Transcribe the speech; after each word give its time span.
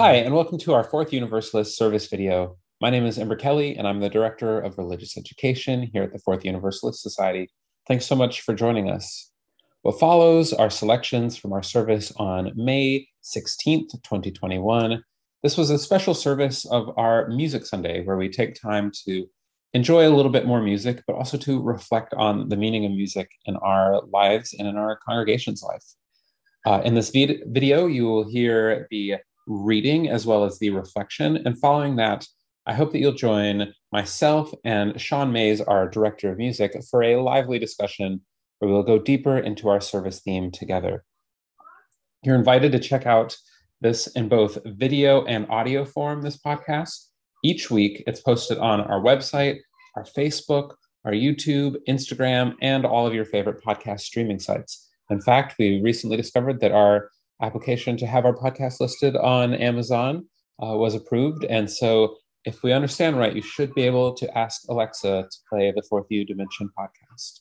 Hi, 0.00 0.12
and 0.12 0.32
welcome 0.32 0.58
to 0.58 0.74
our 0.74 0.84
fourth 0.84 1.12
Universalist 1.12 1.76
service 1.76 2.06
video. 2.06 2.56
My 2.80 2.88
name 2.88 3.04
is 3.04 3.18
Ember 3.18 3.34
Kelly, 3.34 3.76
and 3.76 3.84
I'm 3.84 3.98
the 3.98 4.08
Director 4.08 4.60
of 4.60 4.78
Religious 4.78 5.18
Education 5.18 5.90
here 5.92 6.04
at 6.04 6.12
the 6.12 6.20
Fourth 6.20 6.44
Universalist 6.44 7.02
Society. 7.02 7.50
Thanks 7.88 8.06
so 8.06 8.14
much 8.14 8.42
for 8.42 8.54
joining 8.54 8.88
us. 8.88 9.32
What 9.82 9.98
follows 9.98 10.52
are 10.52 10.70
selections 10.70 11.36
from 11.36 11.52
our 11.52 11.64
service 11.64 12.12
on 12.16 12.52
May 12.54 13.08
16th, 13.24 13.90
2021. 14.04 15.02
This 15.42 15.56
was 15.56 15.68
a 15.68 15.80
special 15.80 16.14
service 16.14 16.64
of 16.66 16.96
our 16.96 17.26
Music 17.26 17.66
Sunday, 17.66 18.04
where 18.04 18.16
we 18.16 18.28
take 18.28 18.54
time 18.54 18.92
to 19.04 19.26
enjoy 19.74 20.06
a 20.06 20.14
little 20.14 20.30
bit 20.30 20.46
more 20.46 20.62
music, 20.62 21.02
but 21.08 21.16
also 21.16 21.36
to 21.38 21.60
reflect 21.60 22.14
on 22.14 22.50
the 22.50 22.56
meaning 22.56 22.84
of 22.84 22.92
music 22.92 23.32
in 23.46 23.56
our 23.56 24.00
lives 24.12 24.54
and 24.56 24.68
in 24.68 24.76
our 24.76 25.00
congregation's 25.04 25.60
life. 25.60 25.82
Uh, 26.64 26.82
in 26.84 26.94
this 26.94 27.10
vid- 27.10 27.42
video, 27.48 27.86
you 27.86 28.04
will 28.04 28.28
hear 28.28 28.86
the 28.92 29.16
reading 29.48 30.08
as 30.08 30.26
well 30.26 30.44
as 30.44 30.58
the 30.58 30.70
reflection. 30.70 31.38
And 31.44 31.58
following 31.58 31.96
that, 31.96 32.26
I 32.66 32.74
hope 32.74 32.92
that 32.92 32.98
you'll 32.98 33.12
join 33.12 33.72
myself 33.90 34.52
and 34.62 35.00
Sean 35.00 35.32
Mayes, 35.32 35.60
our 35.62 35.88
director 35.88 36.30
of 36.30 36.38
music, 36.38 36.76
for 36.90 37.02
a 37.02 37.16
lively 37.16 37.58
discussion 37.58 38.20
where 38.58 38.70
we'll 38.70 38.82
go 38.82 38.98
deeper 38.98 39.38
into 39.38 39.68
our 39.68 39.80
service 39.80 40.20
theme 40.20 40.50
together. 40.50 41.04
You're 42.22 42.34
invited 42.34 42.72
to 42.72 42.78
check 42.78 43.06
out 43.06 43.36
this 43.80 44.06
in 44.08 44.28
both 44.28 44.58
video 44.66 45.24
and 45.24 45.46
audio 45.48 45.84
form, 45.84 46.20
this 46.20 46.36
podcast. 46.36 47.06
Each 47.42 47.70
week, 47.70 48.02
it's 48.06 48.20
posted 48.20 48.58
on 48.58 48.80
our 48.80 49.00
website, 49.00 49.60
our 49.96 50.04
Facebook, 50.04 50.74
our 51.04 51.12
YouTube, 51.12 51.76
Instagram, 51.88 52.54
and 52.60 52.84
all 52.84 53.06
of 53.06 53.14
your 53.14 53.24
favorite 53.24 53.62
podcast 53.64 54.00
streaming 54.00 54.40
sites. 54.40 54.90
In 55.08 55.20
fact, 55.22 55.54
we 55.58 55.80
recently 55.80 56.16
discovered 56.16 56.60
that 56.60 56.72
our 56.72 57.10
application 57.42 57.96
to 57.98 58.06
have 58.06 58.24
our 58.24 58.34
podcast 58.34 58.80
listed 58.80 59.16
on 59.16 59.54
Amazon 59.54 60.26
uh, 60.62 60.76
was 60.76 60.94
approved. 60.94 61.44
And 61.44 61.70
so, 61.70 62.16
if 62.44 62.62
we 62.62 62.72
understand 62.72 63.18
right, 63.18 63.34
you 63.34 63.42
should 63.42 63.74
be 63.74 63.82
able 63.82 64.14
to 64.14 64.38
ask 64.38 64.62
Alexa 64.68 65.28
to 65.30 65.38
play 65.50 65.72
the 65.74 65.82
Fourth 65.82 66.06
U 66.08 66.24
Dimension 66.24 66.70
podcast. 66.78 67.40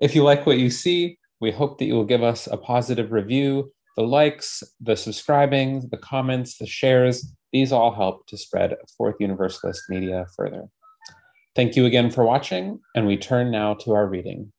If 0.00 0.14
you 0.14 0.22
like 0.22 0.46
what 0.46 0.58
you 0.58 0.70
see, 0.70 1.18
we 1.40 1.50
hope 1.50 1.78
that 1.78 1.86
you 1.86 1.94
will 1.94 2.04
give 2.04 2.22
us 2.22 2.46
a 2.46 2.56
positive 2.56 3.12
review. 3.12 3.72
The 3.96 4.04
likes, 4.04 4.62
the 4.80 4.96
subscribing, 4.96 5.88
the 5.90 5.98
comments, 5.98 6.58
the 6.58 6.66
shares, 6.66 7.34
these 7.52 7.72
all 7.72 7.92
help 7.92 8.26
to 8.28 8.38
spread 8.38 8.76
Fourth 8.96 9.16
Universalist 9.18 9.82
media 9.88 10.26
further. 10.36 10.68
Thank 11.56 11.76
you 11.76 11.84
again 11.84 12.10
for 12.10 12.24
watching, 12.24 12.78
and 12.94 13.06
we 13.06 13.16
turn 13.16 13.50
now 13.50 13.74
to 13.74 13.92
our 13.92 14.06
reading. 14.06 14.52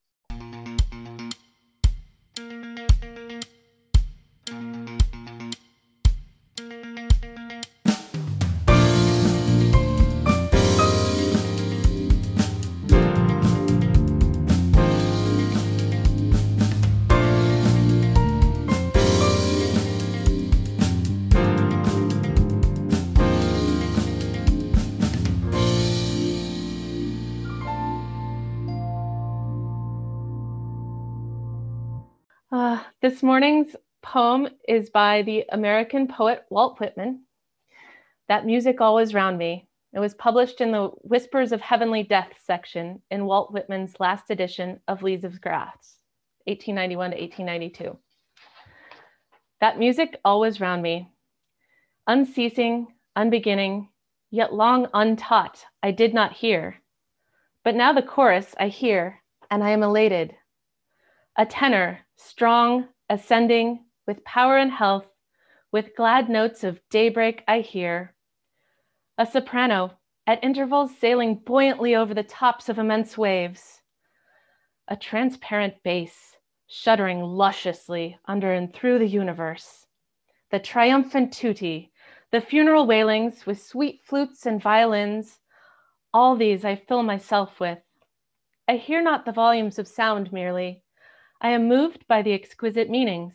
This 33.12 33.23
morning's 33.23 33.76
poem 34.02 34.48
is 34.70 34.90
by 34.90 35.24
the 35.24 35.44
American 35.52 36.08
poet 36.08 36.46
Walt 36.50 36.80
Whitman. 36.80 37.24
That 38.30 38.46
music 38.46 38.80
always 38.80 39.13
round 39.13 39.38
me. 39.38 39.68
It 39.91 40.00
was 40.00 40.13
published 40.13 40.62
in 40.62 40.72
the 40.72 40.91
Whispers 41.02 41.52
of 41.52 41.59
Heavenly 41.59 42.03
Death 42.03 42.31
section 42.41 43.02
in 43.12 43.25
Walt 43.25 43.52
Whitman's 43.52 44.00
last 44.00 44.31
edition 44.31 44.80
of 44.88 45.03
Leaves 45.03 45.25
of 45.25 45.41
Grass, 45.41 45.97
1891 46.46 47.12
to 47.12 47.18
1892. 47.18 47.97
That 49.59 49.78
music 49.78 50.18
always 50.24 50.62
round 50.62 50.81
me, 50.81 51.12
unceasing, 52.08 52.88
unbeginning, 53.18 53.90
yet 54.30 54.53
long 54.53 54.88
untaught, 54.94 55.66
I 55.84 55.91
did 55.91 56.14
not 56.14 56.31
hear. 56.31 56.81
But 57.66 57.75
now 57.75 57.91
the 57.91 58.03
chorus 58.03 58.56
I 58.58 58.69
hear, 58.69 59.22
and 59.50 59.62
I 59.62 59.72
am 59.72 59.84
elated. 59.84 60.34
A 61.38 61.46
tenor, 61.46 62.00
strong, 62.16 62.88
ascending, 63.11 63.83
with 64.07 64.23
power 64.23 64.57
and 64.57 64.72
health, 64.72 65.05
with 65.69 65.95
glad 65.97 66.29
notes 66.29 66.63
of 66.63 66.79
daybreak 66.89 67.44
I 67.45 67.59
hear. 67.59 68.16
A 69.17 69.25
soprano, 69.25 69.97
at 70.25 70.41
intervals 70.41 70.97
sailing 70.97 71.35
buoyantly 71.35 71.94
over 71.94 72.13
the 72.13 72.23
tops 72.23 72.69
of 72.69 72.79
immense 72.79 73.17
waves. 73.17 73.81
A 74.88 74.95
transparent 74.95 75.73
bass, 75.83 76.38
shuddering 76.67 77.22
lusciously 77.22 78.17
under 78.25 78.53
and 78.53 78.73
through 78.73 78.99
the 78.99 79.07
universe. 79.07 79.88
The 80.49 80.59
triumphant 80.59 81.33
tutti, 81.33 81.91
the 82.31 82.39
funeral 82.39 82.88
wailings 82.88 83.45
with 83.45 83.61
sweet 83.61 83.99
flutes 84.05 84.45
and 84.45 84.61
violins, 84.61 85.39
all 86.13 86.38
these 86.38 86.63
I 86.63 86.78
fill 86.78 87.03
myself 87.03 87.59
with. 87.59 87.79
I 88.69 88.78
hear 88.78 89.01
not 89.01 89.25
the 89.25 89.33
volumes 89.33 89.78
of 89.78 89.88
sound 89.88 90.31
merely, 90.31 90.83
I 91.44 91.50
am 91.50 91.68
moved 91.68 92.07
by 92.07 92.22
the 92.22 92.34
exquisite 92.34 92.88
meanings. 92.88 93.34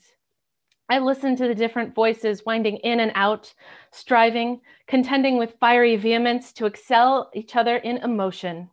I 0.88 1.00
listen 1.00 1.34
to 1.36 1.48
the 1.48 1.56
different 1.56 1.96
voices 1.96 2.44
winding 2.46 2.76
in 2.76 3.00
and 3.00 3.10
out, 3.16 3.52
striving, 3.90 4.60
contending 4.86 5.38
with 5.38 5.56
fiery 5.58 5.96
vehemence 5.96 6.52
to 6.52 6.66
excel 6.66 7.30
each 7.34 7.56
other 7.56 7.76
in 7.76 7.96
emotion. 7.96 8.70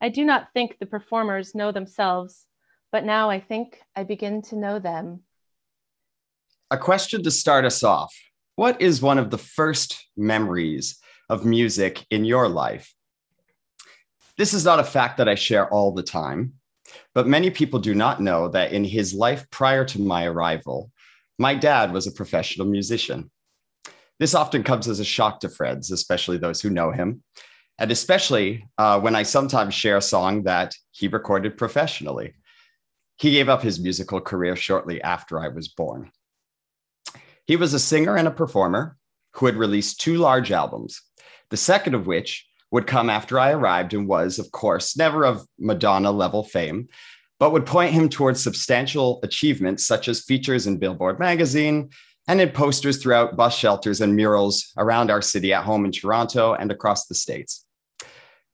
I 0.00 0.08
do 0.08 0.24
not 0.24 0.48
think 0.52 0.78
the 0.80 0.86
performers 0.86 1.54
know 1.54 1.70
themselves, 1.70 2.46
but 2.90 3.04
now 3.04 3.30
I 3.30 3.38
think 3.38 3.80
I 3.94 4.02
begin 4.02 4.42
to 4.42 4.56
know 4.56 4.80
them. 4.80 5.20
A 6.72 6.76
question 6.76 7.22
to 7.22 7.30
start 7.30 7.64
us 7.64 7.84
off 7.84 8.12
What 8.56 8.82
is 8.82 9.00
one 9.00 9.18
of 9.18 9.30
the 9.30 9.38
first 9.38 10.04
memories 10.16 10.98
of 11.28 11.44
music 11.44 12.04
in 12.10 12.24
your 12.24 12.48
life? 12.48 12.92
This 14.36 14.52
is 14.52 14.64
not 14.64 14.80
a 14.80 14.84
fact 14.84 15.18
that 15.18 15.28
I 15.28 15.36
share 15.36 15.68
all 15.68 15.92
the 15.92 16.02
time, 16.02 16.54
but 17.14 17.26
many 17.26 17.50
people 17.50 17.78
do 17.78 17.94
not 17.94 18.20
know 18.20 18.48
that 18.48 18.72
in 18.72 18.84
his 18.84 19.14
life 19.14 19.48
prior 19.50 19.84
to 19.86 20.00
my 20.00 20.26
arrival, 20.26 20.90
my 21.38 21.54
dad 21.54 21.92
was 21.92 22.06
a 22.06 22.12
professional 22.12 22.66
musician. 22.66 23.30
This 24.18 24.34
often 24.34 24.62
comes 24.62 24.88
as 24.88 25.00
a 25.00 25.04
shock 25.04 25.40
to 25.40 25.48
friends, 25.48 25.90
especially 25.90 26.38
those 26.38 26.60
who 26.60 26.70
know 26.70 26.92
him, 26.92 27.22
and 27.78 27.90
especially 27.90 28.66
uh, 28.78 29.00
when 29.00 29.16
I 29.16 29.24
sometimes 29.24 29.74
share 29.74 29.96
a 29.96 30.02
song 30.02 30.44
that 30.44 30.74
he 30.90 31.08
recorded 31.08 31.58
professionally. 31.58 32.34
He 33.16 33.32
gave 33.32 33.48
up 33.48 33.62
his 33.62 33.80
musical 33.80 34.20
career 34.20 34.56
shortly 34.56 35.02
after 35.02 35.40
I 35.40 35.48
was 35.48 35.68
born. 35.68 36.10
He 37.46 37.56
was 37.56 37.74
a 37.74 37.78
singer 37.78 38.16
and 38.16 38.28
a 38.28 38.32
performer 38.32 38.96
who 39.34 39.46
had 39.46 39.56
released 39.56 40.00
two 40.00 40.18
large 40.18 40.52
albums, 40.52 41.00
the 41.50 41.56
second 41.56 41.94
of 41.94 42.06
which 42.06 42.46
would 42.72 42.86
come 42.86 43.08
after 43.08 43.38
I 43.38 43.52
arrived 43.52 43.94
and 43.94 44.08
was, 44.08 44.38
of 44.38 44.50
course, 44.50 44.96
never 44.96 45.24
of 45.24 45.46
Madonna 45.58 46.10
level 46.10 46.42
fame, 46.42 46.88
but 47.38 47.52
would 47.52 47.66
point 47.66 47.92
him 47.92 48.08
towards 48.08 48.42
substantial 48.42 49.20
achievements 49.22 49.86
such 49.86 50.08
as 50.08 50.24
features 50.24 50.66
in 50.66 50.78
Billboard 50.78 51.20
magazine 51.20 51.90
and 52.26 52.40
in 52.40 52.50
posters 52.50 52.96
throughout 52.96 53.36
bus 53.36 53.56
shelters 53.56 54.00
and 54.00 54.16
murals 54.16 54.72
around 54.78 55.10
our 55.10 55.20
city 55.20 55.52
at 55.52 55.64
home 55.64 55.84
in 55.84 55.92
Toronto 55.92 56.54
and 56.54 56.72
across 56.72 57.06
the 57.06 57.14
States. 57.14 57.66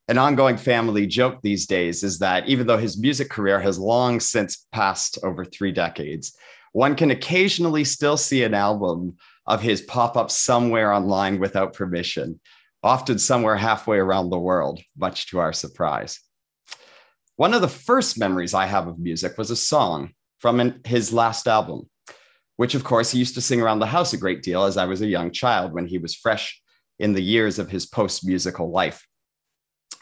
An 0.08 0.18
ongoing 0.18 0.56
family 0.56 1.06
joke 1.06 1.40
these 1.42 1.66
days 1.66 2.02
is 2.02 2.18
that 2.18 2.48
even 2.48 2.66
though 2.66 2.78
his 2.78 2.98
music 2.98 3.28
career 3.28 3.60
has 3.60 3.78
long 3.78 4.20
since 4.20 4.66
passed 4.72 5.18
over 5.22 5.44
three 5.44 5.70
decades, 5.70 6.34
one 6.72 6.96
can 6.96 7.10
occasionally 7.10 7.84
still 7.84 8.16
see 8.16 8.42
an 8.42 8.54
album 8.54 9.16
of 9.46 9.60
his 9.60 9.82
pop 9.82 10.16
up 10.16 10.30
somewhere 10.30 10.92
online 10.92 11.38
without 11.38 11.74
permission, 11.74 12.40
often 12.82 13.18
somewhere 13.18 13.56
halfway 13.56 13.98
around 13.98 14.30
the 14.30 14.38
world, 14.38 14.80
much 14.96 15.30
to 15.30 15.38
our 15.38 15.52
surprise. 15.52 16.20
One 17.36 17.54
of 17.54 17.60
the 17.60 17.68
first 17.68 18.18
memories 18.18 18.54
I 18.54 18.66
have 18.66 18.88
of 18.88 18.98
music 18.98 19.38
was 19.38 19.50
a 19.50 19.56
song 19.56 20.10
from 20.38 20.80
his 20.84 21.12
last 21.12 21.46
album, 21.46 21.88
which, 22.56 22.74
of 22.74 22.84
course, 22.84 23.10
he 23.10 23.18
used 23.18 23.34
to 23.34 23.40
sing 23.40 23.60
around 23.60 23.78
the 23.78 23.86
house 23.86 24.12
a 24.12 24.16
great 24.16 24.42
deal 24.42 24.64
as 24.64 24.76
I 24.76 24.86
was 24.86 25.02
a 25.02 25.06
young 25.06 25.30
child 25.30 25.72
when 25.72 25.86
he 25.86 25.98
was 25.98 26.14
fresh 26.14 26.60
in 26.98 27.12
the 27.12 27.22
years 27.22 27.58
of 27.58 27.70
his 27.70 27.86
post 27.86 28.26
musical 28.26 28.70
life. 28.70 29.06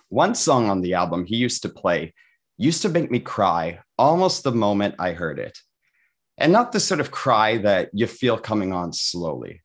One 0.08 0.34
song 0.34 0.70
on 0.70 0.82
the 0.82 0.94
album 0.94 1.26
he 1.26 1.36
used 1.36 1.62
to 1.62 1.68
play 1.68 2.14
used 2.58 2.82
to 2.82 2.88
make 2.88 3.10
me 3.10 3.20
cry 3.20 3.80
almost 3.98 4.42
the 4.42 4.52
moment 4.52 4.94
I 4.98 5.12
heard 5.12 5.38
it. 5.38 5.58
And 6.38 6.52
not 6.52 6.72
the 6.72 6.80
sort 6.80 7.00
of 7.00 7.10
cry 7.10 7.58
that 7.58 7.90
you 7.92 8.06
feel 8.06 8.38
coming 8.38 8.72
on 8.72 8.92
slowly, 8.92 9.62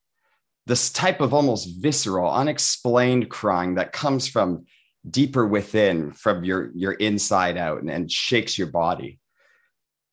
this 0.67 0.91
type 0.91 1.21
of 1.21 1.33
almost 1.33 1.81
visceral, 1.81 2.31
unexplained 2.31 3.29
crying 3.29 3.75
that 3.75 3.93
comes 3.93 4.27
from 4.27 4.65
deeper 5.09 5.47
within, 5.47 6.11
from 6.11 6.43
your, 6.43 6.71
your 6.75 6.93
inside 6.93 7.57
out, 7.57 7.81
and, 7.81 7.89
and 7.89 8.11
shakes 8.11 8.57
your 8.57 8.67
body. 8.67 9.19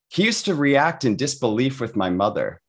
He 0.09 0.25
used 0.25 0.47
to 0.47 0.55
react 0.55 1.05
in 1.05 1.17
disbelief 1.17 1.81
with 1.81 1.97
my 1.97 2.11
mother 2.11 2.63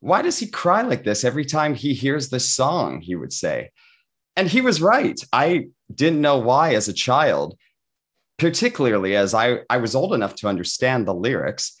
Why 0.00 0.20
does 0.20 0.38
he 0.38 0.46
cry 0.48 0.82
like 0.82 1.02
this 1.02 1.24
every 1.24 1.46
time 1.46 1.74
he 1.74 1.94
hears 1.94 2.28
this 2.28 2.46
song? 2.46 3.00
He 3.00 3.16
would 3.16 3.32
say. 3.32 3.70
And 4.36 4.48
he 4.48 4.60
was 4.60 4.82
right. 4.82 5.18
I 5.32 5.68
didn't 5.94 6.20
know 6.20 6.38
why 6.38 6.74
as 6.74 6.88
a 6.88 6.92
child, 6.92 7.56
particularly 8.36 9.16
as 9.16 9.32
I, 9.32 9.60
I 9.70 9.78
was 9.78 9.94
old 9.94 10.12
enough 10.12 10.34
to 10.36 10.48
understand 10.48 11.06
the 11.06 11.14
lyrics. 11.14 11.74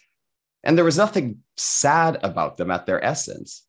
And 0.62 0.78
there 0.78 0.86
was 0.86 0.96
nothing 0.96 1.40
sad 1.58 2.18
about 2.22 2.56
them 2.56 2.70
at 2.70 2.86
their 2.86 3.04
essence. 3.04 3.66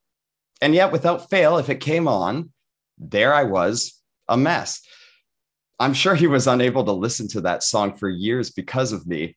And 0.62 0.74
yet, 0.74 0.92
without 0.92 1.30
fail, 1.30 1.58
if 1.58 1.70
it 1.70 1.80
came 1.80 2.08
on, 2.08 2.52
there 2.98 3.34
I 3.34 3.44
was, 3.44 4.02
a 4.28 4.38
mess. 4.38 4.82
I'm 5.80 5.94
sure 5.94 6.16
he 6.16 6.28
was 6.28 6.48
unable 6.48 6.86
to 6.86 6.92
listen 6.92 7.28
to 7.30 7.42
that 7.42 7.64
song 7.64 7.96
for 7.96 8.10
years 8.10 8.52
because 8.52 8.94
of 8.94 9.06
me. 9.06 9.36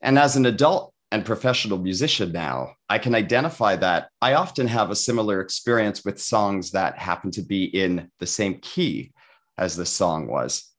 And 0.00 0.18
as 0.18 0.34
an 0.34 0.46
adult 0.46 0.92
and 1.12 1.24
professional 1.24 1.78
musician 1.78 2.32
now, 2.32 2.74
I 2.88 2.98
can 2.98 3.14
identify 3.14 3.76
that 3.76 4.08
I 4.20 4.34
often 4.34 4.66
have 4.66 4.90
a 4.90 4.96
similar 4.96 5.40
experience 5.40 6.04
with 6.04 6.20
songs 6.20 6.72
that 6.72 6.98
happen 6.98 7.30
to 7.32 7.42
be 7.42 7.64
in 7.64 8.10
the 8.18 8.26
same 8.26 8.58
key 8.60 9.12
as 9.56 9.76
the 9.76 9.86
song 9.86 10.26
was, 10.26 10.70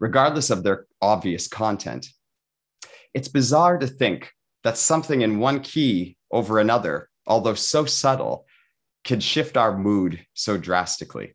regardless 0.00 0.50
of 0.50 0.64
their 0.64 0.86
obvious 1.00 1.46
content. 1.46 2.08
It's 3.14 3.28
bizarre 3.28 3.78
to 3.78 3.86
think 3.86 4.32
that 4.64 4.76
something 4.76 5.20
in 5.20 5.38
one 5.38 5.60
key 5.60 6.16
over 6.30 6.58
another, 6.58 7.08
although 7.26 7.54
so 7.54 7.84
subtle, 7.84 8.45
can 9.06 9.20
shift 9.20 9.56
our 9.56 9.78
mood 9.78 10.26
so 10.34 10.58
drastically. 10.58 11.34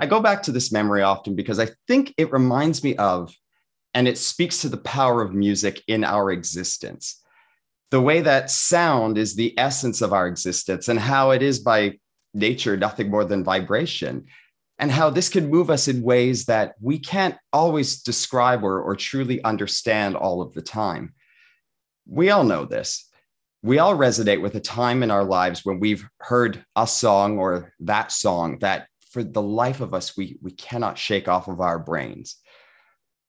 I 0.00 0.06
go 0.06 0.20
back 0.20 0.42
to 0.44 0.52
this 0.52 0.72
memory 0.72 1.02
often 1.02 1.36
because 1.36 1.60
I 1.60 1.68
think 1.86 2.14
it 2.16 2.32
reminds 2.32 2.82
me 2.82 2.96
of, 2.96 3.32
and 3.94 4.08
it 4.08 4.18
speaks 4.18 4.62
to 4.62 4.68
the 4.68 4.76
power 4.78 5.22
of 5.22 5.34
music 5.34 5.82
in 5.86 6.04
our 6.04 6.32
existence. 6.32 7.22
The 7.90 8.00
way 8.00 8.22
that 8.22 8.50
sound 8.50 9.18
is 9.18 9.34
the 9.34 9.56
essence 9.58 10.00
of 10.00 10.12
our 10.12 10.26
existence 10.26 10.88
and 10.88 10.98
how 10.98 11.30
it 11.30 11.42
is 11.42 11.58
by 11.58 11.98
nature 12.34 12.76
nothing 12.76 13.10
more 13.10 13.24
than 13.24 13.44
vibration, 13.44 14.26
and 14.78 14.90
how 14.90 15.10
this 15.10 15.28
can 15.28 15.50
move 15.50 15.70
us 15.70 15.88
in 15.88 16.02
ways 16.02 16.44
that 16.46 16.74
we 16.80 16.98
can't 16.98 17.36
always 17.52 18.02
describe 18.02 18.62
or, 18.62 18.80
or 18.80 18.94
truly 18.94 19.42
understand 19.42 20.14
all 20.14 20.40
of 20.40 20.54
the 20.54 20.62
time. 20.62 21.14
We 22.06 22.30
all 22.30 22.44
know 22.44 22.64
this 22.64 23.07
we 23.62 23.78
all 23.78 23.96
resonate 23.96 24.40
with 24.40 24.54
a 24.54 24.60
time 24.60 25.02
in 25.02 25.10
our 25.10 25.24
lives 25.24 25.64
when 25.64 25.80
we've 25.80 26.08
heard 26.20 26.64
a 26.76 26.86
song 26.86 27.38
or 27.38 27.72
that 27.80 28.12
song 28.12 28.58
that 28.60 28.86
for 29.10 29.24
the 29.24 29.42
life 29.42 29.80
of 29.80 29.94
us 29.94 30.16
we 30.16 30.38
we 30.42 30.52
cannot 30.52 30.98
shake 30.98 31.28
off 31.28 31.48
of 31.48 31.60
our 31.60 31.78
brains. 31.78 32.36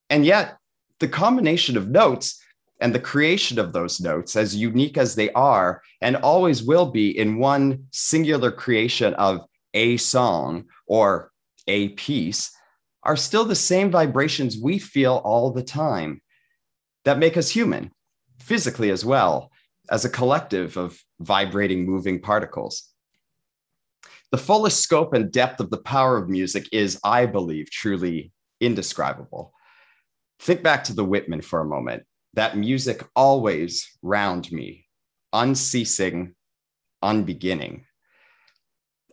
And 0.10 0.26
yet 0.26 0.58
the 1.00 1.08
combination 1.08 1.78
of 1.78 1.90
notes 1.90 2.42
and 2.80 2.94
the 2.94 3.00
creation 3.00 3.60
of 3.60 3.74
those 3.74 4.00
notes 4.00 4.36
as 4.36 4.56
unique 4.56 4.98
as 4.98 5.16
they 5.16 5.32
are 5.32 5.82
and 6.02 6.16
always 6.18 6.64
will 6.64 6.92
be 6.92 7.18
in 7.18 7.40
one 7.40 7.86
singular 7.92 8.52
creation 8.52 9.14
of 9.16 9.42
a 9.74 9.98
song 9.98 10.66
or 10.88 11.32
a 11.68 11.90
piece 11.90 12.52
are 13.04 13.16
still 13.16 13.46
the 13.46 13.56
same 13.56 13.92
vibrations 13.92 14.58
we 14.62 14.78
feel 14.78 15.22
all 15.24 15.52
the 15.52 15.64
time 15.64 16.22
that 17.06 17.18
make 17.18 17.38
us 17.38 17.50
human 17.50 17.92
physically 18.40 18.90
as 18.90 19.06
well 19.06 19.49
as 19.90 20.06
a 20.06 20.10
collective 20.10 20.78
of 20.78 21.02
vibrating, 21.20 21.86
moving 21.86 22.22
particles. 22.22 22.90
The 24.32 24.38
fullest 24.38 24.82
scope 24.82 25.14
and 25.14 25.32
depth 25.32 25.60
of 25.60 25.72
the 25.72 25.82
power 25.82 26.18
of 26.18 26.30
music 26.30 26.68
is, 26.72 27.00
I 27.04 27.26
believe, 27.26 27.72
truly 27.72 28.32
indescribable. 28.62 29.54
Think 30.40 30.62
back 30.62 30.84
to 30.86 30.94
the 30.94 31.04
Whitman 31.04 31.42
for 31.42 31.62
a 31.62 31.66
moment. 31.66 32.04
That 32.36 32.56
music 32.56 33.04
always 33.16 33.88
round 34.04 34.52
me, 34.52 34.86
unceasing, 35.34 36.36
unbeginning. 37.02 37.86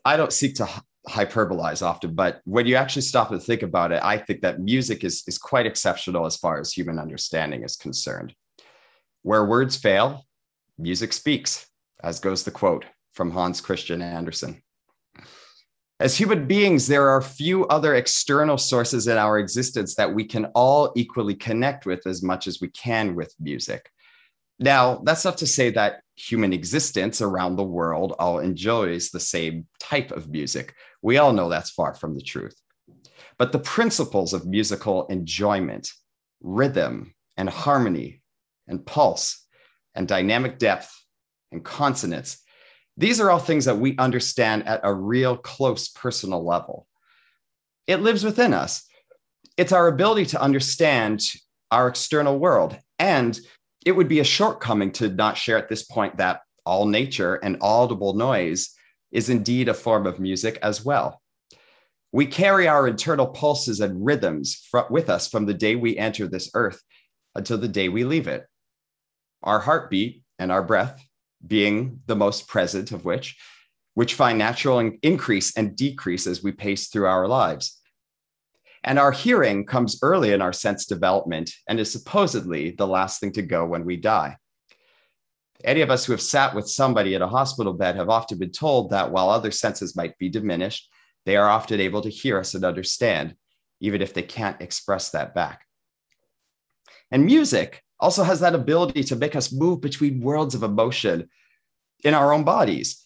I 0.05 0.17
don't 0.17 0.32
seek 0.32 0.56
to 0.56 0.69
hyperbolize 1.08 1.82
often, 1.84 2.14
but 2.14 2.40
when 2.44 2.67
you 2.67 2.76
actually 2.76 3.02
stop 3.02 3.31
and 3.31 3.43
think 3.43 3.62
about 3.62 3.93
it, 3.93 4.00
I 4.02 4.19
think 4.19 4.43
that 4.43 4.61
music 4.61 5.02
is, 5.02 5.22
is 5.26 5.38
quite 5.38 5.67
exceptional 5.67 6.26
as 6.26 6.37
far 6.37 6.61
as 6.61 6.72
human 6.72 6.99
understanding 6.99 7.64
is 7.64 7.76
concerned. 7.76 8.34
Where 9.22 9.44
words 9.44 9.76
fail, 9.76 10.26
music 10.78 11.12
speaks, 11.12 11.67
as 12.02 12.20
goes 12.20 12.44
the 12.44 12.50
quote 12.50 12.84
from 13.12 13.31
Hans 13.31 13.61
Christian 13.61 14.02
Andersen. 14.02 14.62
As 15.99 16.17
human 16.17 16.46
beings, 16.46 16.87
there 16.87 17.08
are 17.08 17.23
few 17.23 17.67
other 17.69 17.94
external 17.94 18.58
sources 18.58 19.08
in 19.08 19.17
our 19.17 19.38
existence 19.38 19.94
that 19.94 20.12
we 20.12 20.25
can 20.25 20.46
all 20.55 20.93
equally 20.94 21.34
connect 21.34 21.87
with 21.87 22.06
as 22.06 22.23
much 22.23 22.46
as 22.46 22.61
we 22.61 22.69
can 22.69 23.14
with 23.14 23.34
music. 23.40 23.90
Now, 24.58 25.00
that's 25.05 25.25
not 25.25 25.38
to 25.38 25.46
say 25.46 25.70
that 25.70 26.00
human 26.17 26.52
existence 26.52 27.22
around 27.22 27.56
the 27.56 27.64
world 27.64 28.14
all 28.19 28.40
enjoys 28.40 29.11
the 29.11 29.20
same 29.20 29.67
type 29.81 30.11
of 30.12 30.29
music. 30.29 30.75
We 31.00 31.17
all 31.17 31.32
know 31.32 31.49
that's 31.49 31.70
far 31.70 31.94
from 31.94 32.14
the 32.14 32.22
truth. 32.22 32.55
But 33.38 33.52
the 33.52 33.58
principles 33.58 34.34
of 34.34 34.46
musical 34.46 35.06
enjoyment, 35.06 35.90
rhythm, 36.43 37.14
and 37.38 37.49
harmony, 37.49 38.22
and 38.69 38.84
pulse, 38.84 39.45
and 39.96 40.06
dynamic 40.06 40.58
depth 40.58 40.93
and 41.52 41.64
consonance. 41.64 42.38
These 42.96 43.20
are 43.20 43.31
all 43.31 43.38
things 43.38 43.64
that 43.66 43.78
we 43.78 43.96
understand 43.98 44.66
at 44.66 44.81
a 44.82 44.93
real 44.93 45.37
close 45.37 45.88
personal 45.88 46.44
level. 46.44 46.87
It 47.87 48.00
lives 48.00 48.25
within 48.25 48.54
us. 48.54 48.87
It's 49.56 49.72
our 49.72 49.88
ability 49.88 50.26
to 50.26 50.40
understand 50.40 51.22
our 51.70 51.88
external 51.88 52.38
world. 52.38 52.76
And 52.98 53.38
it 53.84 53.93
would 53.93 54.08
be 54.08 54.20
a 54.20 54.25
shortcoming 54.25 54.93
to 54.93 55.08
not 55.08 55.37
share 55.37 55.58
at 55.58 55.69
this 55.69 55.84
point 55.84 56.16
that 56.19 56.40
all 56.64 56.87
nature 56.87 57.37
and 57.37 57.58
audible 57.60 58.14
noise 58.14 58.70
is 59.12 59.31
indeed 59.31 59.69
a 59.69 59.75
form 59.75 60.06
of 60.06 60.19
music 60.19 60.58
as 60.62 60.84
well. 60.84 61.22
We 62.12 62.26
carry 62.26 62.66
our 62.66 62.88
internal 62.88 63.26
pulses 63.26 63.81
and 63.81 64.04
rhythms 64.04 64.66
fr- 64.70 64.90
with 64.90 65.10
us 65.10 65.28
from 65.28 65.46
the 65.46 65.54
day 65.54 65.76
we 65.76 65.96
enter 65.96 66.26
this 66.26 66.50
earth 66.54 66.82
until 67.34 67.58
the 67.58 67.69
day 67.69 67.88
we 67.88 68.04
leave 68.04 68.26
it 68.26 68.46
our 69.43 69.61
heartbeat 69.61 70.23
and 70.38 70.50
our 70.50 70.62
breath 70.62 71.05
being 71.47 72.00
the 72.06 72.17
most 72.17 72.49
present 72.49 72.93
of 72.93 73.05
which, 73.05 73.37
which 73.94 74.15
find 74.15 74.38
natural 74.38 74.79
increase 75.03 75.56
and 75.56 75.77
decrease 75.77 76.27
as 76.27 76.43
we 76.43 76.53
pace 76.53 76.88
through 76.88 77.06
our 77.06 77.27
lives. 77.29 77.81
And 78.85 78.99
our 78.99 79.12
hearing 79.12 79.67
comes 79.67 79.99
early 80.03 80.33
in 80.33 80.43
our 80.43 80.53
sense 80.53 80.87
development 80.87 81.50
and 81.69 81.81
is 81.81 81.91
supposedly 81.91 82.70
the 82.70 82.87
last 82.87 83.20
thing 83.20 83.32
to 83.32 83.43
go 83.43 83.65
when 83.65 83.84
we 83.84 83.96
die. 83.96 84.37
Any 85.65 85.81
of 85.81 85.91
us 85.91 86.05
who 86.05 86.13
have 86.13 86.20
sat 86.20 86.55
with 86.55 86.69
somebody 86.69 87.15
at 87.15 87.22
a 87.22 87.27
hospital 87.27 87.72
bed 87.72 87.96
have 87.96 88.10
often 88.10 88.39
been 88.39 88.53
told 88.53 88.91
that 88.91 89.10
while 89.10 89.31
other 89.31 89.51
senses 89.51 89.96
might 89.96 90.17
be 90.19 90.29
diminished, 90.29 90.89
they 91.25 91.37
are 91.37 91.49
often 91.49 91.81
able 91.81 92.03
to 92.03 92.08
hear 92.08 92.39
us 92.39 92.55
and 92.55 92.65
understand, 92.65 93.34
even 93.81 94.03
if 94.03 94.15
they 94.15 94.22
can't 94.22 94.60
express 94.60 95.10
that 95.10 95.34
back. 95.34 95.65
And 97.10 97.25
music 97.25 97.82
also 97.98 98.22
has 98.22 98.41
that 98.41 98.55
ability 98.55 99.03
to 99.05 99.17
make 99.17 99.36
us 99.36 99.53
move 99.53 99.81
between 99.81 100.20
worlds 100.20 100.55
of 100.55 100.62
emotion 100.62 101.29
in 102.05 102.15
our 102.15 102.32
own 102.32 102.44
bodies. 102.44 103.03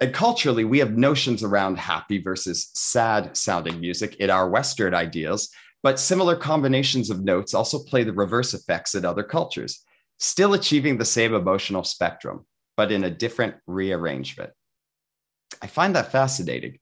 And 0.00 0.12
culturally, 0.12 0.64
we 0.64 0.78
have 0.80 0.96
notions 0.96 1.42
around 1.42 1.78
happy 1.78 2.20
versus 2.20 2.70
sad 2.74 3.36
sounding 3.36 3.80
music 3.80 4.16
in 4.16 4.30
our 4.30 4.48
Western 4.48 4.94
ideals, 4.94 5.48
but 5.82 5.98
similar 5.98 6.36
combinations 6.36 7.10
of 7.10 7.24
notes 7.24 7.54
also 7.54 7.78
play 7.84 8.04
the 8.04 8.12
reverse 8.12 8.54
effects 8.54 8.94
in 8.94 9.04
other 9.04 9.22
cultures, 9.22 9.84
still 10.18 10.54
achieving 10.54 10.98
the 10.98 11.04
same 11.04 11.34
emotional 11.34 11.84
spectrum, 11.84 12.46
but 12.76 12.90
in 12.90 13.04
a 13.04 13.10
different 13.10 13.54
rearrangement. 13.66 14.50
I 15.60 15.66
find 15.66 15.94
that 15.94 16.10
fascinating. 16.10 16.78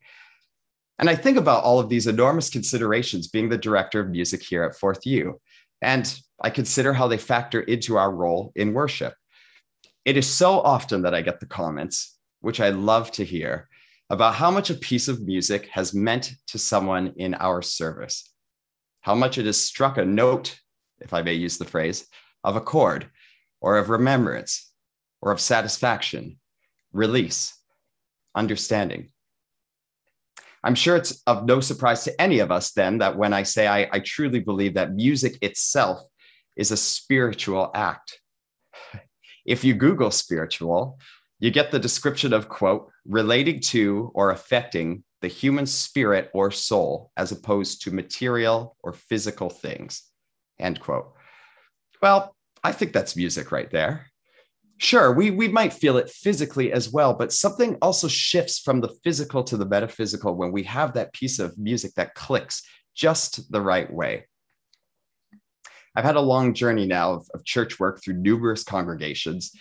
And 0.99 1.09
I 1.09 1.15
think 1.15 1.39
about 1.39 1.65
all 1.65 1.81
of 1.81 1.89
these 1.89 2.07
enormous 2.07 2.51
considerations 2.51 3.29
being 3.29 3.49
the 3.49 3.59
director 3.59 4.01
of 4.01 4.11
music 4.11 4.43
here 4.43 4.63
at 4.65 4.77
Fourth 4.77 5.05
U. 5.07 5.41
And 5.83 6.21
I 6.41 6.51
consider 6.51 6.93
how 6.93 7.09
they 7.09 7.19
factor 7.19 7.61
into 7.61 7.97
our 7.97 8.11
role 8.11 8.53
in 8.57 8.73
worship. 8.73 9.15
It 10.05 10.17
is 10.17 10.27
so 10.27 10.61
often 10.61 11.03
that 11.03 11.15
I 11.15 11.21
get 11.21 11.41
the 11.41 11.47
comments, 11.47 12.19
which 12.41 12.61
I 12.61 12.71
love 12.71 13.11
to 13.13 13.25
hear, 13.25 13.69
about 14.09 14.35
how 14.35 14.51
much 14.51 14.71
a 14.71 14.75
piece 14.75 15.09
of 15.09 15.21
music 15.21 15.69
has 15.69 15.95
meant 15.95 16.33
to 16.49 16.59
someone 16.59 17.13
in 17.17 17.35
our 17.35 17.61
service, 17.61 18.33
how 19.03 19.15
much 19.15 19.39
it 19.39 19.47
has 19.47 19.63
struck 19.63 19.99
a 19.99 20.05
note, 20.05 20.59
if 21.01 21.13
I 21.13 21.23
may 21.23 21.35
use 21.35 21.59
the 21.59 21.65
phrase, 21.65 22.07
of 22.43 22.57
a 22.57 22.61
chord, 22.61 23.11
or 23.61 23.77
of 23.77 23.91
remembrance, 23.91 24.73
or 25.21 25.33
of 25.33 25.41
satisfaction, 25.41 26.39
release, 26.93 27.55
understanding. 28.35 29.11
I'm 30.65 30.75
sure 30.75 30.97
it's 30.97 31.23
of 31.27 31.45
no 31.45 31.61
surprise 31.61 32.05
to 32.05 32.21
any 32.21 32.39
of 32.39 32.51
us 32.51 32.73
then 32.73 32.99
that 32.99 33.17
when 33.17 33.33
I 33.33 33.43
say 33.45 33.67
I, 33.67 33.89
I 33.93 34.01
truly 34.01 34.41
believe 34.41 34.75
that 34.75 34.95
music 34.95 35.39
itself 35.43 36.01
is 36.61 36.71
a 36.71 36.77
spiritual 36.77 37.71
act. 37.75 38.21
If 39.47 39.65
you 39.65 39.73
Google 39.73 40.11
spiritual, 40.11 40.99
you 41.39 41.51
get 41.51 41.71
the 41.71 41.79
description 41.79 42.35
of, 42.35 42.51
quote, 42.51 42.91
relating 43.07 43.61
to 43.73 44.13
or 44.15 44.31
affecting 44.31 45.03
the 45.23 45.29
human 45.29 45.65
spirit 45.65 46.31
or 46.35 46.51
soul 46.51 47.13
as 47.17 47.33
opposed 47.33 47.83
to 47.83 47.91
material 47.91 48.77
or 48.83 48.93
physical 48.93 49.49
things, 49.49 50.03
end 50.59 50.81
quote. 50.81 51.15
Well, 52.03 52.37
I 52.63 52.73
think 52.73 52.93
that's 52.93 53.17
music 53.17 53.53
right 53.53 53.71
there. 53.71 54.07
Sure, 54.77 55.13
we, 55.13 55.31
we 55.31 55.49
might 55.49 55.73
feel 55.73 55.97
it 55.97 56.11
physically 56.11 56.73
as 56.73 56.93
well, 56.93 57.15
but 57.15 57.33
something 57.33 57.79
also 57.81 58.07
shifts 58.07 58.59
from 58.59 58.83
the 58.83 58.95
physical 59.03 59.43
to 59.45 59.57
the 59.57 59.67
metaphysical 59.67 60.35
when 60.35 60.53
we 60.53 60.65
have 60.65 60.93
that 60.93 61.15
piece 61.15 61.39
of 61.39 61.57
music 61.57 61.95
that 61.95 62.15
clicks 62.15 62.63
just 62.95 63.51
the 63.51 63.63
right 63.63 63.91
way. 63.91 64.27
I've 65.97 66.05
had 66.05 66.17
a 66.17 66.21
long 66.21 66.55
journey 66.55 66.87
now 66.87 67.15
of, 67.15 67.29
of 67.35 67.45
church 67.45 67.81
work 67.81 68.03
through 68.03 68.15
numerous 68.15 68.63
congregations, 68.63 69.53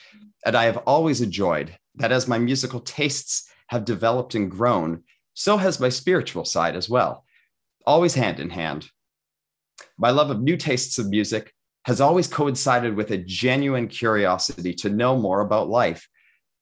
and 0.45 0.55
I 0.55 0.65
have 0.65 0.77
always 0.77 1.21
enjoyed 1.21 1.75
that 1.95 2.12
as 2.12 2.27
my 2.27 2.38
musical 2.38 2.79
tastes 2.79 3.50
have 3.67 3.86
developed 3.86 4.36
and 4.36 4.50
grown, 4.50 5.03
so 5.33 5.57
has 5.57 5.79
my 5.79 5.89
spiritual 5.89 6.45
side 6.45 6.75
as 6.75 6.89
well, 6.89 7.25
always 7.86 8.13
hand 8.13 8.39
in 8.39 8.50
hand. 8.50 8.89
My 9.98 10.12
love 10.12 10.29
of 10.29 10.41
new 10.41 10.57
tastes 10.57 10.98
of 11.00 11.09
music 11.09 11.53
has 11.86 12.01
always 12.01 12.27
coincided 12.27 12.95
with 12.95 13.12
a 13.12 13.17
genuine 13.17 13.88
curiosity 13.88 14.74
to 14.75 14.89
know 14.89 15.17
more 15.17 15.41
about 15.41 15.69
life 15.69 16.07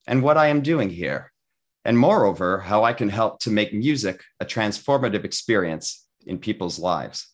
and 0.06 0.22
what 0.22 0.38
I 0.38 0.46
am 0.46 0.62
doing 0.62 0.88
here, 0.88 1.32
and 1.84 1.98
moreover, 1.98 2.60
how 2.60 2.84
I 2.84 2.94
can 2.94 3.10
help 3.10 3.40
to 3.40 3.50
make 3.50 3.74
music 3.74 4.22
a 4.40 4.46
transformative 4.46 5.24
experience 5.24 6.06
in 6.26 6.38
people's 6.38 6.78
lives. 6.78 7.28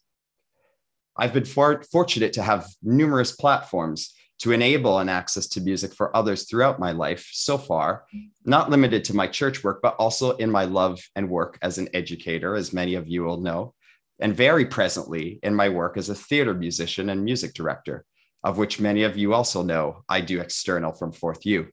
I've 1.17 1.33
been 1.33 1.45
for- 1.45 1.83
fortunate 1.91 2.33
to 2.35 2.43
have 2.43 2.67
numerous 2.83 3.33
platforms 3.33 4.15
to 4.41 4.53
enable 4.53 4.99
an 4.99 5.09
access 5.09 5.47
to 5.47 5.61
music 5.61 5.95
for 5.95 6.15
others 6.17 6.49
throughout 6.49 6.81
my 6.81 6.91
life 6.91 7.29
so 7.33 7.57
far, 7.57 8.05
not 8.45 8.69
limited 8.69 9.05
to 9.05 9.17
my 9.17 9.29
church 9.29 9.63
work, 9.63 9.81
but 9.81 9.95
also 9.97 10.37
in 10.37 10.51
my 10.51 10.65
love 10.65 11.01
and 11.15 11.31
work 11.31 11.57
as 11.63 11.79
an 11.79 11.89
educator, 11.95 12.57
as 12.57 12.73
many 12.73 12.95
of 12.95 13.07
you 13.07 13.23
will 13.23 13.41
know, 13.41 13.75
and 14.19 14.37
very 14.37 14.67
presently 14.67 15.39
in 15.43 15.55
my 15.55 15.69
work 15.69 15.97
as 15.97 16.09
a 16.09 16.15
theater 16.15 16.53
musician 16.53 17.11
and 17.11 17.25
music 17.25 17.55
director, 17.55 18.05
of 18.43 18.59
which 18.59 18.81
many 18.81 19.05
of 19.05 19.17
you 19.17 19.33
also 19.33 19.63
know 19.63 20.03
I 20.09 20.21
do 20.21 20.41
external 20.41 20.93
from 20.93 21.13
Fourth 21.13 21.47
U. 21.47 21.69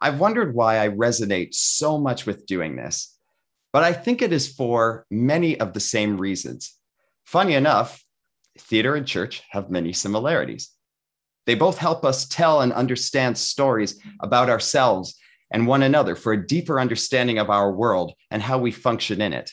I've 0.00 0.18
wondered 0.18 0.54
why 0.54 0.80
I 0.80 0.88
resonate 0.88 1.54
so 1.54 1.96
much 1.96 2.26
with 2.26 2.44
doing 2.44 2.74
this, 2.74 3.16
but 3.72 3.84
I 3.84 3.92
think 3.92 4.20
it 4.20 4.32
is 4.32 4.52
for 4.52 5.06
many 5.12 5.60
of 5.60 5.74
the 5.74 5.80
same 5.80 6.18
reasons. 6.18 6.76
Funny 7.24 7.54
enough, 7.54 8.04
theater 8.58 8.94
and 8.94 9.06
church 9.06 9.42
have 9.50 9.70
many 9.70 9.92
similarities. 9.92 10.70
They 11.46 11.54
both 11.54 11.78
help 11.78 12.04
us 12.04 12.26
tell 12.26 12.60
and 12.60 12.72
understand 12.72 13.36
stories 13.36 14.00
about 14.20 14.48
ourselves 14.48 15.16
and 15.50 15.66
one 15.66 15.82
another 15.82 16.14
for 16.14 16.32
a 16.32 16.46
deeper 16.46 16.80
understanding 16.80 17.38
of 17.38 17.50
our 17.50 17.72
world 17.72 18.12
and 18.30 18.40
how 18.40 18.58
we 18.58 18.70
function 18.70 19.20
in 19.20 19.32
it. 19.32 19.50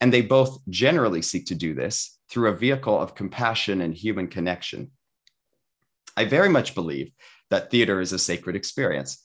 And 0.00 0.12
they 0.12 0.22
both 0.22 0.58
generally 0.68 1.22
seek 1.22 1.46
to 1.46 1.54
do 1.54 1.74
this 1.74 2.18
through 2.28 2.48
a 2.48 2.54
vehicle 2.54 2.98
of 2.98 3.14
compassion 3.14 3.80
and 3.82 3.94
human 3.94 4.26
connection. 4.26 4.90
I 6.16 6.24
very 6.24 6.48
much 6.48 6.74
believe 6.74 7.12
that 7.50 7.70
theater 7.70 8.00
is 8.00 8.12
a 8.12 8.18
sacred 8.18 8.56
experience. 8.56 9.24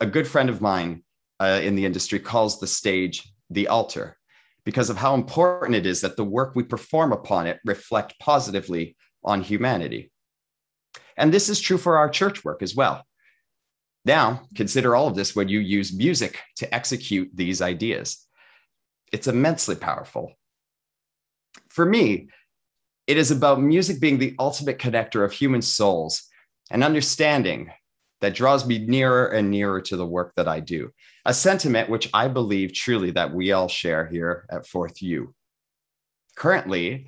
A 0.00 0.06
good 0.06 0.26
friend 0.26 0.48
of 0.48 0.60
mine 0.60 1.02
uh, 1.40 1.60
in 1.62 1.74
the 1.74 1.84
industry 1.84 2.20
calls 2.20 2.58
the 2.58 2.66
stage 2.66 3.32
the 3.50 3.68
altar 3.68 4.17
because 4.64 4.90
of 4.90 4.96
how 4.96 5.14
important 5.14 5.74
it 5.74 5.86
is 5.86 6.00
that 6.02 6.16
the 6.16 6.24
work 6.24 6.54
we 6.54 6.62
perform 6.62 7.12
upon 7.12 7.46
it 7.46 7.58
reflect 7.64 8.18
positively 8.20 8.96
on 9.24 9.42
humanity. 9.42 10.10
And 11.16 11.32
this 11.32 11.48
is 11.48 11.60
true 11.60 11.78
for 11.78 11.98
our 11.98 12.08
church 12.08 12.44
work 12.44 12.62
as 12.62 12.74
well. 12.74 13.04
Now, 14.04 14.42
consider 14.54 14.94
all 14.94 15.08
of 15.08 15.16
this 15.16 15.34
when 15.34 15.48
you 15.48 15.58
use 15.58 15.92
music 15.92 16.38
to 16.56 16.74
execute 16.74 17.30
these 17.34 17.60
ideas. 17.60 18.24
It's 19.12 19.26
immensely 19.26 19.74
powerful. 19.74 20.32
For 21.68 21.84
me, 21.84 22.28
it 23.06 23.16
is 23.16 23.30
about 23.30 23.60
music 23.60 24.00
being 24.00 24.18
the 24.18 24.34
ultimate 24.38 24.78
connector 24.78 25.24
of 25.24 25.32
human 25.32 25.62
souls 25.62 26.24
and 26.70 26.84
understanding 26.84 27.70
that 28.20 28.34
draws 28.34 28.66
me 28.66 28.78
nearer 28.78 29.26
and 29.28 29.50
nearer 29.50 29.80
to 29.80 29.96
the 29.96 30.06
work 30.06 30.32
that 30.36 30.48
I 30.48 30.60
do. 30.60 30.90
A 31.28 31.34
sentiment 31.34 31.90
which 31.90 32.08
I 32.14 32.26
believe 32.26 32.72
truly 32.72 33.10
that 33.10 33.34
we 33.34 33.52
all 33.52 33.68
share 33.68 34.06
here 34.06 34.46
at 34.50 34.66
Fourth 34.66 35.02
U. 35.02 35.34
Currently, 36.36 37.06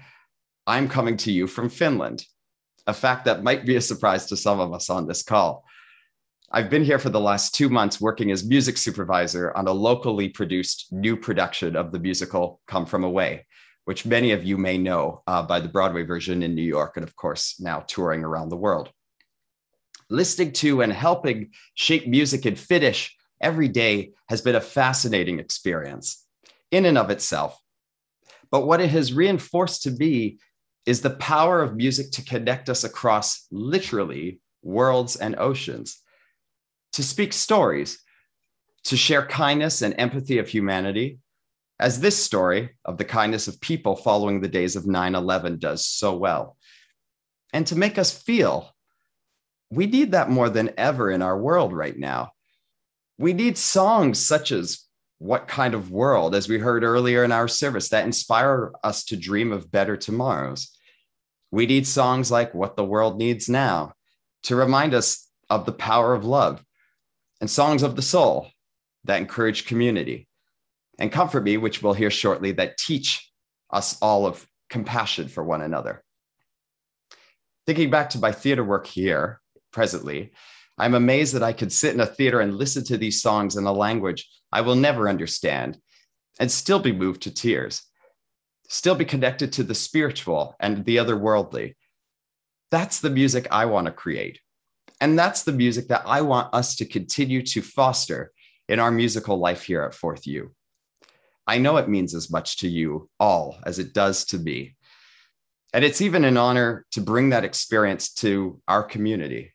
I'm 0.66 0.90
coming 0.90 1.16
to 1.16 1.32
you 1.32 1.46
from 1.46 1.70
Finland, 1.70 2.26
a 2.86 2.92
fact 2.92 3.24
that 3.24 3.42
might 3.42 3.64
be 3.64 3.76
a 3.76 3.80
surprise 3.80 4.26
to 4.26 4.36
some 4.36 4.60
of 4.60 4.74
us 4.74 4.90
on 4.90 5.06
this 5.06 5.22
call. 5.22 5.64
I've 6.52 6.68
been 6.68 6.84
here 6.84 6.98
for 6.98 7.08
the 7.08 7.18
last 7.18 7.54
two 7.54 7.70
months 7.70 7.98
working 7.98 8.30
as 8.30 8.44
music 8.44 8.76
supervisor 8.76 9.56
on 9.56 9.66
a 9.68 9.72
locally 9.72 10.28
produced 10.28 10.92
new 10.92 11.16
production 11.16 11.74
of 11.74 11.90
the 11.90 11.98
musical 11.98 12.60
Come 12.66 12.84
From 12.84 13.04
Away, 13.04 13.46
which 13.86 14.04
many 14.04 14.32
of 14.32 14.44
you 14.44 14.58
may 14.58 14.76
know 14.76 15.22
uh, 15.26 15.42
by 15.44 15.60
the 15.60 15.68
Broadway 15.70 16.02
version 16.02 16.42
in 16.42 16.54
New 16.54 16.60
York, 16.76 16.98
and 16.98 17.04
of 17.04 17.16
course, 17.16 17.58
now 17.58 17.80
touring 17.88 18.22
around 18.22 18.50
the 18.50 18.56
world 18.58 18.90
listening 20.12 20.50
to 20.50 20.82
and 20.82 20.92
helping 20.92 21.48
shape 21.74 22.08
music 22.08 22.44
in 22.44 22.56
Finnish 22.56 23.16
every 23.40 23.68
day 23.68 24.12
has 24.28 24.40
been 24.40 24.56
a 24.56 24.60
fascinating 24.60 25.38
experience 25.38 26.24
in 26.70 26.84
and 26.84 26.98
of 26.98 27.10
itself. 27.10 27.60
But 28.50 28.66
what 28.66 28.80
it 28.80 28.90
has 28.90 29.12
reinforced 29.12 29.82
to 29.82 29.90
me 29.90 30.38
is 30.86 31.00
the 31.00 31.10
power 31.10 31.62
of 31.62 31.76
music 31.76 32.10
to 32.12 32.24
connect 32.24 32.68
us 32.68 32.84
across 32.84 33.46
literally 33.50 34.40
worlds 34.62 35.16
and 35.16 35.36
oceans, 35.36 36.00
to 36.92 37.02
speak 37.02 37.32
stories, 37.32 38.02
to 38.84 38.96
share 38.96 39.26
kindness 39.26 39.82
and 39.82 39.94
empathy 39.98 40.38
of 40.38 40.48
humanity, 40.48 41.18
as 41.78 42.00
this 42.00 42.22
story 42.22 42.70
of 42.84 42.98
the 42.98 43.04
kindness 43.04 43.48
of 43.48 43.60
people 43.60 43.96
following 43.96 44.40
the 44.40 44.48
days 44.48 44.76
of 44.76 44.86
9 44.86 45.14
11 45.14 45.58
does 45.58 45.86
so 45.86 46.16
well, 46.16 46.56
and 47.52 47.66
to 47.66 47.76
make 47.76 47.98
us 47.98 48.10
feel 48.10 48.74
we 49.70 49.86
need 49.86 50.12
that 50.12 50.30
more 50.30 50.50
than 50.50 50.72
ever 50.76 51.10
in 51.10 51.22
our 51.22 51.38
world 51.38 51.72
right 51.72 51.96
now. 51.96 52.32
We 53.20 53.34
need 53.34 53.58
songs 53.58 54.18
such 54.18 54.50
as 54.50 54.86
What 55.18 55.46
Kind 55.46 55.74
of 55.74 55.90
World, 55.90 56.34
as 56.34 56.48
we 56.48 56.58
heard 56.58 56.82
earlier 56.82 57.22
in 57.22 57.32
our 57.32 57.48
service, 57.48 57.90
that 57.90 58.06
inspire 58.06 58.72
us 58.82 59.04
to 59.04 59.16
dream 59.16 59.52
of 59.52 59.70
better 59.70 59.94
tomorrows. 59.94 60.74
We 61.50 61.66
need 61.66 61.86
songs 61.86 62.30
like 62.30 62.54
What 62.54 62.76
the 62.76 62.84
World 62.84 63.18
Needs 63.18 63.46
Now 63.46 63.92
to 64.44 64.56
remind 64.56 64.94
us 64.94 65.28
of 65.50 65.66
the 65.66 65.72
power 65.72 66.14
of 66.14 66.24
love, 66.24 66.64
and 67.42 67.50
songs 67.50 67.82
of 67.82 67.94
the 67.94 68.00
soul 68.00 68.48
that 69.04 69.20
encourage 69.20 69.66
community, 69.66 70.26
and 70.98 71.12
Comfort 71.12 71.44
Me, 71.44 71.58
which 71.58 71.82
we'll 71.82 71.92
hear 71.92 72.10
shortly, 72.10 72.52
that 72.52 72.78
teach 72.78 73.30
us 73.68 73.98
all 74.00 74.24
of 74.24 74.46
compassion 74.70 75.28
for 75.28 75.44
one 75.44 75.60
another. 75.60 76.02
Thinking 77.66 77.90
back 77.90 78.08
to 78.10 78.18
my 78.18 78.32
theater 78.32 78.64
work 78.64 78.86
here, 78.86 79.42
presently, 79.72 80.32
I'm 80.80 80.94
amazed 80.94 81.34
that 81.34 81.42
I 81.42 81.52
could 81.52 81.70
sit 81.70 81.92
in 81.92 82.00
a 82.00 82.06
theater 82.06 82.40
and 82.40 82.56
listen 82.56 82.82
to 82.84 82.96
these 82.96 83.20
songs 83.20 83.56
in 83.56 83.66
a 83.66 83.72
language 83.72 84.26
I 84.50 84.62
will 84.62 84.76
never 84.76 85.10
understand 85.10 85.76
and 86.38 86.50
still 86.50 86.78
be 86.78 86.90
moved 86.90 87.22
to 87.22 87.34
tears, 87.34 87.82
still 88.66 88.94
be 88.94 89.04
connected 89.04 89.52
to 89.52 89.62
the 89.62 89.74
spiritual 89.74 90.56
and 90.58 90.82
the 90.86 90.96
otherworldly. 90.96 91.74
That's 92.70 93.00
the 93.00 93.10
music 93.10 93.46
I 93.50 93.66
want 93.66 93.88
to 93.88 93.92
create. 93.92 94.40
And 95.02 95.18
that's 95.18 95.42
the 95.42 95.52
music 95.52 95.88
that 95.88 96.04
I 96.06 96.22
want 96.22 96.54
us 96.54 96.76
to 96.76 96.86
continue 96.86 97.42
to 97.42 97.60
foster 97.60 98.32
in 98.66 98.80
our 98.80 98.90
musical 98.90 99.38
life 99.38 99.64
here 99.64 99.82
at 99.82 99.94
Fourth 99.94 100.26
U. 100.26 100.54
I 101.46 101.58
know 101.58 101.76
it 101.76 101.90
means 101.90 102.14
as 102.14 102.30
much 102.30 102.56
to 102.58 102.68
you 102.68 103.10
all 103.20 103.58
as 103.66 103.78
it 103.78 103.92
does 103.92 104.24
to 104.26 104.38
me. 104.38 104.76
And 105.74 105.84
it's 105.84 106.00
even 106.00 106.24
an 106.24 106.38
honor 106.38 106.86
to 106.92 107.02
bring 107.02 107.30
that 107.30 107.44
experience 107.44 108.14
to 108.14 108.62
our 108.66 108.82
community 108.82 109.52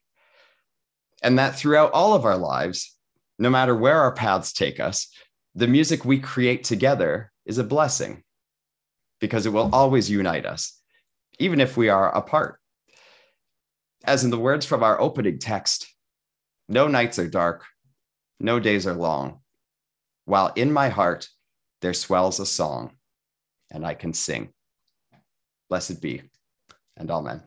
and 1.21 1.39
that 1.39 1.55
throughout 1.55 1.91
all 1.91 2.13
of 2.13 2.25
our 2.25 2.37
lives, 2.37 2.95
no 3.39 3.49
matter 3.49 3.75
where 3.75 3.99
our 3.99 4.13
paths 4.13 4.53
take 4.53 4.79
us, 4.79 5.07
the 5.55 5.67
music 5.67 6.05
we 6.05 6.19
create 6.19 6.63
together 6.63 7.31
is 7.45 7.57
a 7.57 7.63
blessing 7.63 8.23
because 9.19 9.45
it 9.45 9.53
will 9.53 9.69
always 9.73 10.09
unite 10.09 10.45
us, 10.45 10.81
even 11.39 11.61
if 11.61 11.77
we 11.77 11.89
are 11.89 12.13
apart. 12.15 12.59
As 14.03 14.23
in 14.23 14.29
the 14.29 14.37
words 14.37 14.65
from 14.65 14.83
our 14.83 14.99
opening 14.99 15.39
text, 15.39 15.87
no 16.67 16.87
nights 16.87 17.17
are 17.19 17.27
dark, 17.27 17.63
no 18.39 18.59
days 18.59 18.85
are 18.85 18.93
long, 18.93 19.39
while 20.25 20.51
in 20.55 20.71
my 20.71 20.89
heart 20.89 21.27
there 21.81 21.93
swells 21.93 22.39
a 22.39 22.45
song, 22.45 22.91
and 23.71 23.85
I 23.85 23.93
can 23.93 24.13
sing. 24.13 24.53
Blessed 25.69 26.01
be, 26.01 26.21
and 26.97 27.09
amen. 27.09 27.43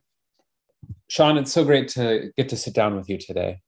Sean, 1.09 1.39
it's 1.39 1.53
so 1.53 1.65
great 1.65 1.89
to 1.89 2.31
get 2.37 2.51
to 2.51 2.57
sit 2.57 2.75
down 2.75 2.95
with 2.95 3.09
you 3.09 3.19
today. 3.19 3.61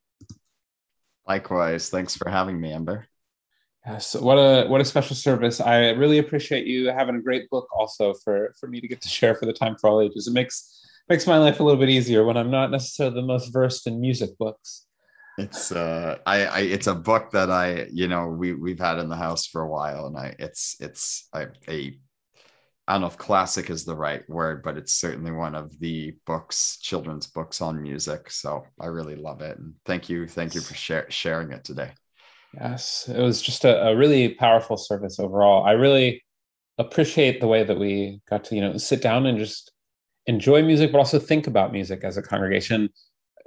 Likewise. 1.27 1.89
Thanks 1.91 2.17
for 2.17 2.29
having 2.29 2.61
me, 2.61 2.73
Amber. 2.73 3.07
Yes, 3.87 4.15
what 4.15 4.37
a 4.37 4.67
what 4.69 4.83
a 4.83 4.85
special 4.85 5.17
service. 5.17 5.59
I 5.59 5.91
really 5.91 6.19
appreciate 6.19 6.67
you 6.67 6.89
having 6.89 7.17
a 7.17 7.21
great 7.21 7.49
book 7.49 7.67
also 7.75 8.13
for 8.13 8.55
for 8.61 8.67
me 8.67 8.81
to 8.81 8.87
get 8.87 9.01
to 9.01 9.09
share 9.09 9.35
for 9.35 9.47
the 9.47 9.55
time 9.55 9.77
for 9.81 9.89
all 9.89 10.03
ages. 10.03 10.27
It 10.27 10.33
makes 10.33 10.85
makes 11.09 11.27
my 11.27 11.39
life 11.39 11.61
a 11.61 11.63
little 11.63 11.81
bit 11.81 11.89
easier 11.89 12.25
when 12.25 12.37
I'm 12.37 12.51
not 12.51 12.71
necessarily 12.71 13.15
the 13.15 13.27
most 13.27 13.53
versed 13.53 13.87
in 13.87 14.01
music 14.01 14.37
books. 14.39 14.87
It's 15.39 15.73
uh 15.73 16.19
I, 16.27 16.45
I 16.45 16.59
it's 16.61 16.89
a 16.89 16.95
book 16.95 17.31
that 17.31 17.51
I, 17.51 17.87
you 17.91 18.07
know, 18.07 18.29
we 18.29 18.53
we've 18.53 18.79
had 18.79 18.99
in 18.99 19.09
the 19.09 19.17
house 19.17 19.47
for 19.47 19.63
a 19.63 19.69
while 19.69 20.07
and 20.07 20.17
I 20.19 20.35
it's 20.39 20.77
it's 20.79 21.29
I, 21.33 21.47
a 21.69 21.99
I 22.91 22.95
don't 22.95 23.03
know 23.03 23.07
if 23.07 23.19
classic 23.19 23.71
is 23.71 23.85
the 23.85 23.95
right 23.95 24.29
word, 24.29 24.65
but 24.65 24.77
it's 24.77 24.95
certainly 24.95 25.31
one 25.31 25.55
of 25.55 25.79
the 25.79 26.13
books, 26.27 26.77
children's 26.83 27.29
books 27.29 27.61
on 27.61 27.81
music. 27.81 28.33
So 28.33 28.65
I 28.81 28.87
really 28.87 29.15
love 29.15 29.43
it. 29.43 29.57
And 29.59 29.75
thank 29.87 30.09
you. 30.09 30.27
Thank 30.27 30.57
you 30.57 30.61
for 30.61 30.75
share, 30.75 31.07
sharing 31.09 31.53
it 31.53 31.63
today. 31.63 31.93
Yes, 32.53 33.09
it 33.09 33.23
was 33.23 33.41
just 33.41 33.65
a, 33.65 33.91
a, 33.91 33.97
really 33.97 34.31
powerful 34.31 34.77
service 34.77 35.21
overall. 35.21 35.63
I 35.63 35.73
really 35.73 36.25
appreciate 36.79 37.41
the 37.41 37.47
way 37.47 37.63
that 37.63 37.79
we 37.79 38.23
got 38.29 38.43
to, 38.47 38.57
you 38.57 38.61
know, 38.61 38.77
sit 38.77 39.01
down 39.01 39.25
and 39.27 39.39
just 39.39 39.71
enjoy 40.27 40.65
music, 40.65 40.91
but 40.91 40.99
also 40.99 41.21
think 41.21 41.47
about 41.47 41.73
music 41.73 42.03
as 42.03 42.17
a 42.17 42.23
congregation. 42.23 42.89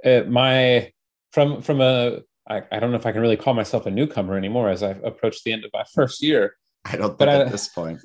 It, 0.02 0.30
my 0.30 0.90
from 1.32 1.60
from 1.60 1.82
a 1.82 2.20
I, 2.48 2.62
I 2.72 2.80
don't 2.80 2.92
know 2.92 2.96
if 2.96 3.04
I 3.04 3.12
can 3.12 3.20
really 3.20 3.36
call 3.36 3.52
myself 3.52 3.84
a 3.84 3.90
newcomer 3.90 4.38
anymore 4.38 4.70
as 4.70 4.82
I've 4.82 5.04
approached 5.04 5.44
the 5.44 5.52
end 5.52 5.66
of 5.66 5.70
my 5.74 5.84
first 5.94 6.22
year. 6.22 6.56
I 6.92 6.96
don't 6.96 7.16
but 7.18 7.28
at 7.28 7.50
this 7.50 7.68
point. 7.68 8.00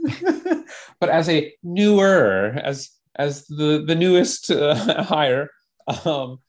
but 1.00 1.10
as 1.10 1.30
a 1.30 1.54
newer, 1.64 2.60
as 2.64 2.90
as 3.16 3.46
the 3.48 3.84
the 3.86 3.96
newest 3.96 4.50
uh, 4.52 5.04
hire, 5.04 5.50
um, 6.06 6.40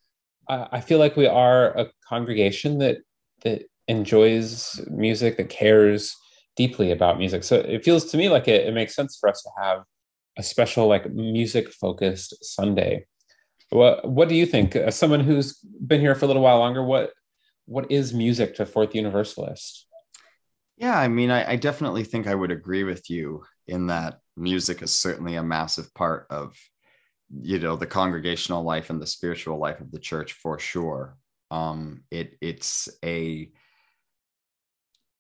I, 0.48 0.68
I 0.72 0.80
feel 0.80 0.98
like 0.98 1.16
we 1.16 1.26
are 1.26 1.76
a 1.76 1.90
congregation 2.08 2.78
that 2.78 2.98
that 3.42 3.64
enjoys 3.88 4.80
music, 4.88 5.36
that 5.36 5.48
cares 5.48 6.14
deeply 6.56 6.92
about 6.92 7.18
music. 7.18 7.42
So 7.42 7.56
it 7.56 7.84
feels 7.84 8.04
to 8.06 8.16
me 8.16 8.28
like 8.28 8.46
it, 8.46 8.66
it 8.66 8.74
makes 8.74 8.94
sense 8.94 9.16
for 9.18 9.28
us 9.28 9.42
to 9.42 9.50
have 9.60 9.82
a 10.38 10.42
special 10.42 10.86
like 10.86 11.10
music 11.10 11.70
focused 11.72 12.44
Sunday. 12.44 13.06
What 13.70 14.08
what 14.08 14.28
do 14.28 14.34
you 14.36 14.46
think? 14.46 14.76
As 14.76 14.96
someone 14.96 15.20
who's 15.20 15.58
been 15.58 16.00
here 16.00 16.14
for 16.14 16.26
a 16.26 16.28
little 16.28 16.42
while 16.42 16.58
longer, 16.58 16.84
what 16.84 17.12
what 17.66 17.90
is 17.90 18.14
music 18.14 18.54
to 18.56 18.66
Fourth 18.66 18.94
Universalist? 18.94 19.86
Yeah, 20.80 20.98
I 20.98 21.08
mean, 21.08 21.30
I, 21.30 21.52
I, 21.52 21.56
definitely 21.56 22.04
think 22.04 22.26
I 22.26 22.34
would 22.34 22.50
agree 22.50 22.84
with 22.84 23.10
you 23.10 23.44
in 23.68 23.88
that 23.88 24.20
music 24.36 24.80
is 24.82 24.92
certainly 24.92 25.36
a 25.36 25.42
massive 25.42 25.92
part 25.94 26.26
of, 26.30 26.56
you 27.42 27.58
know, 27.58 27.76
the 27.76 27.86
congregational 27.86 28.64
life 28.64 28.90
and 28.90 29.02
the 29.02 29.06
spiritual 29.06 29.58
life 29.58 29.80
of 29.80 29.92
the 29.92 30.00
church 30.00 30.34
for 30.34 30.58
sure. 30.58 31.16
Um, 31.50 32.04
it 32.10 32.38
it's 32.40 32.88
a 33.04 33.50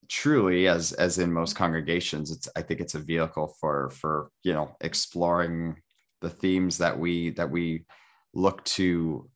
truly 0.08 0.66
as 0.68 0.92
as 0.92 1.18
in 1.18 1.32
most 1.32 1.56
congregations, 1.56 2.30
it's 2.30 2.48
I 2.56 2.62
think 2.62 2.80
it's 2.80 2.94
a 2.94 2.98
vehicle 2.98 3.54
for 3.60 3.90
for 3.90 4.30
you 4.42 4.52
know 4.52 4.76
exploring 4.80 5.76
the 6.20 6.30
themes 6.30 6.78
that 6.78 6.98
we 6.98 7.30
that 7.30 7.50
we 7.50 7.84
look 8.34 8.64
to 8.64 9.28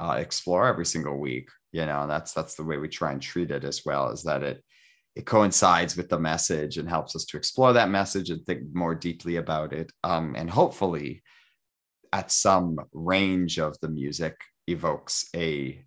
uh, 0.00 0.16
explore 0.18 0.66
every 0.66 0.84
single 0.84 1.18
week 1.18 1.48
you 1.72 1.84
know 1.86 2.06
that's 2.06 2.32
that's 2.32 2.54
the 2.54 2.64
way 2.64 2.76
we 2.76 2.88
try 2.88 3.12
and 3.12 3.22
treat 3.22 3.50
it 3.50 3.64
as 3.64 3.82
well 3.86 4.10
is 4.10 4.22
that 4.22 4.42
it 4.42 4.62
it 5.16 5.24
coincides 5.24 5.96
with 5.96 6.10
the 6.10 6.18
message 6.18 6.76
and 6.76 6.86
helps 6.86 7.16
us 7.16 7.24
to 7.24 7.38
explore 7.38 7.72
that 7.72 7.88
message 7.88 8.28
and 8.28 8.44
think 8.44 8.62
more 8.74 8.94
deeply 8.94 9.36
about 9.36 9.72
it. 9.72 9.90
Um, 10.04 10.36
and 10.36 10.48
hopefully, 10.48 11.22
at 12.12 12.30
some 12.30 12.76
range 12.92 13.58
of 13.58 13.80
the 13.80 13.88
music, 13.88 14.36
evokes 14.66 15.26
a 15.34 15.82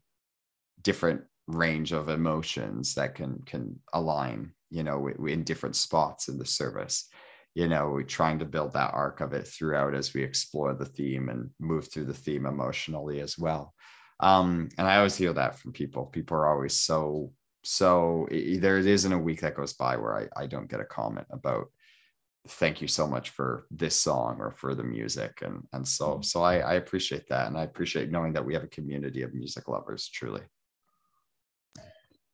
different 0.82 1.22
range 1.48 1.92
of 1.92 2.10
emotions 2.10 2.96
that 2.96 3.14
can 3.14 3.44
can 3.46 3.80
align, 3.94 4.52
you 4.72 4.82
know, 4.84 5.08
in 5.08 5.44
different 5.44 5.76
spots 5.76 6.28
in 6.28 6.40
the 6.40 6.46
service. 6.46 7.08
You 7.54 7.68
know, 7.68 7.90
we're 7.90 8.04
trying 8.04 8.40
to 8.40 8.46
build 8.46 8.74
that 8.74 8.94
arc 8.96 9.22
of 9.22 9.34
it 9.34 9.48
throughout 9.48 9.94
as 9.94 10.12
we 10.14 10.24
explore 10.24 10.74
the 10.74 10.86
theme 10.86 11.30
and 11.30 11.52
move 11.60 11.92
through 11.92 12.06
the 12.06 12.14
theme 12.16 12.48
emotionally 12.48 13.20
as 13.22 13.38
well. 13.38 13.76
Um, 14.20 14.70
and 14.78 14.88
I 14.88 14.98
always 14.98 15.16
hear 15.16 15.34
that 15.34 15.60
from 15.60 15.72
people. 15.72 16.08
People 16.08 16.38
are 16.38 16.48
always 16.48 16.74
so 16.74 17.32
so 17.64 18.28
there 18.32 18.78
isn't 18.78 19.14
a 19.14 19.18
week 19.18 19.42
that 19.42 19.56
goes 19.56 19.74
by 19.74 19.98
where 19.98 20.18
I, 20.18 20.44
I 20.44 20.48
don't 20.48 20.70
get 20.70 20.80
a 20.80 20.86
comment 20.86 21.28
about 21.32 21.68
thank 22.48 22.82
you 22.82 22.88
so 22.88 23.06
much 23.06 23.32
for 23.32 23.66
this 23.70 23.96
song 23.96 24.38
or 24.40 24.52
for 24.52 24.74
the 24.74 24.84
music 24.84 25.40
and 25.44 25.68
and 25.74 25.88
so 25.88 26.14
mm-hmm. 26.14 26.22
so 26.22 26.42
I, 26.42 26.60
I 26.60 26.74
appreciate 26.76 27.28
that 27.30 27.48
and 27.48 27.58
I 27.58 27.64
appreciate 27.64 28.12
knowing 28.12 28.34
that 28.34 28.46
we 28.46 28.54
have 28.54 28.64
a 28.64 28.68
community 28.68 29.22
of 29.22 29.34
music 29.34 29.68
lovers 29.68 30.08
truly. 30.08 30.42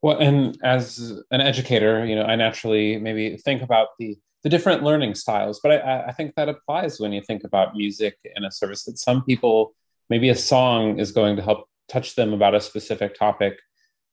Well, 0.02 0.19
and 0.19 0.56
as 0.63 1.19
an 1.32 1.41
educator, 1.41 2.06
you 2.06 2.15
know, 2.15 2.26
I 2.26 2.36
naturally 2.36 2.97
maybe 2.99 3.38
think 3.38 3.62
about 3.63 3.89
the 3.97 4.17
the 4.43 4.49
different 4.49 4.84
learning 4.84 5.15
styles, 5.15 5.60
but 5.63 5.71
I, 5.71 6.04
I 6.04 6.12
think 6.12 6.36
that 6.36 6.47
applies 6.47 6.99
when 6.99 7.12
you 7.12 7.21
think 7.21 7.43
about 7.43 7.76
music 7.76 8.15
in 8.36 8.43
a 8.43 8.52
service. 8.52 8.84
That 8.84 8.99
some 8.99 9.23
people 9.23 9.73
maybe 10.10 10.30
a 10.30 10.36
song 10.36 10.99
is 10.99 11.12
going 11.12 11.36
to 11.38 11.41
help 11.41 11.67
touch 11.89 12.15
them 12.15 12.34
about 12.34 12.54
a 12.54 12.62
specific 12.62 13.15
topic 13.15 13.58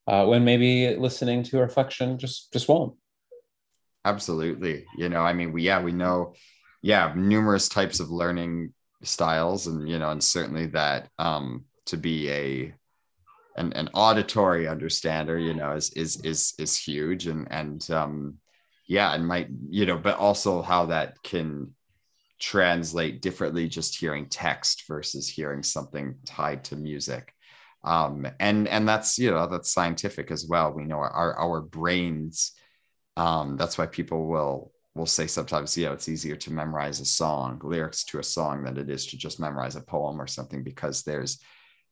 uh, 0.06 0.26
when 0.26 0.44
maybe 0.44 0.96
listening 0.96 1.42
to 1.44 1.58
reflection 1.58 2.18
just 2.18 2.52
just 2.52 2.68
won't. 2.68 2.94
Absolutely. 4.04 4.84
You 4.96 5.08
know 5.08 5.20
i 5.20 5.32
mean 5.32 5.52
we 5.52 5.62
yeah 5.62 5.80
we 5.80 5.92
know 5.92 6.34
yeah 6.82 7.12
numerous 7.16 7.68
types 7.68 8.00
of 8.00 8.10
learning 8.10 8.74
styles 9.02 9.66
and 9.66 9.88
you 9.88 9.98
know 9.98 10.10
and 10.10 10.22
certainly 10.22 10.66
that 10.66 11.08
um 11.18 11.64
to 11.86 11.96
be 11.96 12.30
a 12.30 12.74
an, 13.56 13.72
an 13.74 13.88
auditory 13.94 14.66
understander 14.66 15.38
you 15.38 15.54
know 15.54 15.72
is 15.72 15.90
is 15.90 16.20
is 16.22 16.54
is 16.58 16.76
huge 16.76 17.26
and 17.26 17.48
and 17.50 17.90
um 17.90 18.38
yeah 18.86 19.12
and 19.14 19.26
might 19.26 19.48
you 19.68 19.86
know 19.86 19.98
but 19.98 20.16
also 20.16 20.62
how 20.62 20.86
that 20.86 21.22
can 21.22 21.74
translate 22.40 23.22
differently 23.22 23.68
just 23.68 23.98
hearing 23.98 24.26
text 24.28 24.84
versus 24.88 25.28
hearing 25.28 25.62
something 25.62 26.16
tied 26.24 26.64
to 26.64 26.76
music 26.76 27.32
um, 27.84 28.26
and 28.40 28.68
and 28.68 28.88
that's 28.88 29.18
you 29.18 29.30
know 29.30 29.46
that's 29.46 29.72
scientific 29.72 30.30
as 30.30 30.46
well. 30.46 30.72
We 30.72 30.84
know 30.84 30.98
our 30.98 31.34
our 31.34 31.60
brains 31.60 32.52
um, 33.16 33.56
that's 33.56 33.78
why 33.78 33.86
people 33.86 34.26
will 34.26 34.72
will 34.94 35.06
say 35.06 35.26
sometimes 35.26 35.76
you 35.76 35.86
know 35.86 35.92
it's 35.92 36.08
easier 36.08 36.36
to 36.36 36.52
memorize 36.52 37.00
a 37.00 37.04
song 37.04 37.60
lyrics 37.62 38.04
to 38.04 38.18
a 38.18 38.22
song 38.22 38.64
than 38.64 38.78
it 38.78 38.90
is 38.90 39.06
to 39.06 39.16
just 39.16 39.40
memorize 39.40 39.76
a 39.76 39.80
poem 39.80 40.20
or 40.20 40.26
something 40.26 40.62
because 40.62 41.02
there's 41.02 41.38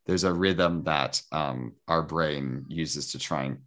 there's 0.06 0.24
a 0.24 0.32
rhythm 0.32 0.82
that 0.84 1.20
um, 1.32 1.72
our 1.88 2.02
brain 2.02 2.64
uses 2.68 3.12
to 3.12 3.18
try 3.18 3.44
and 3.44 3.58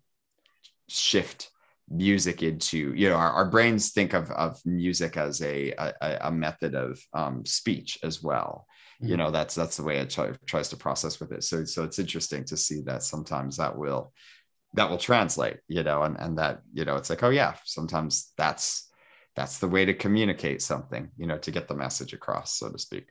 shift 0.90 1.50
music 1.90 2.44
into 2.44 2.94
you 2.96 3.10
know 3.10 3.16
our, 3.16 3.32
our 3.32 3.50
brains 3.50 3.92
think 3.92 4.14
of 4.14 4.32
of 4.32 4.60
music 4.66 5.18
as 5.18 5.42
a 5.42 5.72
a, 5.72 6.18
a 6.22 6.32
method 6.32 6.76
of 6.76 7.00
um, 7.14 7.46
speech 7.46 8.00
as 8.04 8.24
well. 8.24 8.68
You 9.00 9.10
mm-hmm. 9.10 9.18
know 9.18 9.32
that's 9.32 9.56
that's 9.56 9.78
the 9.78 9.84
way 9.84 9.98
it 9.98 10.10
try, 10.10 10.32
tries 10.46 10.70
to 10.70 10.78
process 10.78 11.20
with 11.20 11.32
it. 11.32 11.44
So 11.44 11.66
so 11.66 11.84
it's 11.84 12.00
interesting 12.00 12.46
to 12.46 12.58
see 12.58 12.82
that 12.82 13.04
sometimes 13.04 13.58
that 13.58 13.78
will 13.78 14.14
that 14.76 14.90
will 14.90 14.98
translate 14.98 15.58
you 15.68 15.84
know 15.84 16.04
and 16.04 16.18
and 16.20 16.38
that 16.38 16.62
you 16.74 16.86
know 16.86 16.96
it's 16.96 17.10
like 17.10 17.24
oh 17.24 17.30
yeah 17.30 17.56
sometimes 17.64 18.32
that's 18.38 18.90
that's 19.36 19.60
the 19.60 19.68
way 19.68 19.86
to 19.86 19.94
communicate 19.94 20.62
something 20.62 21.10
you 21.18 21.28
know 21.28 21.38
to 21.38 21.52
get 21.52 21.68
the 21.68 21.76
message 21.76 22.14
across 22.14 22.58
so 22.58 22.72
to 22.72 22.80
speak. 22.80 23.06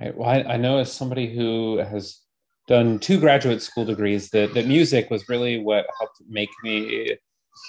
Right. 0.00 0.16
Well 0.16 0.28
i, 0.28 0.42
I 0.42 0.56
know 0.56 0.78
as 0.78 0.92
somebody 0.92 1.34
who 1.34 1.78
has 1.78 2.20
done 2.66 2.98
two 2.98 3.20
graduate 3.20 3.62
school 3.62 3.84
degrees 3.84 4.30
that 4.30 4.54
that 4.54 4.66
music 4.66 5.10
was 5.10 5.28
really 5.28 5.58
what 5.58 5.86
helped 5.98 6.20
make 6.28 6.50
me 6.62 7.16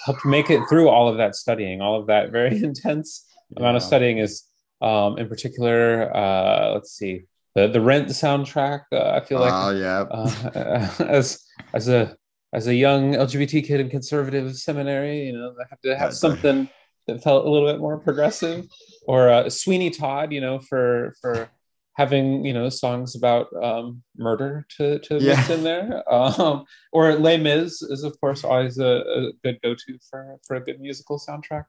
helped 0.04 0.24
make 0.24 0.50
it 0.50 0.62
through 0.68 0.88
all 0.88 1.08
of 1.08 1.16
that 1.16 1.34
studying 1.34 1.80
all 1.80 1.98
of 2.00 2.06
that 2.06 2.30
very 2.30 2.62
intense 2.62 3.26
yeah. 3.50 3.60
amount 3.60 3.76
of 3.76 3.82
studying 3.82 4.18
is 4.18 4.44
um, 4.80 5.18
in 5.18 5.28
particular 5.28 6.14
uh, 6.16 6.72
let's 6.72 6.92
see 6.92 7.24
the 7.58 7.68
the 7.68 7.80
Rent 7.80 8.08
soundtrack. 8.08 8.84
Uh, 8.92 9.10
I 9.10 9.20
feel 9.24 9.40
like, 9.40 9.52
oh 9.52 9.70
yeah, 9.70 10.04
uh, 10.10 10.90
as 11.04 11.44
as 11.74 11.88
a 11.88 12.16
as 12.52 12.66
a 12.66 12.74
young 12.74 13.14
LGBT 13.14 13.64
kid 13.64 13.80
in 13.80 13.90
conservative 13.90 14.56
seminary, 14.56 15.26
you 15.26 15.32
know, 15.32 15.54
I 15.58 15.64
have 15.68 15.80
to 15.82 15.96
have 15.96 16.14
something 16.14 16.68
that 17.06 17.22
felt 17.22 17.44
a 17.44 17.50
little 17.50 17.70
bit 17.70 17.80
more 17.80 17.98
progressive. 17.98 18.66
Or 19.06 19.30
uh, 19.30 19.50
Sweeney 19.50 19.90
Todd, 19.90 20.32
you 20.32 20.40
know, 20.40 20.58
for 20.58 21.14
for 21.20 21.50
having 21.98 22.44
you 22.44 22.54
know 22.54 22.68
songs 22.68 23.16
about 23.16 23.48
um, 23.60 24.02
murder 24.16 24.64
to 24.76 25.00
to 25.00 25.18
yeah. 25.18 25.36
mix 25.36 25.50
in 25.50 25.64
there. 25.64 26.02
Um, 26.18 26.64
or 26.92 27.14
Les 27.14 27.36
Mis 27.36 27.82
is 27.82 28.02
of 28.02 28.18
course 28.20 28.44
always 28.44 28.78
a, 28.78 29.02
a 29.18 29.32
good 29.44 29.58
go 29.62 29.74
to 29.74 29.98
for 30.08 30.38
for 30.46 30.56
a 30.56 30.60
good 30.60 30.80
musical 30.80 31.18
soundtrack. 31.18 31.64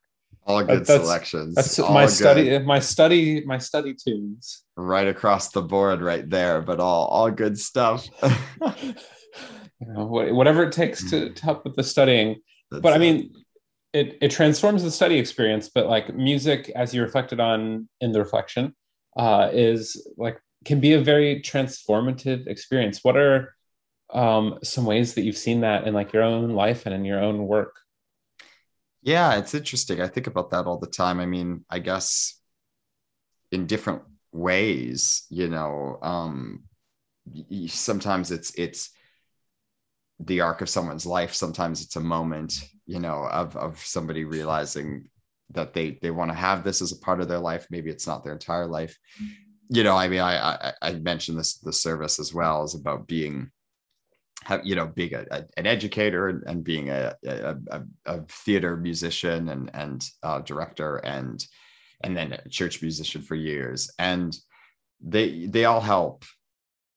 All 0.45 0.63
good 0.63 0.85
that's, 0.85 1.03
selections. 1.03 1.55
That's 1.55 1.77
all 1.79 1.93
my 1.93 2.05
good. 2.05 2.11
study. 2.11 2.59
My 2.59 2.79
study. 2.79 3.43
My 3.45 3.57
study 3.57 3.93
tunes. 3.93 4.63
Right 4.77 5.07
across 5.07 5.49
the 5.49 5.61
board, 5.61 6.01
right 6.01 6.29
there. 6.29 6.61
But 6.61 6.79
all 6.79 7.07
all 7.07 7.31
good 7.31 7.59
stuff. 7.59 8.07
you 8.61 8.93
know, 9.81 10.05
whatever 10.05 10.63
it 10.63 10.71
takes 10.71 11.09
to, 11.09 11.31
to 11.31 11.43
help 11.43 11.65
with 11.65 11.75
the 11.75 11.83
studying. 11.83 12.41
That's 12.71 12.81
but 12.81 12.93
I 12.93 12.97
mean, 12.97 13.33
it 13.93 14.17
it 14.21 14.31
transforms 14.31 14.83
the 14.83 14.91
study 14.91 15.17
experience. 15.17 15.69
But 15.73 15.87
like 15.87 16.15
music, 16.15 16.71
as 16.75 16.93
you 16.93 17.01
reflected 17.01 17.39
on 17.39 17.89
in 17.99 18.11
the 18.11 18.19
reflection, 18.19 18.75
uh, 19.17 19.49
is 19.51 20.07
like 20.17 20.41
can 20.65 20.79
be 20.79 20.93
a 20.93 21.01
very 21.01 21.41
transformative 21.41 22.47
experience. 22.47 22.99
What 23.03 23.17
are 23.17 23.55
um, 24.13 24.59
some 24.63 24.85
ways 24.85 25.13
that 25.13 25.21
you've 25.21 25.37
seen 25.37 25.61
that 25.61 25.87
in 25.87 25.93
like 25.93 26.13
your 26.13 26.23
own 26.23 26.49
life 26.51 26.85
and 26.85 26.93
in 26.93 27.05
your 27.05 27.21
own 27.21 27.47
work? 27.47 27.75
Yeah, 29.01 29.37
it's 29.37 29.53
interesting. 29.53 30.01
I 30.01 30.07
think 30.07 30.27
about 30.27 30.51
that 30.51 30.65
all 30.65 30.77
the 30.77 30.87
time. 30.87 31.19
I 31.19 31.25
mean, 31.25 31.63
I 31.69 31.79
guess 31.79 32.39
in 33.51 33.65
different 33.65 34.03
ways, 34.31 35.25
you 35.29 35.47
know, 35.47 35.97
um, 36.01 36.63
sometimes 37.67 38.31
it's 38.31 38.53
it's 38.55 38.89
the 40.19 40.41
arc 40.41 40.61
of 40.61 40.69
someone's 40.69 41.05
life. 41.05 41.33
Sometimes 41.33 41.81
it's 41.81 41.95
a 41.95 42.01
moment, 42.01 42.61
you 42.85 42.99
know, 42.99 43.25
of 43.25 43.55
of 43.55 43.79
somebody 43.79 44.25
realizing 44.25 45.09
that 45.51 45.73
they 45.73 45.99
they 46.01 46.11
want 46.11 46.31
to 46.31 46.37
have 46.37 46.63
this 46.63 46.81
as 46.81 46.91
a 46.91 46.99
part 46.99 47.21
of 47.21 47.27
their 47.27 47.39
life. 47.39 47.67
Maybe 47.69 47.89
it's 47.89 48.07
not 48.07 48.23
their 48.23 48.33
entire 48.33 48.67
life. 48.67 48.97
You 49.71 49.83
know 49.83 49.95
i 49.95 50.07
mean 50.07 50.21
i 50.21 50.35
i, 50.35 50.73
I 50.81 50.93
mentioned 50.93 51.37
this 51.37 51.59
the 51.59 51.71
service 51.71 52.19
as 52.19 52.33
well 52.33 52.63
is 52.63 52.73
about 52.73 53.05
being 53.05 53.51
have 54.43 54.65
you 54.65 54.75
know 54.75 54.87
being 54.87 55.13
a, 55.13 55.25
a, 55.31 55.45
an 55.57 55.67
educator 55.67 56.29
and, 56.29 56.43
and 56.47 56.63
being 56.63 56.89
a, 56.89 57.13
a, 57.25 57.55
a, 58.05 58.21
theater 58.27 58.77
musician 58.77 59.49
and 59.49 59.69
and 59.73 60.03
uh, 60.23 60.39
director 60.39 60.97
and 60.97 61.45
and 62.03 62.15
then 62.15 62.33
a 62.33 62.49
church 62.49 62.81
musician 62.81 63.21
for 63.21 63.35
years. 63.35 63.91
And 63.99 64.35
they 65.01 65.47
they 65.47 65.65
all 65.65 65.81
help. 65.81 66.25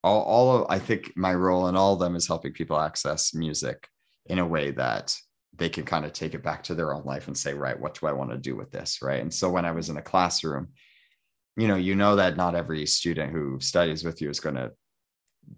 All, 0.04 0.22
all 0.22 0.56
of 0.56 0.66
i 0.68 0.80
think 0.80 1.12
my 1.14 1.32
role 1.32 1.68
in 1.68 1.76
all 1.76 1.92
of 1.92 2.00
them 2.00 2.16
is 2.16 2.26
helping 2.26 2.52
people 2.52 2.76
access 2.76 3.34
music 3.34 3.86
in 4.26 4.40
a 4.40 4.46
way 4.46 4.72
that 4.72 5.16
they 5.54 5.68
can 5.68 5.84
kind 5.84 6.04
of 6.04 6.12
take 6.12 6.34
it 6.34 6.42
back 6.42 6.62
to 6.64 6.74
their 6.74 6.94
own 6.94 7.04
life 7.04 7.26
and 7.26 7.36
say 7.36 7.52
right 7.52 7.78
what 7.78 7.98
do 7.98 8.06
i 8.06 8.12
want 8.12 8.30
to 8.30 8.38
do 8.38 8.56
with 8.56 8.70
this? 8.70 9.00
Right? 9.02 9.20
And 9.20 9.32
so 9.32 9.50
when 9.50 9.64
i 9.64 9.72
was 9.72 9.90
in 9.90 9.96
a 9.96 10.02
classroom 10.02 10.68
you 11.56 11.68
know 11.68 11.76
you 11.76 11.94
know 11.94 12.16
that 12.16 12.36
not 12.36 12.54
every 12.54 12.86
student 12.86 13.32
who 13.32 13.60
studies 13.60 14.04
with 14.04 14.20
you 14.22 14.30
is 14.30 14.40
going 14.40 14.54
to 14.54 14.72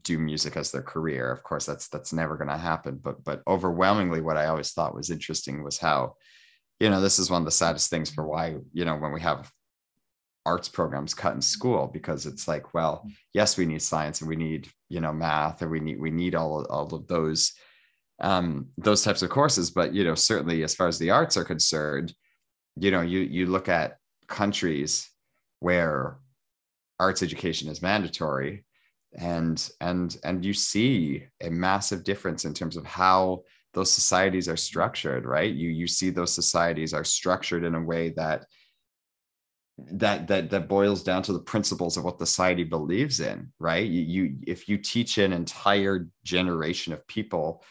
do 0.02 0.18
music 0.18 0.56
as 0.56 0.70
their 0.70 0.82
career. 0.82 1.30
Of 1.30 1.42
course 1.42 1.66
that's 1.66 1.88
that's 1.88 2.12
never 2.12 2.36
going 2.36 2.48
to 2.48 2.56
happen 2.56 2.98
but 3.02 3.22
but 3.24 3.42
overwhelmingly 3.46 4.20
what 4.20 4.36
i 4.36 4.46
always 4.46 4.72
thought 4.72 4.94
was 4.94 5.10
interesting 5.10 5.62
was 5.62 5.78
how 5.78 6.16
you 6.80 6.90
know 6.90 7.00
this 7.00 7.18
is 7.18 7.30
one 7.30 7.42
of 7.42 7.46
the 7.46 7.50
saddest 7.50 7.90
things 7.90 8.10
for 8.10 8.26
why 8.26 8.56
you 8.72 8.84
know 8.84 8.96
when 8.96 9.12
we 9.12 9.20
have 9.20 9.50
arts 10.46 10.68
programs 10.68 11.14
cut 11.14 11.34
in 11.34 11.40
school 11.40 11.86
because 11.86 12.26
it's 12.26 12.46
like 12.46 12.74
well 12.74 13.06
yes 13.32 13.56
we 13.56 13.64
need 13.64 13.80
science 13.80 14.20
and 14.20 14.28
we 14.28 14.36
need 14.36 14.68
you 14.88 15.00
know 15.00 15.12
math 15.12 15.62
and 15.62 15.70
we 15.70 15.80
need 15.80 15.98
we 16.00 16.10
need 16.10 16.34
all, 16.34 16.64
all 16.66 16.92
of 16.94 17.06
those 17.06 17.52
um 18.20 18.66
those 18.78 19.02
types 19.02 19.22
of 19.22 19.30
courses 19.30 19.70
but 19.70 19.92
you 19.92 20.04
know 20.04 20.14
certainly 20.14 20.62
as 20.62 20.74
far 20.74 20.86
as 20.86 20.98
the 20.98 21.10
arts 21.10 21.36
are 21.36 21.44
concerned 21.44 22.14
you 22.76 22.90
know 22.90 23.00
you 23.00 23.20
you 23.20 23.46
look 23.46 23.68
at 23.68 23.98
countries 24.28 25.10
where 25.60 26.18
arts 27.00 27.22
education 27.22 27.68
is 27.68 27.82
mandatory 27.82 28.64
and 29.16 29.70
and 29.80 30.16
and 30.24 30.44
you 30.44 30.52
see 30.52 31.24
a 31.42 31.50
massive 31.50 32.04
difference 32.04 32.44
in 32.44 32.54
terms 32.54 32.76
of 32.76 32.84
how 32.84 33.42
those 33.72 33.92
societies 33.92 34.48
are 34.48 34.56
structured 34.56 35.24
right? 35.24 35.52
You 35.52 35.70
you 35.70 35.86
see 35.86 36.10
those 36.10 36.34
societies 36.34 36.94
are 36.94 37.04
structured 37.04 37.64
in 37.64 37.74
a 37.74 37.82
way 37.82 38.10
that 38.10 38.46
that 39.78 40.28
that 40.28 40.50
that 40.50 40.68
boils 40.68 41.02
down 41.02 41.22
to 41.24 41.32
the 41.32 41.40
principles 41.40 41.96
of 41.96 42.04
what 42.04 42.18
the 42.18 42.26
society 42.26 42.64
believes 42.64 43.20
in 43.20 43.52
right? 43.58 43.86
You, 43.86 44.02
you 44.02 44.36
if 44.46 44.68
you 44.68 44.78
teach 44.78 45.18
an 45.18 45.32
entire 45.32 46.08
generation 46.24 46.92
of 46.92 47.06
people 47.06 47.64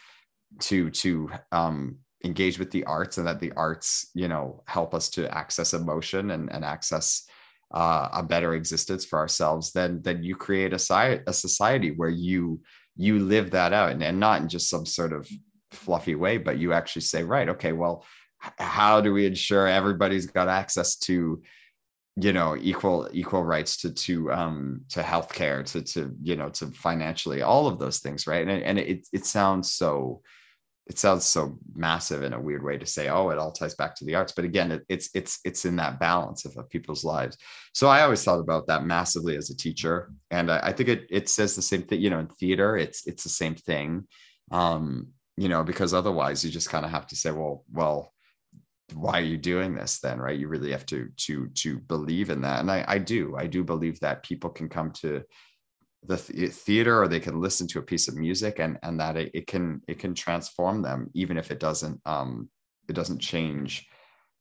to 0.60 0.90
to 0.90 1.30
um 1.52 1.96
engage 2.24 2.58
with 2.58 2.70
the 2.70 2.84
arts 2.84 3.18
and 3.18 3.26
that 3.26 3.40
the 3.40 3.52
arts 3.52 4.10
you 4.14 4.28
know 4.28 4.62
help 4.66 4.94
us 4.94 5.08
to 5.10 5.32
access 5.36 5.74
emotion 5.74 6.30
and, 6.30 6.50
and 6.52 6.64
access 6.64 7.26
uh, 7.72 8.08
a 8.12 8.22
better 8.22 8.54
existence 8.54 9.04
for 9.04 9.18
ourselves 9.18 9.72
then 9.72 10.00
then 10.02 10.22
you 10.22 10.36
create 10.36 10.72
a, 10.72 10.78
society, 10.78 11.22
a 11.26 11.32
society 11.32 11.90
where 11.90 12.08
you 12.08 12.60
you 12.96 13.18
live 13.18 13.50
that 13.50 13.72
out. 13.72 13.90
And, 13.90 14.02
and 14.04 14.20
not 14.20 14.40
in 14.40 14.48
just 14.48 14.70
some 14.70 14.86
sort 14.86 15.12
of 15.12 15.28
fluffy 15.72 16.14
way 16.14 16.38
but 16.38 16.58
you 16.58 16.72
actually 16.72 17.02
say 17.02 17.24
right 17.24 17.48
okay 17.48 17.72
well 17.72 18.04
how 18.58 19.00
do 19.00 19.12
we 19.12 19.26
ensure 19.26 19.66
everybody's 19.66 20.26
got 20.26 20.48
access 20.48 20.96
to 20.96 21.42
you 22.16 22.32
know 22.32 22.56
equal 22.56 23.08
equal 23.12 23.42
rights 23.42 23.76
to 23.78 23.92
to 23.92 24.30
um 24.32 24.82
to 24.88 25.00
healthcare 25.02 25.64
to 25.64 25.82
to 25.82 26.14
you 26.22 26.36
know 26.36 26.48
to 26.48 26.66
financially 26.68 27.42
all 27.42 27.66
of 27.66 27.78
those 27.78 27.98
things 27.98 28.26
right? 28.26 28.46
And, 28.46 28.62
and 28.62 28.78
it 28.78 29.08
it 29.12 29.26
sounds 29.26 29.72
so 29.72 30.22
it 30.86 30.98
sounds 30.98 31.24
so 31.24 31.58
massive 31.74 32.22
in 32.22 32.34
a 32.34 32.40
weird 32.40 32.62
way 32.62 32.76
to 32.76 32.84
say 32.84 33.08
oh 33.08 33.30
it 33.30 33.38
all 33.38 33.52
ties 33.52 33.74
back 33.74 33.94
to 33.96 34.04
the 34.04 34.14
arts. 34.14 34.32
But 34.32 34.44
again 34.44 34.70
it, 34.70 34.82
it's 34.88 35.08
it's 35.14 35.40
it's 35.44 35.64
in 35.64 35.76
that 35.76 35.98
balance 35.98 36.44
of, 36.44 36.56
of, 36.56 36.68
people's 36.68 37.04
lives. 37.04 37.36
So 37.72 37.88
i 37.88 38.02
always 38.02 38.22
thought 38.22 38.40
about 38.40 38.66
that 38.66 38.84
massively 38.84 39.36
as 39.36 39.50
a 39.50 39.56
teacher. 39.56 40.10
And 40.30 40.50
i, 40.50 40.60
I 40.62 40.72
think 40.72 40.88
it 40.88 41.06
it 41.10 41.28
says 41.28 41.56
the 41.56 41.62
same 41.62 41.82
thing 41.82 42.00
you 42.00 42.10
know 42.10 42.20
in 42.20 42.28
theater 42.28 42.76
it's 42.76 43.06
it's 43.06 43.22
the 43.22 43.30
same 43.30 43.54
thing. 43.54 44.06
Um 44.50 45.08
you 45.36 45.48
know 45.48 45.64
because 45.64 45.94
otherwise 45.94 46.44
you 46.44 46.50
just 46.50 46.70
kind 46.70 46.84
of 46.84 46.90
have 46.90 47.06
to 47.08 47.16
say 47.16 47.30
well 47.30 47.64
well 47.72 48.12
why 48.92 49.18
are 49.18 49.24
you 49.24 49.38
doing 49.38 49.74
this 49.74 50.00
then? 50.00 50.20
Right? 50.20 50.38
You 50.38 50.48
really 50.48 50.72
have 50.72 50.86
to 50.86 51.08
to 51.16 51.48
to 51.48 51.78
believe 51.78 52.28
in 52.28 52.42
that. 52.42 52.60
And 52.60 52.70
i 52.70 52.84
i 52.86 52.98
do 52.98 53.34
i 53.36 53.46
do 53.46 53.64
believe 53.64 53.98
that 54.00 54.22
people 54.22 54.50
can 54.50 54.68
come 54.68 54.90
to 54.92 55.22
the 56.06 56.16
theater 56.16 57.02
or 57.02 57.08
they 57.08 57.20
can 57.20 57.40
listen 57.40 57.66
to 57.68 57.78
a 57.78 57.82
piece 57.82 58.08
of 58.08 58.16
music 58.16 58.58
and 58.58 58.78
and 58.82 59.00
that 59.00 59.16
it, 59.16 59.30
it 59.34 59.46
can 59.46 59.80
it 59.88 59.98
can 59.98 60.14
transform 60.14 60.82
them 60.82 61.10
even 61.14 61.38
if 61.38 61.50
it 61.50 61.58
doesn't 61.58 62.00
um 62.04 62.48
it 62.88 62.92
doesn't 62.92 63.20
change. 63.20 63.86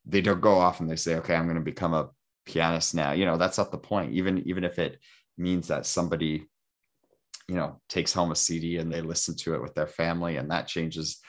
They 0.06 0.20
don't 0.20 0.42
go 0.42 0.56
off 0.56 0.82
and 0.82 0.90
they 0.90 0.98
say 0.98 1.16
okay 1.16 1.36
i'm 1.36 1.46
going 1.46 1.56
to 1.56 1.62
become 1.62 1.94
a 1.94 2.10
pianist 2.46 2.94
now. 2.94 3.14
You 3.14 3.26
know 3.26 3.38
that's 3.38 3.58
not 3.58 3.72
the 3.72 3.78
point. 3.78 4.14
Even 4.14 4.40
even 4.48 4.64
if 4.64 4.80
it 4.80 5.00
means 5.38 5.68
that 5.68 5.86
somebody 5.86 6.46
you 7.48 7.56
know 7.56 7.82
takes 7.90 8.14
home 8.14 8.32
a 8.32 8.36
cd 8.36 8.78
and 8.78 8.92
they 8.92 9.02
listen 9.02 9.36
to 9.36 9.54
it 9.56 9.62
with 9.62 9.74
their 9.74 9.88
family 9.88 10.38
and 10.38 10.52
that 10.52 10.68
changes 10.68 11.20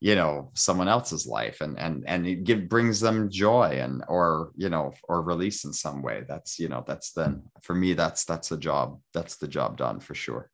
you 0.00 0.14
know 0.14 0.50
someone 0.54 0.88
else's 0.88 1.26
life 1.26 1.60
and 1.60 1.78
and 1.78 2.04
and 2.06 2.26
it 2.26 2.44
give, 2.44 2.68
brings 2.68 3.00
them 3.00 3.30
joy 3.30 3.78
and 3.80 4.04
or 4.08 4.52
you 4.56 4.68
know 4.68 4.92
or 5.08 5.22
release 5.22 5.64
in 5.64 5.72
some 5.72 6.02
way. 6.02 6.24
That's 6.28 6.58
you 6.58 6.68
know 6.68 6.84
that's 6.86 7.12
then 7.12 7.42
for 7.62 7.74
me 7.74 7.94
that's 7.94 8.24
that's 8.24 8.52
a 8.52 8.56
job 8.56 9.00
that's 9.14 9.36
the 9.36 9.48
job 9.48 9.78
done 9.78 10.00
for 10.00 10.14
sure. 10.14 10.50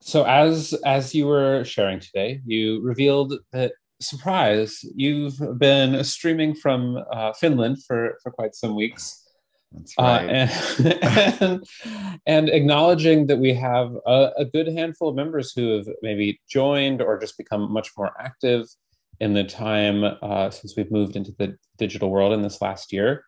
So 0.00 0.24
as 0.24 0.74
as 0.84 1.14
you 1.14 1.26
were 1.26 1.64
sharing 1.64 2.00
today 2.00 2.40
you 2.44 2.82
revealed 2.82 3.34
that 3.52 3.72
surprise 4.00 4.84
you've 4.94 5.38
been 5.58 6.02
streaming 6.02 6.54
from 6.54 6.98
uh, 7.12 7.32
finland 7.32 7.82
for 7.84 8.18
for 8.22 8.32
quite 8.32 8.54
some 8.54 8.74
weeks 8.74 9.23
that's 9.74 9.94
uh, 9.98 10.02
right. 10.02 10.30
Uh, 10.30 10.48
and, 11.02 11.40
and, 11.42 12.20
and, 12.26 12.48
acknowledging 12.48 13.26
that 13.26 13.38
we 13.38 13.52
have 13.54 13.96
a, 14.06 14.30
a, 14.38 14.44
good 14.44 14.68
handful 14.68 15.08
of 15.08 15.16
members 15.16 15.52
who 15.52 15.76
have 15.76 15.86
maybe 16.02 16.40
joined 16.48 17.02
or 17.02 17.18
just 17.18 17.36
become 17.36 17.72
much 17.72 17.90
more 17.96 18.12
active 18.20 18.66
in 19.20 19.34
the 19.34 19.44
time 19.44 20.04
uh, 20.22 20.50
since 20.50 20.76
we've 20.76 20.90
moved 20.90 21.16
into 21.16 21.32
the 21.38 21.56
digital 21.78 22.10
world 22.10 22.32
in 22.32 22.42
this 22.42 22.60
last 22.60 22.92
year. 22.92 23.24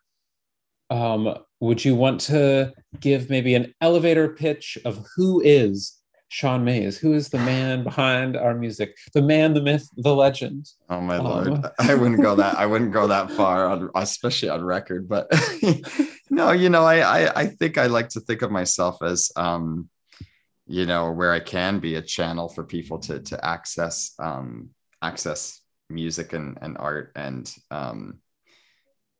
Um, 0.89 1.37
would 1.59 1.83
you 1.83 1.95
want 1.95 2.21
to 2.21 2.73
give 2.99 3.29
maybe 3.29 3.55
an 3.55 3.73
elevator 3.81 4.29
pitch 4.29 4.77
of 4.85 5.05
who 5.15 5.41
is 5.41 5.97
Sean 6.29 6.63
Mayes, 6.63 6.97
who 6.97 7.13
is 7.13 7.29
the 7.29 7.39
man 7.39 7.83
behind 7.83 8.35
our 8.35 8.53
music, 8.53 8.97
the 9.13 9.21
man, 9.21 9.53
the 9.53 9.61
myth, 9.61 9.87
the 9.95 10.13
legend. 10.13 10.69
Oh 10.89 10.99
my 10.99 11.17
um, 11.17 11.23
lord, 11.23 11.65
I 11.79 11.95
wouldn't 11.95 12.21
go 12.21 12.35
that 12.35 12.57
I 12.57 12.65
wouldn't 12.65 12.91
go 12.91 13.07
that 13.07 13.31
far, 13.31 13.67
on, 13.67 13.89
especially 13.95 14.49
on 14.49 14.63
record. 14.63 15.07
But 15.07 15.31
no, 16.29 16.51
you 16.51 16.69
know, 16.69 16.83
I, 16.83 16.99
I 16.99 17.41
I 17.41 17.45
think 17.47 17.77
I 17.77 17.87
like 17.87 18.09
to 18.09 18.19
think 18.19 18.41
of 18.41 18.51
myself 18.51 19.01
as 19.01 19.31
um, 19.35 19.89
you 20.65 20.85
know, 20.85 21.11
where 21.11 21.31
I 21.31 21.39
can 21.39 21.79
be 21.79 21.95
a 21.95 22.01
channel 22.01 22.49
for 22.49 22.63
people 22.63 22.99
to 22.99 23.19
to 23.21 23.45
access 23.45 24.13
um, 24.19 24.71
access 25.01 25.61
music 25.89 26.33
and 26.33 26.57
and 26.61 26.77
art 26.77 27.13
and 27.15 27.53
um, 27.71 28.19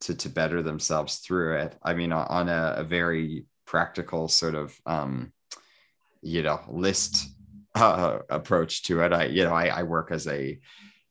to 0.02 0.14
to 0.14 0.30
better 0.30 0.62
themselves 0.62 1.18
through 1.18 1.58
it. 1.58 1.78
I 1.82 1.94
mean, 1.94 2.12
on 2.12 2.50
a, 2.50 2.76
a 2.78 2.84
very 2.84 3.46
practical 3.66 4.28
sort 4.28 4.56
of 4.56 4.78
um 4.86 5.32
you 6.22 6.44
know 6.44 6.60
list 6.70 7.28
uh, 7.76 8.20
approach 8.30 8.84
to 8.84 9.02
it. 9.02 9.14
I 9.14 9.26
you 9.26 9.44
know 9.44 9.54
I, 9.54 9.68
I 9.68 9.84
work 9.84 10.12
as 10.12 10.28
a 10.28 10.60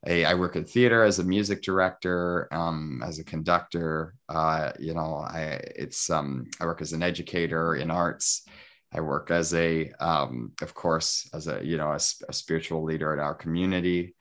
a, 0.07 0.25
I 0.25 0.35
work 0.35 0.57
in 0.57 0.65
theater 0.65 1.03
as 1.03 1.19
a 1.19 1.25
music 1.25 1.63
director, 1.63 2.49
um, 2.53 3.03
as 3.05 3.19
a 3.19 3.25
conductor. 3.25 4.15
Uh, 4.29 4.73
you 4.79 4.95
know, 4.95 5.17
I 5.17 5.61
it's 5.75 6.11
um, 6.11 6.47
I 6.61 6.65
work 6.65 6.81
as 6.81 6.93
an 6.93 7.03
educator 7.03 7.75
in 7.75 7.91
arts. 7.91 8.47
I 8.93 9.01
work 9.01 9.31
as 9.31 9.53
a, 9.53 9.91
um, 9.99 10.53
of 10.63 10.75
course, 10.75 11.29
as 11.35 11.49
a 11.49 11.61
you 11.65 11.77
know 11.77 11.91
a, 11.91 12.01
a 12.29 12.33
spiritual 12.33 12.85
leader 12.85 13.13
in 13.15 13.21
our 13.21 13.35
community, 13.35 14.15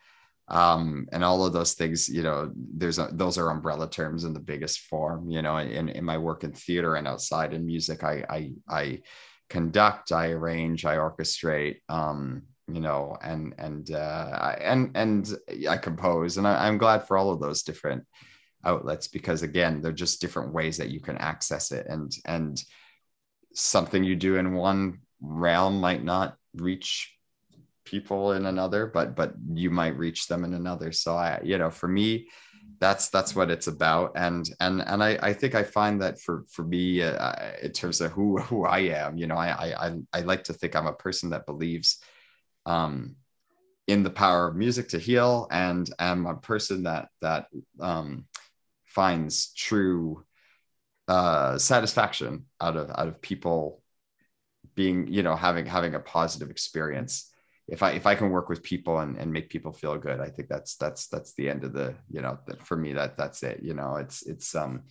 um, 0.47 1.07
and 1.11 1.23
all 1.23 1.45
of 1.45 1.53
those 1.53 1.73
things. 1.73 2.09
You 2.09 2.23
know, 2.23 2.51
there's 2.55 2.97
a, 2.97 3.09
those 3.11 3.37
are 3.37 3.51
umbrella 3.51 3.89
terms 3.89 4.23
in 4.23 4.33
the 4.33 4.39
biggest 4.39 4.79
form. 4.81 5.29
You 5.29 5.43
know, 5.43 5.57
in, 5.57 5.89
in 5.89 6.03
my 6.03 6.17
work 6.17 6.43
in 6.43 6.53
theater 6.53 6.95
and 6.95 7.07
outside 7.07 7.53
in 7.53 7.65
music, 7.65 8.03
I 8.03 8.25
I 8.27 8.51
I 8.67 9.01
conduct, 9.49 10.12
I 10.12 10.29
arrange, 10.29 10.86
I 10.86 10.97
orchestrate, 10.97 11.77
um, 11.89 12.43
you 12.67 12.81
know, 12.81 13.17
and 13.21 13.53
and 13.58 13.91
uh, 13.91 14.55
and 14.60 14.91
and 14.95 15.34
I 15.69 15.77
compose, 15.77 16.38
and 16.38 16.47
I, 16.47 16.67
I'm 16.67 16.77
glad 16.77 17.08
for 17.08 17.17
all 17.17 17.31
of 17.31 17.39
those 17.39 17.63
different 17.63 18.03
outlets 18.63 19.08
because 19.08 19.43
again, 19.43 19.81
they're 19.81 19.91
just 19.91 20.21
different 20.21 20.53
ways 20.53 20.77
that 20.77 20.89
you 20.89 20.99
can 20.99 21.17
access 21.17 21.71
it, 21.71 21.86
and 21.88 22.12
and 22.25 22.62
something 23.53 24.03
you 24.03 24.15
do 24.15 24.36
in 24.36 24.53
one 24.53 24.99
realm 25.21 25.79
might 25.79 26.03
not 26.03 26.36
reach 26.55 27.12
people 27.86 28.31
in 28.34 28.47
another 28.47 28.88
but 28.88 29.15
but 29.15 29.34
you 29.53 29.69
might 29.69 29.97
reach 29.97 30.27
them 30.27 30.43
in 30.43 30.53
another. 30.53 30.91
So 30.91 31.15
i 31.15 31.39
you 31.43 31.58
know 31.58 31.69
for 31.69 31.88
me 31.88 32.27
that's 32.79 33.09
that's 33.09 33.35
what 33.35 33.49
it's 33.49 33.67
about. 33.67 34.11
And 34.15 34.49
and 34.59 34.81
and 34.81 35.03
i 35.03 35.17
i 35.21 35.33
think 35.33 35.55
i 35.55 35.63
find 35.63 36.01
that 36.01 36.19
for 36.19 36.45
for 36.49 36.63
me 36.63 37.01
uh, 37.01 37.51
in 37.61 37.71
terms 37.71 38.01
of 38.01 38.11
who 38.11 38.38
who 38.38 38.65
i 38.65 38.79
am 38.79 39.17
you 39.17 39.27
know 39.27 39.35
I, 39.35 39.88
I 39.88 39.99
i 40.13 40.21
like 40.21 40.45
to 40.45 40.53
think 40.53 40.75
i'm 40.75 40.88
a 40.88 40.93
person 40.93 41.29
that 41.31 41.45
believes 41.45 41.99
um 42.65 43.15
in 43.88 44.03
the 44.03 44.09
power 44.09 44.47
of 44.47 44.55
music 44.55 44.89
to 44.89 44.99
heal 44.99 45.47
and 45.51 45.89
am 45.99 46.25
a 46.25 46.35
person 46.35 46.83
that 46.83 47.09
that 47.21 47.47
um 47.79 48.25
finds 48.85 49.53
true 49.53 50.23
uh, 51.07 51.57
satisfaction 51.57 52.45
out 52.59 52.75
of 52.75 52.89
out 52.89 53.07
of 53.07 53.21
people 53.21 53.83
being 54.73 55.07
you 55.07 55.21
know 55.21 55.35
having 55.35 55.65
having 55.65 55.93
a 55.93 55.99
positive 55.99 56.49
experience 56.49 57.31
if 57.67 57.82
i 57.82 57.91
if 57.91 58.06
i 58.06 58.15
can 58.15 58.30
work 58.30 58.49
with 58.49 58.63
people 58.63 58.99
and, 58.99 59.17
and 59.17 59.32
make 59.32 59.49
people 59.49 59.73
feel 59.73 59.97
good 59.97 60.19
i 60.19 60.30
think 60.30 60.47
that's 60.47 60.75
that's 60.75 61.08
that's 61.08 61.34
the 61.34 61.49
end 61.49 61.63
of 61.63 61.73
the 61.73 61.95
you 62.10 62.21
know 62.21 62.38
for 62.63 62.78
me 62.78 62.93
that 62.93 63.17
that's 63.17 63.43
it 63.43 63.60
you 63.63 63.73
know 63.73 63.95
it's 63.95 64.25
it's 64.25 64.54
um 64.56 64.84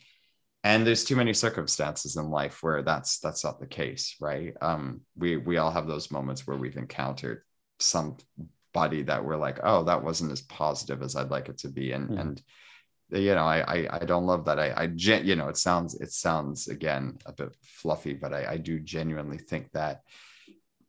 and 0.65 0.87
there's 0.87 1.05
too 1.05 1.17
many 1.17 1.35
circumstances 1.35 2.17
in 2.17 2.31
life 2.31 2.63
where 2.63 2.83
that's 2.83 3.19
that's 3.19 3.45
not 3.45 3.61
the 3.61 3.67
case 3.67 4.17
right 4.21 4.55
um 4.61 5.01
we 5.17 5.37
we 5.37 5.59
all 5.59 5.71
have 5.71 5.87
those 5.87 6.11
moments 6.11 6.47
where 6.47 6.57
we've 6.57 6.77
encountered 6.77 7.43
somebody 7.79 9.03
that 9.03 9.25
we're 9.25 9.37
like 9.37 9.61
oh 9.63 9.85
that 9.85 10.03
wasn't 10.03 10.33
as 10.33 10.43
positive 10.43 11.03
as 11.03 11.17
i'd 11.17 11.31
like 11.31 11.49
it 11.49 11.59
to 11.59 11.69
be 11.69 11.93
and 11.93 12.11
mm. 12.11 12.21
and 12.21 12.43
you 13.11 13.35
know 13.35 13.45
I, 13.45 13.61
I, 13.61 13.89
I 14.01 14.05
don't 14.05 14.27
love 14.27 14.47
that 14.47 14.59
i 14.59 14.71
i 14.71 14.85
you 14.85 15.37
know 15.37 15.49
it 15.49 15.59
sounds 15.59 15.95
it 16.01 16.11
sounds 16.11 16.69
again 16.69 17.19
a 17.27 17.33
bit 17.33 17.55
fluffy 17.63 18.15
but 18.15 18.33
i 18.33 18.53
i 18.53 18.57
do 18.57 18.81
genuinely 18.81 19.39
think 19.39 19.71
that 19.73 20.01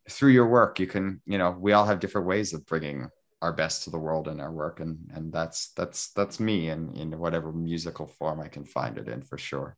through 0.09 0.31
your 0.31 0.47
work 0.47 0.79
you 0.79 0.87
can 0.87 1.21
you 1.25 1.37
know 1.37 1.51
we 1.51 1.73
all 1.73 1.85
have 1.85 1.99
different 1.99 2.27
ways 2.27 2.53
of 2.53 2.65
bringing 2.65 3.09
our 3.41 3.53
best 3.53 3.83
to 3.83 3.89
the 3.89 3.97
world 3.97 4.27
in 4.27 4.39
our 4.39 4.51
work 4.51 4.79
and 4.79 4.97
and 5.13 5.31
that's 5.31 5.69
that's 5.73 6.11
that's 6.13 6.39
me 6.39 6.69
and 6.69 6.95
in 6.97 7.17
whatever 7.17 7.51
musical 7.51 8.07
form 8.07 8.39
i 8.39 8.47
can 8.47 8.65
find 8.65 8.97
it 8.97 9.07
in 9.07 9.21
for 9.21 9.37
sure. 9.37 9.77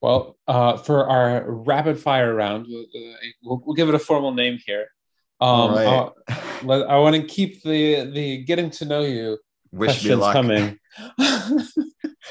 Well 0.00 0.38
uh, 0.48 0.78
for 0.78 1.06
our 1.08 1.44
rapid 1.46 2.00
fire 2.00 2.34
round 2.34 2.66
we'll, 2.68 3.62
we'll, 3.64 3.74
give 3.74 3.90
it 3.90 3.94
a 3.94 3.98
formal 3.98 4.32
name 4.32 4.58
here. 4.64 4.86
Um, 5.42 5.74
right. 5.74 6.10
i 6.88 6.98
want 6.98 7.16
to 7.16 7.22
keep 7.22 7.62
the 7.62 8.10
the 8.10 8.44
getting 8.44 8.70
to 8.70 8.86
know 8.86 9.02
you 9.02 9.38
Wish 9.72 10.02
questions 10.02 10.24
coming. 10.32 10.78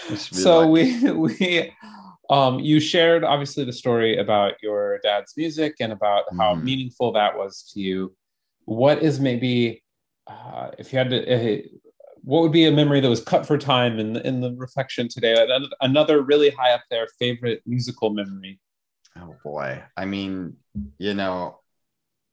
So 0.17 0.67
we 0.67 1.12
we 1.12 1.73
um, 2.30 2.60
you 2.60 2.80
shared 2.80 3.24
obviously 3.24 3.63
the 3.63 3.74
story 3.74 4.18
about 4.18 4.54
your 4.62 5.00
dad's 5.04 5.34
music 5.36 5.76
and 5.80 5.92
about 5.92 6.26
how 6.38 6.56
mm. 6.56 6.63
meaningful 6.63 7.12
that 7.13 7.38
was 7.38 7.70
to 7.74 7.80
you. 7.80 8.15
What 8.65 9.02
is 9.02 9.20
maybe 9.20 9.84
uh, 10.28 10.72
if 10.78 10.94
you 10.94 11.00
had 11.00 11.10
to 11.10 11.24
uh, 11.34 11.62
what 12.22 12.42
would 12.42 12.52
be 12.52 12.65
a 12.65 12.72
memory 12.72 13.00
that 13.00 13.10
was 13.10 13.24
cut 13.24 13.48
for 13.48 13.58
time 13.58 13.98
in 13.98 14.13
the, 14.13 14.28
in 14.28 14.42
the 14.42 14.54
reflection 14.56 15.08
today? 15.08 15.48
Another 15.82 16.22
really 16.22 16.52
high 16.52 16.74
up 16.74 16.84
there 16.92 17.08
favorite 17.18 17.63
musical 17.65 18.12
memory. 18.12 18.60
Oh 19.18 19.36
boy. 19.44 19.82
I 19.98 20.06
mean 20.06 20.58
you 20.98 21.13
know 21.13 21.60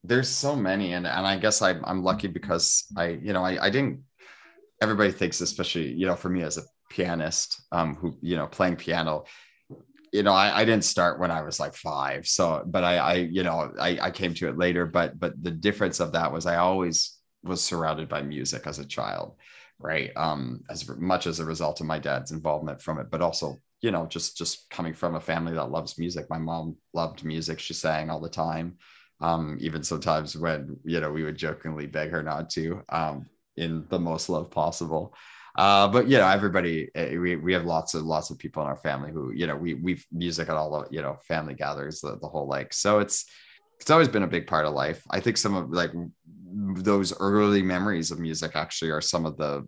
there's 0.03 0.29
so 0.29 0.55
many 0.55 0.93
and, 0.93 1.07
and 1.07 1.27
i 1.27 1.37
guess 1.37 1.61
I, 1.61 1.71
i'm 1.83 2.03
lucky 2.03 2.27
because 2.27 2.85
i 2.95 3.07
you 3.07 3.33
know 3.33 3.43
I, 3.43 3.65
I 3.65 3.69
didn't 3.69 4.03
everybody 4.81 5.11
thinks 5.11 5.41
especially 5.41 5.91
you 5.93 6.05
know 6.05 6.15
for 6.15 6.29
me 6.29 6.43
as 6.43 6.57
a 6.57 6.63
pianist 6.89 7.61
um 7.71 7.95
who 7.95 8.17
you 8.21 8.35
know 8.35 8.47
playing 8.47 8.77
piano 8.77 9.25
you 10.17 10.23
know, 10.23 10.33
I, 10.33 10.61
I 10.61 10.65
didn't 10.65 10.83
start 10.83 11.19
when 11.19 11.29
I 11.29 11.43
was 11.43 11.59
like 11.59 11.75
five. 11.75 12.27
So, 12.27 12.63
but 12.65 12.83
I, 12.83 12.97
I, 12.97 13.13
you 13.13 13.43
know, 13.43 13.71
I, 13.79 13.99
I 14.01 14.09
came 14.09 14.33
to 14.33 14.49
it 14.49 14.57
later. 14.57 14.87
But, 14.87 15.19
but 15.19 15.41
the 15.43 15.51
difference 15.51 15.99
of 15.99 16.13
that 16.13 16.33
was 16.33 16.47
I 16.47 16.55
always 16.57 17.19
was 17.43 17.63
surrounded 17.63 18.09
by 18.09 18.23
music 18.23 18.65
as 18.65 18.79
a 18.79 18.85
child, 18.85 19.35
right? 19.77 20.11
Um, 20.15 20.63
as 20.71 20.89
much 20.89 21.27
as 21.27 21.39
a 21.39 21.45
result 21.45 21.81
of 21.81 21.85
my 21.85 21.99
dad's 21.99 22.31
involvement 22.31 22.81
from 22.81 22.97
it, 22.97 23.11
but 23.11 23.21
also, 23.21 23.57
you 23.81 23.91
know, 23.91 24.07
just 24.07 24.35
just 24.37 24.67
coming 24.71 24.95
from 24.95 25.13
a 25.13 25.21
family 25.21 25.53
that 25.53 25.69
loves 25.69 25.99
music. 25.99 26.25
My 26.31 26.39
mom 26.39 26.77
loved 26.93 27.23
music; 27.23 27.59
she 27.59 27.75
sang 27.75 28.09
all 28.09 28.19
the 28.19 28.27
time. 28.27 28.77
Um, 29.21 29.57
even 29.61 29.83
sometimes 29.83 30.35
when 30.35 30.77
you 30.83 30.99
know 30.99 31.11
we 31.11 31.23
would 31.23 31.37
jokingly 31.37 31.85
beg 31.85 32.09
her 32.09 32.23
not 32.23 32.49
to, 32.51 32.81
um, 32.89 33.27
in 33.55 33.85
the 33.89 33.99
most 33.99 34.29
love 34.29 34.49
possible. 34.49 35.13
Uh, 35.57 35.87
but 35.87 36.07
you 36.07 36.17
know, 36.17 36.27
everybody 36.27 36.89
eh, 36.95 37.17
we, 37.17 37.35
we 37.35 37.53
have 37.53 37.65
lots 37.65 37.95
of 37.95 38.03
lots 38.03 38.29
of 38.29 38.37
people 38.37 38.61
in 38.61 38.69
our 38.69 38.77
family 38.77 39.11
who 39.11 39.31
you 39.31 39.47
know 39.47 39.55
we 39.55 39.73
we've 39.73 40.05
music 40.11 40.49
at 40.49 40.55
all 40.55 40.69
the 40.71 40.95
you 40.95 41.01
know 41.01 41.17
family 41.27 41.55
gatherings 41.55 41.99
the, 41.99 42.17
the 42.21 42.27
whole 42.27 42.47
like 42.47 42.71
so 42.73 42.99
it's 42.99 43.25
it's 43.79 43.89
always 43.89 44.07
been 44.07 44.23
a 44.23 44.27
big 44.27 44.47
part 44.47 44.65
of 44.65 44.73
life. 44.73 45.03
I 45.09 45.19
think 45.19 45.37
some 45.37 45.55
of 45.55 45.69
like 45.69 45.91
those 46.49 47.17
early 47.19 47.61
memories 47.61 48.11
of 48.11 48.19
music 48.19 48.51
actually 48.55 48.91
are 48.91 49.01
some 49.01 49.25
of 49.25 49.37
the 49.37 49.65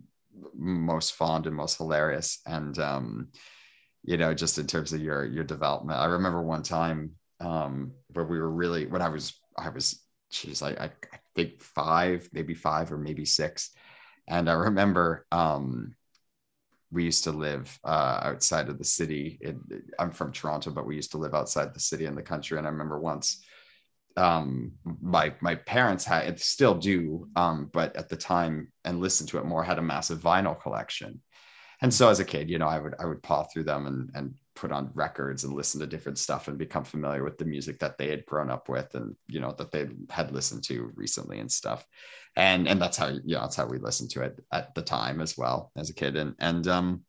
most 0.55 1.13
fond 1.13 1.47
and 1.47 1.55
most 1.55 1.77
hilarious 1.77 2.39
and 2.45 2.77
um 2.79 3.27
you 4.03 4.17
know 4.17 4.33
just 4.33 4.57
in 4.57 4.67
terms 4.67 4.93
of 4.93 5.01
your 5.01 5.25
your 5.25 5.43
development 5.43 5.99
i 5.99 6.05
remember 6.05 6.41
one 6.41 6.63
time 6.63 7.11
um 7.41 7.91
where 8.13 8.25
we 8.25 8.39
were 8.39 8.49
really 8.49 8.85
when 8.85 9.01
i 9.01 9.09
was 9.09 9.39
i 9.57 9.69
was 9.69 10.01
she's 10.31 10.61
like 10.61 10.79
I, 10.79 10.85
I 10.85 11.19
think 11.35 11.61
five 11.61 12.29
maybe 12.33 12.53
five 12.53 12.91
or 12.91 12.97
maybe 12.97 13.25
six 13.25 13.71
and 14.29 14.49
I 14.49 14.53
remember 14.53 15.25
um, 15.31 15.95
we 16.91 17.03
used 17.03 17.23
to 17.25 17.31
live 17.31 17.77
uh, 17.83 18.19
outside 18.23 18.69
of 18.69 18.77
the 18.77 18.83
city. 18.83 19.37
It, 19.41 19.57
I'm 19.99 20.11
from 20.11 20.31
Toronto, 20.31 20.71
but 20.71 20.87
we 20.87 20.95
used 20.95 21.11
to 21.11 21.17
live 21.17 21.33
outside 21.33 21.73
the 21.73 21.79
city 21.79 22.05
in 22.05 22.15
the 22.15 22.21
country. 22.21 22.57
And 22.57 22.65
I 22.65 22.69
remember 22.69 22.99
once 22.99 23.43
um, 24.17 24.73
my 25.01 25.33
my 25.41 25.55
parents 25.55 26.05
had 26.05 26.27
it 26.27 26.39
still 26.39 26.75
do, 26.75 27.27
um, 27.35 27.69
but 27.71 27.95
at 27.95 28.09
the 28.09 28.17
time 28.17 28.71
and 28.85 28.99
listen 28.99 29.27
to 29.27 29.37
it 29.37 29.45
more 29.45 29.63
had 29.63 29.79
a 29.79 29.83
massive 29.83 30.19
vinyl 30.19 30.59
collection. 30.59 31.21
And 31.81 31.93
so 31.93 32.09
as 32.09 32.19
a 32.19 32.25
kid, 32.25 32.49
you 32.49 32.59
know, 32.59 32.67
I 32.67 32.79
would 32.79 32.95
I 32.99 33.05
would 33.05 33.23
paw 33.23 33.43
through 33.43 33.63
them 33.63 33.87
and 33.87 34.09
and 34.15 34.35
put 34.59 34.71
on 34.73 34.91
records 34.93 35.45
and 35.45 35.53
listen 35.53 35.79
to 35.79 35.87
different 35.87 36.17
stuff 36.17 36.49
and 36.49 36.57
become 36.57 36.83
familiar 36.83 37.23
with 37.23 37.37
the 37.37 37.45
music 37.45 37.79
that 37.79 37.97
they 37.97 38.09
had 38.09 38.25
grown 38.25 38.49
up 38.49 38.67
with 38.67 38.93
and 38.93 39.15
you 39.27 39.39
know 39.39 39.55
that 39.57 39.71
they 39.71 39.87
had 40.09 40.33
listened 40.33 40.61
to 40.61 40.91
recently 40.95 41.39
and 41.39 41.49
stuff 41.49 41.85
and 42.35 42.67
and 42.67 42.81
that's 42.81 42.97
how 42.97 43.07
you 43.07 43.35
know 43.35 43.41
that's 43.41 43.55
how 43.55 43.65
we 43.65 43.77
listened 43.77 44.09
to 44.09 44.21
it 44.21 44.37
at 44.51 44.75
the 44.75 44.81
time 44.81 45.21
as 45.21 45.37
well 45.37 45.71
as 45.77 45.89
a 45.89 45.93
kid 45.93 46.17
and 46.17 46.35
and 46.39 46.67
um 46.67 47.01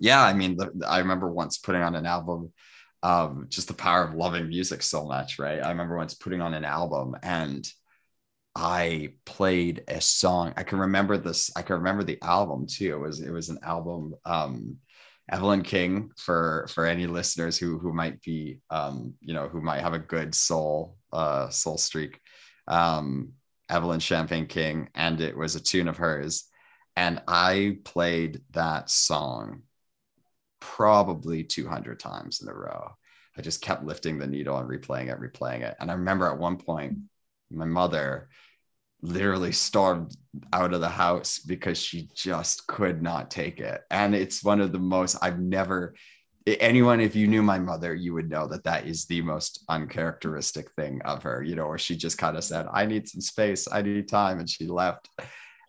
yeah 0.00 0.22
i 0.22 0.32
mean 0.32 0.56
the, 0.56 0.72
i 0.88 0.98
remember 0.98 1.30
once 1.30 1.58
putting 1.58 1.82
on 1.82 1.94
an 1.94 2.06
album 2.06 2.50
um 3.02 3.46
just 3.50 3.68
the 3.68 3.74
power 3.74 4.02
of 4.02 4.14
loving 4.14 4.48
music 4.48 4.82
so 4.82 5.04
much 5.04 5.38
right 5.38 5.62
i 5.62 5.68
remember 5.68 5.96
once 5.98 6.14
putting 6.14 6.40
on 6.40 6.54
an 6.54 6.64
album 6.64 7.14
and 7.22 7.70
I 8.56 9.14
played 9.24 9.82
a 9.88 10.00
song. 10.00 10.54
I 10.56 10.62
can 10.62 10.78
remember 10.78 11.18
this. 11.18 11.50
I 11.56 11.62
can 11.62 11.74
remember 11.74 12.04
the 12.04 12.22
album 12.22 12.68
too. 12.68 12.94
It 12.94 13.00
was 13.00 13.20
it 13.20 13.32
was 13.32 13.48
an 13.48 13.58
album 13.64 14.14
um, 14.24 14.76
Evelyn 15.30 15.62
King 15.62 16.10
for 16.16 16.66
for 16.68 16.84
any 16.86 17.06
listeners 17.06 17.56
who 17.56 17.78
who 17.78 17.92
might 17.92 18.20
be 18.22 18.60
um, 18.70 19.14
you 19.20 19.34
know 19.34 19.48
who 19.48 19.60
might 19.60 19.80
have 19.80 19.94
a 19.94 19.98
good 19.98 20.34
soul 20.34 20.96
uh, 21.12 21.48
soul 21.48 21.78
streak. 21.78 22.20
Um, 22.68 23.32
Evelyn 23.70 24.00
Champagne 24.00 24.46
King, 24.46 24.90
and 24.94 25.20
it 25.20 25.36
was 25.36 25.54
a 25.54 25.62
tune 25.62 25.88
of 25.88 25.96
hers, 25.96 26.44
and 26.96 27.22
I 27.26 27.78
played 27.84 28.42
that 28.50 28.90
song 28.90 29.62
probably 30.60 31.44
200 31.44 31.98
times 31.98 32.40
in 32.42 32.48
a 32.48 32.54
row. 32.54 32.90
I 33.36 33.42
just 33.42 33.62
kept 33.62 33.84
lifting 33.84 34.18
the 34.18 34.26
needle 34.26 34.56
and 34.58 34.68
replaying 34.68 35.08
it, 35.08 35.20
replaying 35.20 35.62
it. 35.62 35.76
And 35.80 35.90
I 35.90 35.94
remember 35.94 36.26
at 36.26 36.38
one 36.38 36.56
point, 36.56 36.98
my 37.50 37.64
mother 37.64 38.28
literally 39.04 39.52
stormed 39.52 40.16
out 40.52 40.72
of 40.72 40.80
the 40.80 40.88
house 40.88 41.38
because 41.38 41.78
she 41.78 42.08
just 42.14 42.66
could 42.66 43.02
not 43.02 43.30
take 43.30 43.60
it. 43.60 43.82
And 43.90 44.14
it's 44.14 44.42
one 44.42 44.62
of 44.62 44.72
the 44.72 44.78
most, 44.78 45.16
I've 45.20 45.38
never, 45.38 45.94
anyone, 46.46 47.00
if 47.00 47.14
you 47.14 47.26
knew 47.26 47.42
my 47.42 47.58
mother, 47.58 47.94
you 47.94 48.14
would 48.14 48.30
know 48.30 48.48
that 48.48 48.64
that 48.64 48.86
is 48.86 49.04
the 49.04 49.20
most 49.20 49.62
uncharacteristic 49.68 50.72
thing 50.72 51.02
of 51.02 51.22
her, 51.22 51.42
you 51.42 51.54
know, 51.54 51.68
where 51.68 51.78
she 51.78 51.96
just 51.96 52.16
kind 52.16 52.36
of 52.36 52.44
said, 52.44 52.66
I 52.72 52.86
need 52.86 53.06
some 53.06 53.20
space, 53.20 53.68
I 53.70 53.82
need 53.82 54.08
time. 54.08 54.40
And 54.40 54.48
she 54.48 54.66
left. 54.66 55.10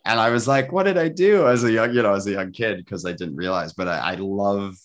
And 0.05 0.17
I 0.17 0.29
was 0.29 0.47
like, 0.47 0.71
what 0.71 0.83
did 0.83 0.97
I 0.97 1.09
do 1.09 1.47
as 1.47 1.65
a 1.65 1.71
young, 1.71 1.93
you 1.93 2.03
know, 2.03 2.13
as 2.13 2.27
a 2.27 2.31
young 2.31 2.53
kid? 2.53 2.77
Because 2.77 3.05
I 3.05 3.11
didn't 3.11 3.35
realize, 3.35 3.73
but 3.73 3.89
I, 3.89 4.13
I 4.13 4.15
love, 4.15 4.75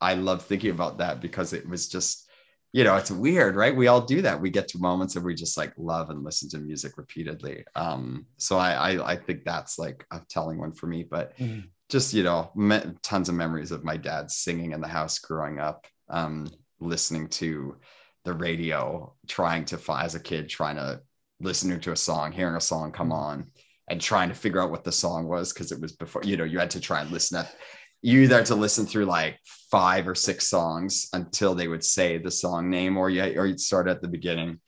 I 0.00 0.14
love 0.14 0.44
thinking 0.44 0.70
about 0.70 0.98
that 0.98 1.20
because 1.20 1.52
it 1.52 1.68
was 1.68 1.88
just, 1.88 2.28
you 2.72 2.84
know, 2.84 2.96
it's 2.96 3.10
weird, 3.10 3.54
right? 3.54 3.76
We 3.76 3.88
all 3.88 4.00
do 4.00 4.22
that. 4.22 4.40
We 4.40 4.48
get 4.48 4.68
to 4.68 4.78
moments 4.78 5.14
and 5.14 5.24
we 5.24 5.34
just 5.34 5.58
like 5.58 5.74
love 5.76 6.08
and 6.08 6.24
listen 6.24 6.48
to 6.50 6.58
music 6.58 6.96
repeatedly. 6.96 7.64
Um, 7.74 8.26
so 8.38 8.56
I, 8.56 8.92
I, 8.92 9.12
I 9.12 9.16
think 9.16 9.44
that's 9.44 9.78
like 9.78 10.06
a 10.10 10.22
telling 10.28 10.58
one 10.58 10.72
for 10.72 10.86
me. 10.86 11.02
But 11.02 11.36
mm. 11.36 11.64
just 11.90 12.14
you 12.14 12.22
know, 12.22 12.50
me- 12.56 12.94
tons 13.02 13.28
of 13.28 13.34
memories 13.34 13.72
of 13.72 13.84
my 13.84 13.98
dad 13.98 14.30
singing 14.30 14.72
in 14.72 14.80
the 14.80 14.88
house 14.88 15.18
growing 15.18 15.58
up, 15.58 15.86
um, 16.08 16.48
listening 16.80 17.28
to 17.28 17.76
the 18.24 18.32
radio, 18.32 19.14
trying 19.28 19.66
to 19.66 19.76
find 19.76 20.06
as 20.06 20.14
a 20.14 20.20
kid, 20.20 20.48
trying 20.48 20.76
to 20.76 21.02
listening 21.40 21.80
to 21.80 21.92
a 21.92 21.96
song, 21.96 22.32
hearing 22.32 22.56
a 22.56 22.60
song 22.60 22.90
come 22.90 23.10
mm. 23.10 23.16
on, 23.16 23.50
and 23.88 24.00
trying 24.00 24.30
to 24.30 24.34
figure 24.34 24.62
out 24.62 24.70
what 24.70 24.84
the 24.84 24.92
song 24.92 25.28
was 25.28 25.52
because 25.52 25.72
it 25.72 25.80
was 25.80 25.92
before. 25.92 26.22
You 26.24 26.38
know, 26.38 26.44
you 26.44 26.58
had 26.58 26.70
to 26.70 26.80
try 26.80 27.02
and 27.02 27.10
listen 27.10 27.36
at 27.36 27.54
you 28.02 28.20
either 28.22 28.36
had 28.36 28.46
to 28.46 28.54
listen 28.54 28.84
through 28.84 29.06
like 29.06 29.38
five 29.70 30.06
or 30.06 30.14
six 30.14 30.48
songs 30.48 31.08
until 31.12 31.54
they 31.54 31.68
would 31.68 31.84
say 31.84 32.18
the 32.18 32.30
song 32.30 32.68
name 32.68 32.98
or 32.98 33.08
you 33.08 33.22
or 33.38 33.46
you'd 33.46 33.60
start 33.60 33.88
at 33.88 34.02
the 34.02 34.08
beginning 34.08 34.58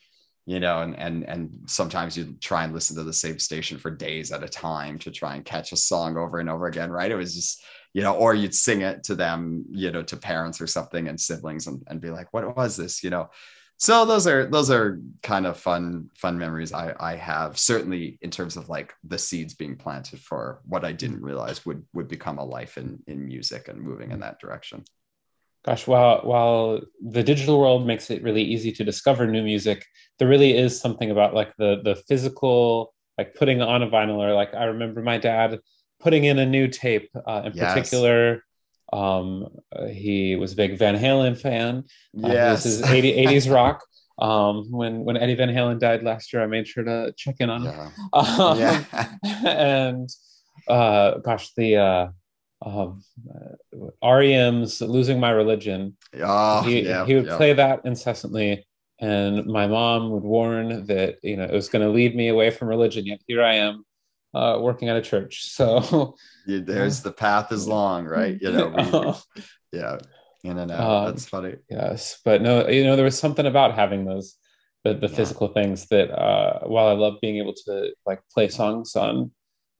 you 0.47 0.61
know 0.61 0.83
and 0.83 0.99
and 0.99 1.25
and 1.25 1.51
sometimes 1.67 2.17
you'd 2.17 2.41
try 2.41 2.65
and 2.65 2.73
listen 2.73 2.97
to 2.97 3.03
the 3.03 3.13
same 3.13 3.39
station 3.39 3.79
for 3.79 3.91
days 3.91 4.31
at 4.31 4.43
a 4.43 4.49
time 4.49 4.99
to 4.99 5.11
try 5.11 5.35
and 5.35 5.45
catch 5.45 5.73
a 5.73 5.77
song 5.77 6.17
over 6.17 6.39
and 6.39 6.51
over 6.51 6.67
again 6.67 6.91
right? 6.91 7.11
It 7.11 7.17
was 7.17 7.35
just 7.35 7.63
you 7.93 8.03
know 8.03 8.15
or 8.15 8.35
you'd 8.35 8.55
sing 8.55 8.83
it 8.83 9.05
to 9.05 9.15
them 9.15 9.65
you 9.71 9.91
know 9.91 10.03
to 10.03 10.17
parents 10.17 10.61
or 10.61 10.67
something 10.67 11.09
and 11.09 11.21
siblings 11.21 11.67
and, 11.67 11.83
and 11.87 12.01
be 12.01 12.11
like 12.11 12.33
what 12.33 12.57
was 12.57 12.77
this? 12.77 13.03
You 13.03 13.11
know 13.11 13.31
so 13.77 14.05
those 14.05 14.27
are 14.27 14.47
those 14.47 14.71
are 14.71 15.01
kind 15.23 15.47
of 15.47 15.59
fun 15.59 16.11
fun 16.17 16.39
memories 16.39 16.73
I 16.73 16.95
I 16.99 17.17
have 17.17 17.59
certainly 17.59 18.19
in 18.23 18.31
terms 18.31 18.57
of 18.57 18.69
like 18.69 18.95
the 19.03 19.19
seeds 19.19 19.55
being 19.55 19.77
planted 19.77 20.21
for 20.21 20.61
what 20.65 20.85
I 20.85 20.93
didn't 20.93 21.23
realize 21.23 21.67
would 21.67 21.85
would 21.93 22.09
become 22.09 22.39
a 22.39 22.45
life 22.45 22.79
in 22.79 23.03
in 23.07 23.27
music 23.27 23.69
and 23.69 23.81
moving 23.81 24.11
in 24.11 24.21
that 24.21 24.39
direction. 24.39 24.85
Gosh, 25.65 25.87
while 25.87 26.21
while 26.23 26.81
the 27.01 27.23
digital 27.23 27.59
world 27.59 27.87
makes 27.87 28.11
it 28.11 28.23
really 28.23 28.43
easy 28.43 28.71
to 28.73 28.85
discover 28.85 29.27
new 29.27 29.43
music, 29.43 29.85
there 30.19 30.29
really 30.29 30.57
is 30.57 30.81
something 30.81 31.11
about 31.11 31.35
like 31.35 31.57
the 31.57 31.81
the 31.83 31.97
physical 32.07 32.95
like 33.19 33.35
putting 33.35 33.63
on 33.63 33.83
a 33.83 33.89
vinyl 33.89 34.19
or 34.19 34.35
like 34.35 34.55
I 34.55 34.65
remember 34.65 35.03
my 35.03 35.19
dad 35.19 35.59
putting 36.01 36.25
in 36.25 36.39
a 36.39 36.47
new 36.47 36.69
tape 36.69 37.11
uh, 37.27 37.43
in 37.47 37.53
yes. 37.55 37.73
particular 37.73 38.45
um, 38.95 39.49
uh, 39.75 39.87
he 39.87 40.37
was 40.37 40.53
a 40.53 40.57
big 40.57 40.79
Van 40.79 40.97
Halen 40.97 41.39
fan. 41.39 41.85
Uh. 42.23 42.29
This 42.29 42.65
is 42.65 42.83
80, 42.83 43.27
80s 43.27 43.53
rock. 43.53 43.85
Um, 44.17 44.71
when 44.71 45.05
when 45.05 45.17
Eddie 45.17 45.35
Van 45.35 45.49
Halen 45.49 45.81
died 45.81 46.05
last 46.05 46.33
year, 46.33 46.41
I 46.41 46.47
made 46.47 46.69
sure 46.69 46.85
to 46.85 47.13
check 47.17 47.37
in 47.41 47.51
on 47.51 47.63
him. 47.63 47.75
Yeah. 47.75 47.91
Um, 48.15 48.59
yeah. 48.59 48.85
and 49.45 50.09
uh, 50.69 51.19
gosh, 51.19 51.53
the 51.57 51.77
uh, 51.77 52.07
um, 52.65 53.03
uh, 53.29 54.09
REM's 54.09 54.81
"Losing 54.81 55.19
My 55.19 55.31
Religion." 55.31 55.97
Oh, 56.23 56.63
he, 56.63 56.83
yeah, 56.83 57.05
he 57.05 57.17
would 57.17 57.27
yeah. 57.27 57.37
play 57.37 57.55
that 57.55 57.81
incessantly, 57.85 58.65
and 59.01 59.47
my 59.47 59.67
mom 59.67 60.11
would 60.11 60.23
warn 60.23 60.87
that 60.87 61.17
you 61.25 61.37
know 61.37 61.45
it 61.45 61.53
was 61.53 61.69
going 61.69 61.85
to 61.85 61.91
lead 61.91 62.15
me 62.15 62.29
away 62.29 62.51
from 62.51 62.69
religion. 62.69 63.07
Yet 63.07 63.21
here 63.27 63.43
I 63.43 63.55
am, 63.55 63.85
uh, 64.35 64.59
working 64.61 64.89
at 64.89 64.97
a 64.97 65.03
church. 65.03 65.51
So 65.55 66.17
there's 66.47 67.03
the 67.03 67.13
path 67.13 67.53
is 67.53 67.67
long, 67.67 68.05
right? 68.05 68.37
You 68.41 68.53
know, 68.53 68.69
we, 68.69 69.79
yeah, 69.79 69.99
in 70.43 70.59
and 70.59 70.71
out. 70.71 70.81
Um, 70.81 71.05
That's 71.07 71.27
funny. 71.27 71.55
Yes, 71.71 72.21
but 72.25 72.43
no, 72.43 72.69
you 72.69 72.85
know, 72.85 72.97
there 72.97 73.05
was 73.05 73.19
something 73.19 73.47
about 73.47 73.75
having 73.75 74.05
those 74.05 74.37
the, 74.85 74.95
the 74.95 75.09
yeah. 75.09 75.17
physical 75.17 75.49
things 75.49 75.87
that 75.87 76.11
uh, 76.11 76.61
while 76.65 76.89
I 76.89 76.93
love 76.93 77.15
being 77.23 77.39
able 77.39 77.55
to 77.67 77.93
like 78.07 78.21
play 78.33 78.49
songs 78.49 78.95
on 78.97 79.31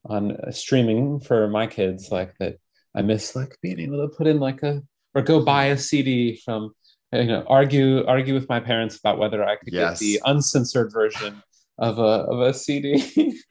on 0.07 0.37
streaming 0.53 1.21
for 1.21 1.49
my 1.49 1.67
kids, 1.67 2.11
like 2.11 2.35
that, 2.39 2.57
I 2.95 3.03
miss 3.03 3.37
like 3.37 3.57
being 3.63 3.81
able 3.81 4.09
to 4.09 4.17
put 4.17 4.27
in 4.27 4.41
like 4.41 4.63
a 4.63 4.83
or 5.15 5.23
go 5.23 5.45
buy 5.45 5.67
a 5.67 5.79
CD 5.79 6.41
from 6.45 6.73
you 7.13 7.25
know 7.25 7.45
argue 7.47 8.05
argue 8.07 8.35
with 8.35 8.49
my 8.49 8.61
parents 8.61 8.97
about 8.97 9.19
whether 9.19 9.45
I 9.45 9.57
could 9.57 9.73
yes. 9.73 9.99
get 10.01 10.05
the 10.05 10.21
uncensored 10.25 10.93
version 10.93 11.43
of 11.79 11.99
a 11.99 12.03
of 12.03 12.41
a 12.41 12.55
CD. 12.55 13.05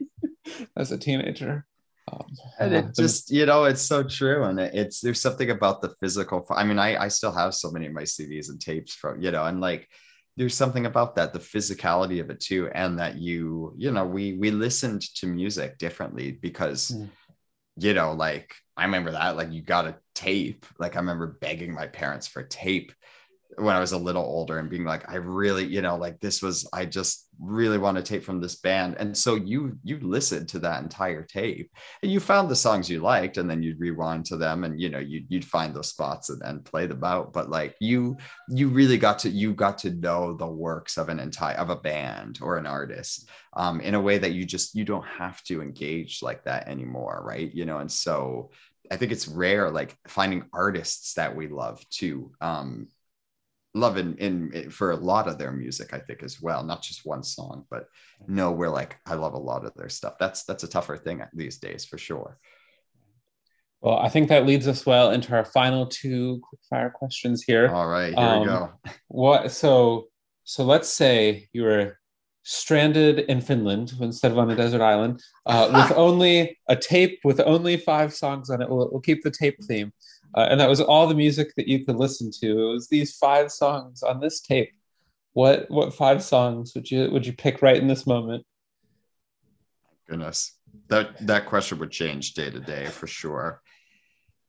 as 0.76 0.92
a 0.92 0.98
teenager. 0.98 1.66
Um, 2.12 2.26
and 2.60 2.74
it 2.74 2.96
just 2.96 3.32
you 3.32 3.46
know 3.46 3.64
it's 3.64 3.82
so 3.82 4.04
true 4.04 4.44
and 4.44 4.60
it's 4.60 5.00
there's 5.00 5.22
something 5.22 5.50
about 5.52 5.82
the 5.82 5.96
physical 6.02 6.46
i 6.50 6.62
mean 6.62 6.78
i 6.78 7.02
i 7.02 7.08
still 7.08 7.32
have 7.32 7.56
so 7.56 7.72
many 7.72 7.86
of 7.86 7.94
my 7.94 8.02
cds 8.02 8.50
and 8.50 8.60
tapes 8.60 8.94
from 8.94 9.22
you 9.22 9.32
know 9.32 9.46
and 9.46 9.62
like 9.62 9.88
there's 10.36 10.54
something 10.54 10.86
about 10.86 11.16
that 11.16 11.32
the 11.32 11.40
physicality 11.40 12.20
of 12.20 12.30
it 12.30 12.42
too 12.42 12.70
and 12.76 13.00
that 13.00 13.16
you 13.16 13.74
you 13.78 13.90
know 13.90 14.06
we 14.06 14.34
we 14.34 14.52
listened 14.52 15.02
to 15.16 15.28
music 15.28 15.78
differently 15.78 16.32
because 16.32 16.92
mm. 16.92 17.10
you 17.78 17.94
know 17.94 18.12
like 18.12 18.54
i 18.76 18.84
remember 18.84 19.12
that 19.12 19.38
like 19.38 19.54
you 19.54 19.62
got 19.62 19.88
a 19.88 19.96
tape 20.14 20.66
like 20.80 20.98
i 20.98 21.00
remember 21.00 21.38
begging 21.40 21.74
my 21.74 21.88
parents 21.88 22.28
for 22.28 22.44
tape 22.44 22.92
when 23.58 23.76
I 23.76 23.80
was 23.80 23.92
a 23.92 23.98
little 23.98 24.24
older 24.24 24.60
and 24.60 24.70
being 24.70 24.84
like, 24.84 25.10
I 25.10 25.16
really, 25.16 25.66
you 25.66 25.82
know, 25.82 25.96
like 25.96 26.20
this 26.20 26.42
was, 26.42 26.68
I 26.74 26.86
just 26.86 27.28
really 27.40 27.78
want 27.78 27.98
to 27.98 28.04
tape 28.04 28.24
from 28.24 28.40
this 28.40 28.56
band. 28.56 28.96
And 29.00 29.18
so 29.18 29.36
you, 29.36 29.78
you 29.84 30.00
listened 30.00 30.50
to 30.50 30.60
that 30.60 30.82
entire 30.82 31.24
tape 31.24 31.72
and 32.02 32.12
you 32.12 32.20
found 32.20 32.50
the 32.50 32.56
songs 32.56 32.90
you 32.90 33.00
liked 33.00 33.38
and 33.38 33.50
then 33.50 33.64
you'd 33.64 33.80
rewind 33.80 34.26
to 34.26 34.38
them 34.38 34.64
and, 34.64 34.80
you 34.80 34.90
know, 34.90 35.00
you'd, 35.00 35.26
you'd 35.30 35.46
find 35.46 35.74
those 35.74 35.90
spots 35.90 36.30
and, 36.30 36.42
and 36.44 36.66
play 36.66 36.86
them 36.86 37.04
out. 37.04 37.34
But 37.34 37.50
like 37.50 37.76
you, 37.80 38.18
you 38.50 38.70
really 38.70 38.98
got 38.98 39.20
to, 39.20 39.30
you 39.30 39.54
got 39.54 39.78
to 39.80 39.92
know 39.92 40.34
the 40.34 40.48
works 40.48 40.98
of 40.98 41.10
an 41.10 41.20
entire, 41.20 41.56
of 41.56 41.70
a 41.70 41.76
band 41.76 42.40
or 42.42 42.58
an 42.58 42.66
artist 42.66 43.30
um, 43.54 43.82
in 43.82 43.96
a 43.96 44.02
way 44.02 44.18
that 44.18 44.34
you 44.34 44.46
just, 44.46 44.76
you 44.76 44.86
don't 44.86 45.08
have 45.08 45.44
to 45.44 45.62
engage 45.62 46.22
like 46.22 46.44
that 46.44 46.68
anymore. 46.68 47.24
Right. 47.26 47.54
You 47.54 47.66
know, 47.66 47.80
and 47.80 47.92
so 47.92 48.52
I 48.92 48.98
think 48.98 49.12
it's 49.12 49.28
rare, 49.28 49.72
like 49.72 49.98
finding 50.08 50.44
artists 50.54 51.14
that 51.14 51.36
we 51.36 51.48
love 51.48 51.84
too. 51.90 52.34
Um, 52.42 52.90
love 53.76 53.98
in, 53.98 54.16
in 54.18 54.70
for 54.70 54.92
a 54.92 54.96
lot 54.96 55.28
of 55.28 55.38
their 55.38 55.52
music 55.52 55.94
i 55.94 56.00
think 56.00 56.22
as 56.22 56.40
well 56.40 56.64
not 56.64 56.84
just 56.84 57.06
one 57.06 57.24
song 57.24 57.66
but 57.72 57.88
no 58.28 58.52
we're 58.52 58.70
like 58.70 59.00
i 59.06 59.16
love 59.16 59.34
a 59.34 59.38
lot 59.38 59.66
of 59.66 59.74
their 59.76 59.90
stuff. 59.90 60.16
That's 60.20 60.44
that's 60.44 60.64
a 60.64 60.68
tougher 60.68 60.98
thing 60.98 61.24
these 61.34 61.58
days 61.58 61.86
for 61.86 61.98
sure. 61.98 62.38
Well 63.82 63.98
i 63.98 64.10
think 64.10 64.30
that 64.30 64.46
leads 64.46 64.68
us 64.68 64.86
well 64.86 65.12
into 65.12 65.34
our 65.34 65.46
final 65.46 65.88
two 65.88 66.42
quick 66.48 66.62
fire 66.70 66.90
questions 66.90 67.44
here. 67.44 67.70
All 67.70 67.88
right 67.88 68.14
here 68.14 68.28
um, 68.28 68.42
we 68.42 68.48
go. 68.48 68.72
what 69.08 69.52
so 69.52 70.08
so 70.44 70.64
let's 70.64 70.90
say 70.90 71.48
you 71.54 71.64
were 71.64 71.98
stranded 72.46 73.20
in 73.20 73.40
finland 73.40 73.94
instead 74.02 74.30
of 74.30 74.38
on 74.38 74.52
a 74.52 74.56
desert 74.56 74.82
island 74.82 75.24
uh, 75.46 75.70
with 75.74 75.98
only 75.98 76.60
a 76.68 76.76
tape 76.76 77.20
with 77.24 77.40
only 77.40 77.78
five 77.78 78.14
songs 78.14 78.50
on 78.50 78.62
it. 78.62 78.70
We'll, 78.70 78.90
we'll 78.92 79.02
keep 79.02 79.24
the 79.24 79.32
tape 79.32 79.58
theme 79.64 79.94
uh, 80.36 80.48
and 80.50 80.60
that 80.60 80.70
was 80.70 80.82
all 80.82 81.08
the 81.08 81.16
music 81.16 81.54
that 81.56 81.68
you 81.68 81.86
could 81.86 81.96
listen 81.96 82.32
to. 82.42 82.70
It 82.70 82.74
was 82.74 82.88
these 82.88 83.16
five 83.18 83.52
songs 83.52 84.04
on 84.04 84.20
this 84.20 84.42
tape. 84.42 84.72
What 85.34 85.70
what 85.70 85.94
five 85.94 86.24
songs 86.24 86.74
would 86.76 86.90
you 86.90 87.10
would 87.12 87.26
you 87.26 87.34
pick 87.34 87.62
right 87.62 87.78
in 87.78 87.88
this 87.88 88.06
moment? 88.06 88.46
Goodness, 90.08 90.58
that 90.90 91.26
that 91.28 91.48
question 91.48 91.80
would 91.80 91.92
change 91.92 92.34
day 92.34 92.50
to 92.50 92.60
day 92.60 92.86
for 92.88 93.08
sure. 93.08 93.62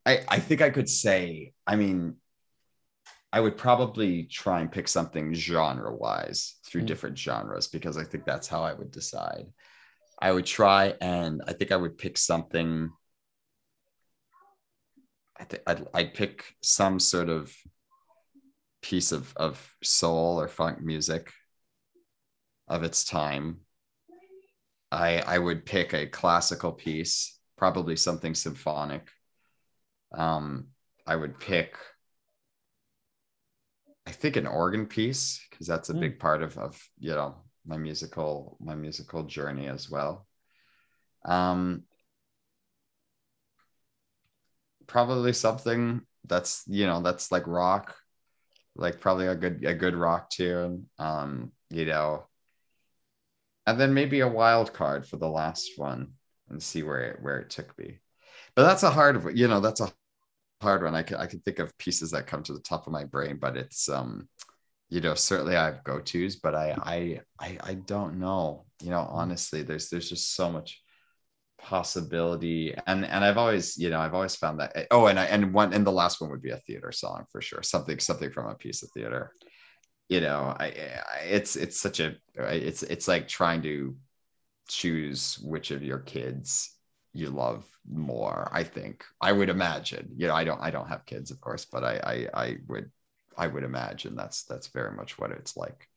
I 0.04 0.20
I 0.28 0.38
think 0.38 0.60
I 0.60 0.70
could 0.70 0.88
say. 0.88 1.52
I 1.66 1.76
mean, 1.76 2.16
I 3.32 3.40
would 3.40 3.56
probably 3.56 4.24
try 4.24 4.60
and 4.60 4.70
pick 4.70 4.88
something 4.88 5.34
genre 5.34 5.94
wise 5.94 6.56
through 6.66 6.82
mm. 6.82 6.86
different 6.86 7.18
genres 7.18 7.66
because 7.66 7.96
I 7.96 8.04
think 8.04 8.24
that's 8.24 8.46
how 8.46 8.62
I 8.62 8.74
would 8.74 8.90
decide. 8.90 9.46
I 10.20 10.32
would 10.32 10.46
try 10.46 10.94
and 11.00 11.42
I 11.46 11.52
think 11.52 11.72
I 11.72 11.76
would 11.76 11.98
pick 11.98 12.16
something 12.16 12.92
I 15.44 15.46
think 15.46 15.62
I'd, 15.66 15.86
I'd 15.92 16.14
pick 16.14 16.54
some 16.62 16.98
sort 16.98 17.28
of 17.28 17.54
piece 18.80 19.12
of, 19.12 19.34
of 19.36 19.74
soul 19.82 20.40
or 20.40 20.48
funk 20.48 20.80
music 20.80 21.30
of 22.66 22.82
its 22.82 23.04
time. 23.04 23.58
I, 24.90 25.18
I 25.18 25.38
would 25.38 25.66
pick 25.66 25.92
a 25.92 26.06
classical 26.06 26.72
piece, 26.72 27.38
probably 27.58 27.96
something 27.96 28.34
symphonic. 28.34 29.10
Um, 30.12 30.68
I 31.06 31.16
would 31.16 31.38
pick, 31.38 31.76
I 34.06 34.12
think, 34.12 34.36
an 34.36 34.46
organ 34.46 34.86
piece 34.86 35.46
because 35.50 35.66
that's 35.66 35.90
a 35.90 35.94
mm. 35.94 36.00
big 36.00 36.18
part 36.18 36.42
of, 36.42 36.56
of 36.56 36.80
you 36.98 37.10
know 37.10 37.34
my 37.66 37.76
musical 37.76 38.56
my 38.60 38.74
musical 38.74 39.24
journey 39.24 39.66
as 39.66 39.90
well. 39.90 40.26
Um, 41.26 41.82
probably 44.86 45.32
something 45.32 46.02
that's 46.26 46.64
you 46.66 46.86
know 46.86 47.02
that's 47.02 47.30
like 47.30 47.46
rock 47.46 47.94
like 48.76 49.00
probably 49.00 49.26
a 49.26 49.34
good 49.34 49.64
a 49.64 49.74
good 49.74 49.94
rock 49.94 50.30
tune 50.30 50.86
um 50.98 51.52
you 51.70 51.84
know. 51.84 52.26
And 53.66 53.80
then 53.80 53.94
maybe 53.94 54.20
a 54.20 54.28
wild 54.28 54.74
card 54.74 55.06
for 55.06 55.16
the 55.16 55.28
last 55.28 55.70
one 55.76 56.12
and 56.50 56.62
see 56.62 56.82
where 56.82 57.00
it 57.00 57.22
where 57.22 57.38
it 57.38 57.50
took 57.50 57.76
me. 57.78 57.98
But 58.54 58.64
that's 58.64 58.82
a 58.82 58.90
hard 58.90 59.36
you 59.36 59.48
know 59.48 59.60
that's 59.60 59.80
a 59.80 59.92
hard 60.60 60.82
one. 60.82 60.94
I 60.94 61.02
can 61.02 61.16
i 61.16 61.26
can 61.26 61.40
think 61.40 61.58
of 61.58 61.76
pieces 61.78 62.10
that 62.12 62.26
come 62.26 62.42
to 62.44 62.52
the 62.52 62.60
top 62.60 62.86
of 62.86 62.92
my 62.92 63.04
brain 63.04 63.38
but 63.40 63.56
it's 63.56 63.88
um 63.88 64.28
you 64.90 65.00
know 65.00 65.14
certainly 65.14 65.56
i 65.56 65.64
have 65.64 65.82
go-to's 65.82 66.36
but 66.36 66.54
i 66.54 66.76
i 66.82 67.20
i, 67.40 67.58
I 67.62 67.74
don't 67.74 68.18
know. 68.20 68.66
You 68.82 68.90
know 68.90 69.06
honestly 69.10 69.62
there's 69.62 69.88
there's 69.88 70.08
just 70.08 70.34
so 70.34 70.50
much 70.52 70.83
possibility. 71.64 72.74
And 72.86 73.04
and 73.06 73.24
i've 73.24 73.38
always 73.38 73.76
you 73.78 73.90
know 73.90 73.98
i've 73.98 74.14
always 74.14 74.36
found 74.36 74.60
that 74.60 74.72
eh, 74.76 74.84
oh 74.90 75.06
and 75.06 75.18
I, 75.18 75.24
and 75.24 75.52
one 75.52 75.72
and 75.72 75.86
the 75.86 75.92
last 75.92 76.20
one 76.20 76.30
would 76.30 76.42
be 76.42 76.50
a 76.50 76.58
theater 76.58 76.92
song 76.92 77.24
for 77.32 77.40
sure 77.40 77.62
something 77.62 77.98
something 77.98 78.30
from 78.30 78.46
a 78.46 78.54
piece 78.54 78.82
of 78.82 78.90
theater. 78.90 79.32
You 80.08 80.20
know 80.20 80.54
I, 80.60 80.66
I 80.66 81.20
it's 81.24 81.56
it's 81.56 81.80
such 81.80 82.00
a 82.00 82.14
it's 82.36 82.82
it's 82.82 83.08
like 83.08 83.26
trying 83.26 83.62
to 83.62 83.96
choose 84.68 85.38
which 85.42 85.70
of 85.70 85.82
your 85.82 85.98
kids 85.98 86.70
you 87.14 87.30
love 87.30 87.64
more 87.90 88.50
i 88.52 88.62
think. 88.62 89.04
I 89.20 89.32
would 89.32 89.48
imagine 89.48 90.10
you 90.16 90.26
know 90.26 90.34
i 90.34 90.44
don't 90.44 90.60
i 90.60 90.70
don't 90.70 90.88
have 90.88 91.06
kids 91.06 91.30
of 91.30 91.40
course 91.40 91.64
but 91.64 91.82
i 91.84 92.28
i, 92.34 92.44
I 92.44 92.56
would 92.68 92.90
i 93.38 93.46
would 93.46 93.64
imagine 93.64 94.14
that's 94.16 94.44
that's 94.44 94.68
very 94.68 94.92
much 94.94 95.18
what 95.18 95.30
it's 95.30 95.56
like. 95.56 95.88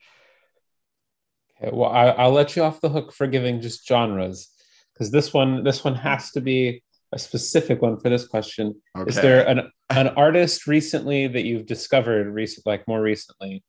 Okay 1.61 1.71
well 1.75 1.89
I, 1.91 2.05
i'll 2.21 2.31
let 2.31 2.55
you 2.55 2.63
off 2.63 2.81
the 2.81 2.89
hook 2.89 3.11
for 3.11 3.27
giving 3.27 3.61
just 3.61 3.85
genres 3.85 4.49
because 4.97 5.11
this 5.11 5.33
one 5.33 5.63
this 5.63 5.83
one 5.83 5.95
has 5.95 6.31
to 6.31 6.41
be 6.41 6.81
a 7.13 7.19
specific 7.19 7.81
one 7.81 7.99
for 7.99 8.09
this 8.09 8.27
question. 8.27 8.75
Okay. 8.97 9.09
Is 9.09 9.15
there 9.15 9.47
an 9.47 9.71
an 9.89 10.09
artist 10.09 10.67
recently 10.67 11.27
that 11.27 11.43
you've 11.45 11.65
discovered 11.65 12.33
recent 12.33 12.65
like 12.65 12.87
more 12.87 13.01
recently 13.01 13.63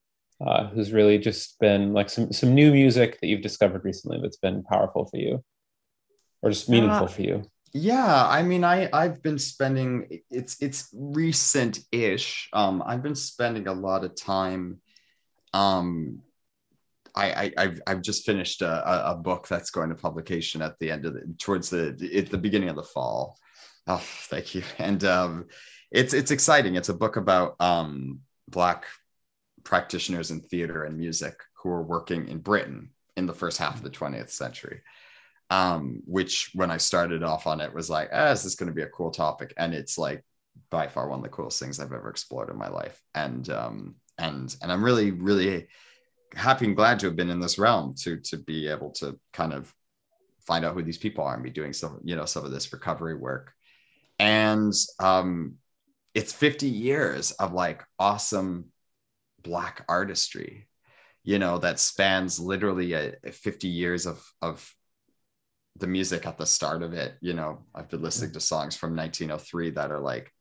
uh, 0.44 0.68
who's 0.68 0.92
really 0.92 1.18
just 1.18 1.58
been 1.60 1.92
like 1.92 2.10
some 2.10 2.32
some 2.32 2.54
new 2.54 2.72
music 2.72 3.20
that 3.20 3.28
you've 3.28 3.42
discovered 3.42 3.84
recently 3.84 4.18
that's 4.20 4.38
been 4.38 4.62
powerful 4.64 5.04
for 5.06 5.18
you 5.18 5.44
or 6.42 6.50
just 6.50 6.68
meaningful 6.68 7.04
uh, 7.04 7.08
for 7.08 7.22
you? 7.22 7.44
Yeah, 7.74 8.26
I 8.26 8.42
mean, 8.42 8.64
I 8.64 8.88
I've 8.92 9.22
been 9.22 9.38
spending 9.38 10.22
it's 10.30 10.56
it's 10.60 10.88
recent-ish. 10.94 12.48
Um, 12.52 12.82
I've 12.84 13.02
been 13.02 13.14
spending 13.14 13.68
a 13.68 13.74
lot 13.74 14.04
of 14.04 14.16
time 14.16 14.80
um, 15.52 16.22
I, 17.14 17.52
I 17.56 17.62
have 17.62 17.80
I've 17.86 18.02
just 18.02 18.24
finished 18.24 18.62
a, 18.62 19.10
a 19.10 19.14
book 19.14 19.48
that's 19.48 19.70
going 19.70 19.88
to 19.90 19.94
publication 19.94 20.62
at 20.62 20.78
the 20.78 20.90
end 20.90 21.04
of 21.04 21.14
the 21.14 21.34
towards 21.38 21.70
the 21.70 21.96
at 22.16 22.30
the 22.30 22.38
beginning 22.38 22.68
of 22.68 22.76
the 22.76 22.82
fall. 22.82 23.38
Oh, 23.86 24.02
thank 24.02 24.54
you. 24.54 24.62
And 24.78 25.02
um, 25.04 25.46
it's 25.90 26.14
it's 26.14 26.30
exciting. 26.30 26.76
It's 26.76 26.90
a 26.90 26.94
book 26.94 27.16
about 27.16 27.56
um, 27.60 28.20
black 28.48 28.84
practitioners 29.64 30.30
in 30.30 30.40
theater 30.40 30.84
and 30.84 30.98
music 30.98 31.34
who 31.54 31.68
were 31.70 31.82
working 31.82 32.28
in 32.28 32.38
Britain 32.38 32.90
in 33.16 33.26
the 33.26 33.34
first 33.34 33.58
half 33.58 33.76
of 33.76 33.82
the 33.82 33.90
20th 33.90 34.30
century. 34.30 34.82
Um, 35.50 36.02
which 36.04 36.50
when 36.54 36.70
I 36.70 36.76
started 36.76 37.22
off 37.22 37.46
on 37.46 37.62
it 37.62 37.72
was 37.72 37.88
like, 37.88 38.10
ah, 38.12 38.32
is 38.32 38.42
this 38.42 38.54
going 38.54 38.68
to 38.68 38.74
be 38.74 38.82
a 38.82 38.88
cool 38.88 39.10
topic? 39.10 39.54
And 39.56 39.72
it's 39.72 39.96
like 39.96 40.22
by 40.70 40.88
far 40.88 41.08
one 41.08 41.20
of 41.20 41.22
the 41.22 41.30
coolest 41.30 41.58
things 41.58 41.80
I've 41.80 41.92
ever 41.92 42.10
explored 42.10 42.50
in 42.50 42.58
my 42.58 42.68
life. 42.68 43.00
And 43.14 43.48
um, 43.48 43.94
and 44.18 44.54
and 44.60 44.70
I'm 44.70 44.84
really 44.84 45.10
really 45.10 45.68
happy 46.34 46.66
and 46.66 46.76
glad 46.76 46.98
to 47.00 47.06
have 47.06 47.16
been 47.16 47.30
in 47.30 47.40
this 47.40 47.58
realm 47.58 47.94
to 48.02 48.18
to 48.20 48.36
be 48.36 48.68
able 48.68 48.90
to 48.90 49.18
kind 49.32 49.52
of 49.52 49.72
find 50.46 50.64
out 50.64 50.74
who 50.74 50.82
these 50.82 50.98
people 50.98 51.24
are 51.24 51.34
and 51.34 51.42
be 51.42 51.50
doing 51.50 51.72
some 51.72 52.00
you 52.04 52.16
know 52.16 52.24
some 52.24 52.44
of 52.44 52.50
this 52.50 52.72
recovery 52.72 53.14
work. 53.16 53.52
And 54.18 54.72
um 55.00 55.56
it's 56.14 56.32
50 56.32 56.68
years 56.68 57.32
of 57.32 57.52
like 57.52 57.84
awesome 57.98 58.66
black 59.42 59.84
artistry 59.88 60.66
you 61.22 61.38
know 61.38 61.58
that 61.58 61.78
spans 61.78 62.40
literally 62.40 62.92
a, 62.94 63.14
a 63.24 63.32
50 63.32 63.68
years 63.68 64.06
of 64.06 64.24
of 64.42 64.74
the 65.76 65.86
music 65.86 66.26
at 66.26 66.38
the 66.38 66.46
start 66.46 66.82
of 66.82 66.92
it. 66.92 67.14
You 67.20 67.34
know 67.34 67.66
i've 67.74 67.88
been 67.88 68.02
listening 68.02 68.32
to 68.32 68.40
songs 68.40 68.74
from 68.74 68.96
1903 68.96 69.70
that 69.72 69.92
are 69.92 70.00
like 70.00 70.32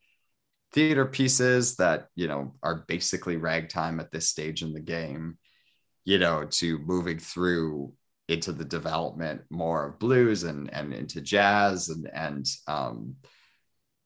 theater 0.71 1.05
pieces 1.05 1.75
that 1.77 2.07
you 2.15 2.27
know 2.27 2.53
are 2.63 2.85
basically 2.87 3.37
ragtime 3.37 3.99
at 3.99 4.11
this 4.11 4.27
stage 4.29 4.63
in 4.63 4.73
the 4.73 4.79
game 4.79 5.37
you 6.07 6.17
know 6.17 6.45
to 6.45 6.79
moving 6.79 7.19
through 7.19 7.93
into 8.29 8.53
the 8.53 8.63
development 8.63 9.41
more 9.49 9.89
of 9.89 9.99
blues 9.99 10.43
and 10.43 10.73
and 10.73 10.93
into 10.93 11.19
jazz 11.19 11.89
and 11.89 12.09
and 12.13 12.47
um 12.67 13.13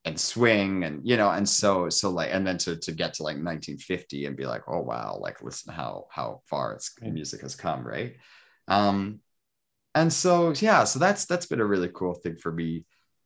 and 0.04 0.20
swing 0.20 0.84
and 0.84 1.08
you 1.08 1.16
know 1.16 1.30
and 1.30 1.48
so 1.48 1.90
so 1.90 2.10
like 2.10 2.30
and 2.34 2.46
then 2.46 2.58
to 2.58 2.76
to 2.76 2.92
get 2.92 3.14
to 3.14 3.22
like 3.22 3.36
1950 3.36 4.26
and 4.26 4.36
be 4.36 4.48
like 4.48 4.64
oh 4.68 4.80
wow 4.80 5.16
like 5.22 5.44
listen 5.44 5.72
how 5.72 6.08
how 6.10 6.42
far 6.48 6.74
its 6.74 6.92
music 7.02 7.42
has 7.42 7.56
come 7.56 7.86
right? 7.86 8.16
Um 8.68 9.20
and 9.94 10.12
so 10.12 10.54
yeah 10.60 10.86
so 10.86 10.98
that's 10.98 11.26
that's 11.26 11.46
been 11.46 11.62
a 11.62 11.66
really 11.66 11.90
cool 11.94 12.16
thing 12.16 12.36
for 12.36 12.52
me 12.52 12.84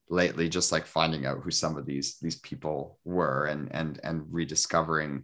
lately 0.10 0.50
just 0.50 0.74
like 0.74 0.86
finding 0.86 1.26
out 1.26 1.40
who 1.42 1.50
some 1.50 1.78
of 1.78 1.86
these 1.86 2.18
these 2.22 2.40
people 2.40 3.00
were 3.06 3.46
and 3.46 3.74
and 3.74 4.02
and 4.04 4.26
rediscovering 4.32 5.24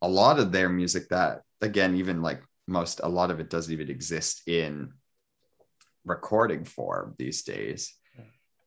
a 0.00 0.08
lot 0.08 0.38
of 0.38 0.52
their 0.52 0.68
music 0.68 1.08
that 1.08 1.40
again 1.60 1.96
even 1.96 2.22
like 2.22 2.42
most 2.66 3.00
a 3.02 3.08
lot 3.08 3.30
of 3.30 3.40
it 3.40 3.50
doesn't 3.50 3.72
even 3.72 3.90
exist 3.90 4.42
in 4.48 4.92
recording 6.04 6.64
form 6.64 7.14
these 7.18 7.42
days. 7.42 7.94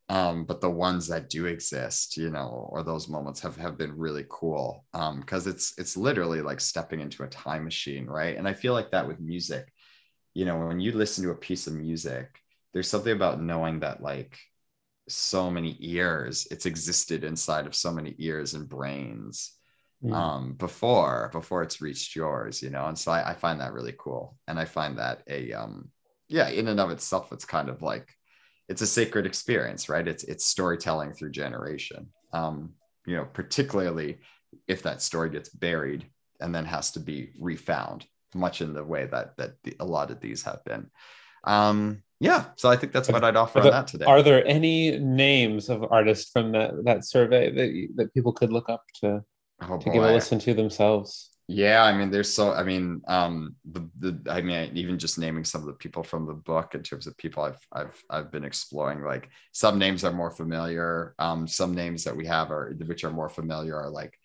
Um, 0.10 0.46
but 0.46 0.60
the 0.60 0.70
ones 0.70 1.08
that 1.08 1.30
do 1.30 1.46
exist 1.46 2.18
you 2.18 2.30
know 2.30 2.68
or 2.72 2.84
those 2.84 3.08
moments 3.08 3.40
have 3.42 3.58
have 3.58 3.78
been 3.78 3.96
really 3.98 4.26
cool. 4.30 4.86
Um 4.94 5.20
because 5.20 5.48
it's 5.48 5.74
it's 5.78 5.96
literally 5.98 6.42
like 6.42 6.60
stepping 6.60 7.00
into 7.00 7.24
a 7.24 7.28
time 7.28 7.64
machine 7.64 8.06
right? 8.08 8.38
And 8.38 8.48
i 8.48 8.54
feel 8.54 8.74
like 8.74 8.92
that 8.92 9.08
with 9.08 9.20
music 9.20 9.72
you 10.34 10.46
know 10.46 10.68
when 10.68 10.80
you 10.80 10.92
listen 10.92 11.24
to 11.24 11.32
a 11.32 11.36
piece 11.36 11.68
of 11.68 11.74
music 11.74 12.40
there's 12.74 12.88
something 12.88 13.14
about 13.14 13.42
knowing 13.42 13.80
that 13.82 14.02
like 14.02 14.38
so 15.08 15.50
many 15.50 15.76
ears 15.80 16.48
it's 16.52 16.66
existed 16.66 17.24
inside 17.24 17.66
of 17.66 17.76
so 17.76 17.92
many 17.92 18.16
ears 18.20 18.54
and 18.54 18.70
brains 18.70 19.59
mm. 20.04 20.14
um 20.14 20.54
before 20.54 21.30
before 21.34 21.64
it's 21.64 21.82
reached 21.82 22.16
yours 22.16 22.62
you 22.62 22.70
know 22.70 22.86
and 22.86 22.98
so 22.98 23.12
I, 23.12 23.32
I 23.32 23.34
find 23.34 23.60
that 23.60 23.74
really 23.74 23.96
cool 23.98 24.38
and 24.48 24.60
i 24.60 24.66
find 24.66 24.98
that 24.98 25.24
a 25.28 25.54
um 25.54 25.90
yeah 26.28 26.50
in 26.50 26.68
and 26.68 26.80
of 26.80 26.92
itself 26.92 27.32
it's 27.32 27.46
kind 27.46 27.70
of 27.70 27.82
like 27.82 28.08
it's 28.70 28.84
a 28.84 28.88
sacred 28.88 29.26
experience, 29.26 29.90
right? 29.90 30.08
It's 30.08 30.24
it's 30.24 30.46
storytelling 30.46 31.12
through 31.12 31.32
generation. 31.32 32.08
Um, 32.32 32.76
you 33.06 33.16
know, 33.16 33.26
particularly 33.26 34.20
if 34.68 34.84
that 34.84 35.02
story 35.02 35.32
gets 35.32 35.50
buried 35.50 36.06
and 36.40 36.54
then 36.54 36.66
has 36.66 36.92
to 36.92 37.00
be 37.00 37.32
refound, 37.40 38.06
much 38.36 38.62
in 38.62 38.74
the 38.74 38.84
way 38.84 39.08
that 39.08 39.36
that 39.38 39.56
the, 39.64 39.76
a 39.80 39.86
lot 39.86 40.12
of 40.12 40.22
these 40.22 40.44
have 40.44 40.64
been. 40.64 40.90
Um, 41.44 42.04
yeah, 42.20 42.46
so 42.58 42.70
I 42.70 42.76
think 42.76 42.94
that's 42.94 43.10
what 43.10 43.24
I'd 43.24 43.36
offer 43.36 43.60
on 43.60 43.72
that 43.72 43.88
today. 43.88 44.06
Are 44.06 44.22
there 44.22 44.46
any 44.46 45.00
names 45.00 45.70
of 45.70 45.86
artists 45.90 46.30
from 46.32 46.52
that 46.52 46.84
that 46.84 47.06
survey 47.06 47.52
that 47.52 47.88
that 47.96 48.14
people 48.14 48.34
could 48.34 48.54
look 48.54 48.70
up 48.70 48.84
to 49.02 49.24
oh, 49.62 49.78
to 49.78 49.86
boy. 49.86 49.94
give 49.94 50.04
a 50.04 50.12
listen 50.12 50.40
to 50.40 50.54
themselves? 50.54 51.30
Yeah, 51.52 51.84
I 51.84 51.98
mean, 51.98 52.12
there's 52.12 52.32
so 52.32 52.54
I 52.54 52.62
mean, 52.62 53.02
um, 53.08 53.56
the 53.66 53.90
the 53.98 54.32
I 54.32 54.42
mean, 54.42 54.78
even 54.78 55.00
just 55.00 55.18
naming 55.18 55.44
some 55.44 55.62
of 55.62 55.68
the 55.68 55.74
people 55.74 56.04
from 56.04 56.28
the 56.28 56.34
book 56.34 56.76
in 56.76 56.84
terms 56.84 57.08
of 57.08 57.18
people 57.18 57.44
I've 57.44 57.60
I've 57.72 58.04
I've 58.08 58.32
been 58.32 58.44
exploring. 58.44 59.02
Like 59.02 59.30
some 59.52 59.80
names 59.80 60.04
are 60.04 60.12
more 60.12 60.30
familiar. 60.30 61.16
Um, 61.18 61.48
some 61.48 61.74
names 61.74 62.04
that 62.04 62.16
we 62.16 62.28
have 62.28 62.52
are 62.52 62.76
which 62.86 63.04
are 63.04 63.10
more 63.10 63.30
familiar 63.30 63.76
are 63.76 63.90
like 63.90 64.16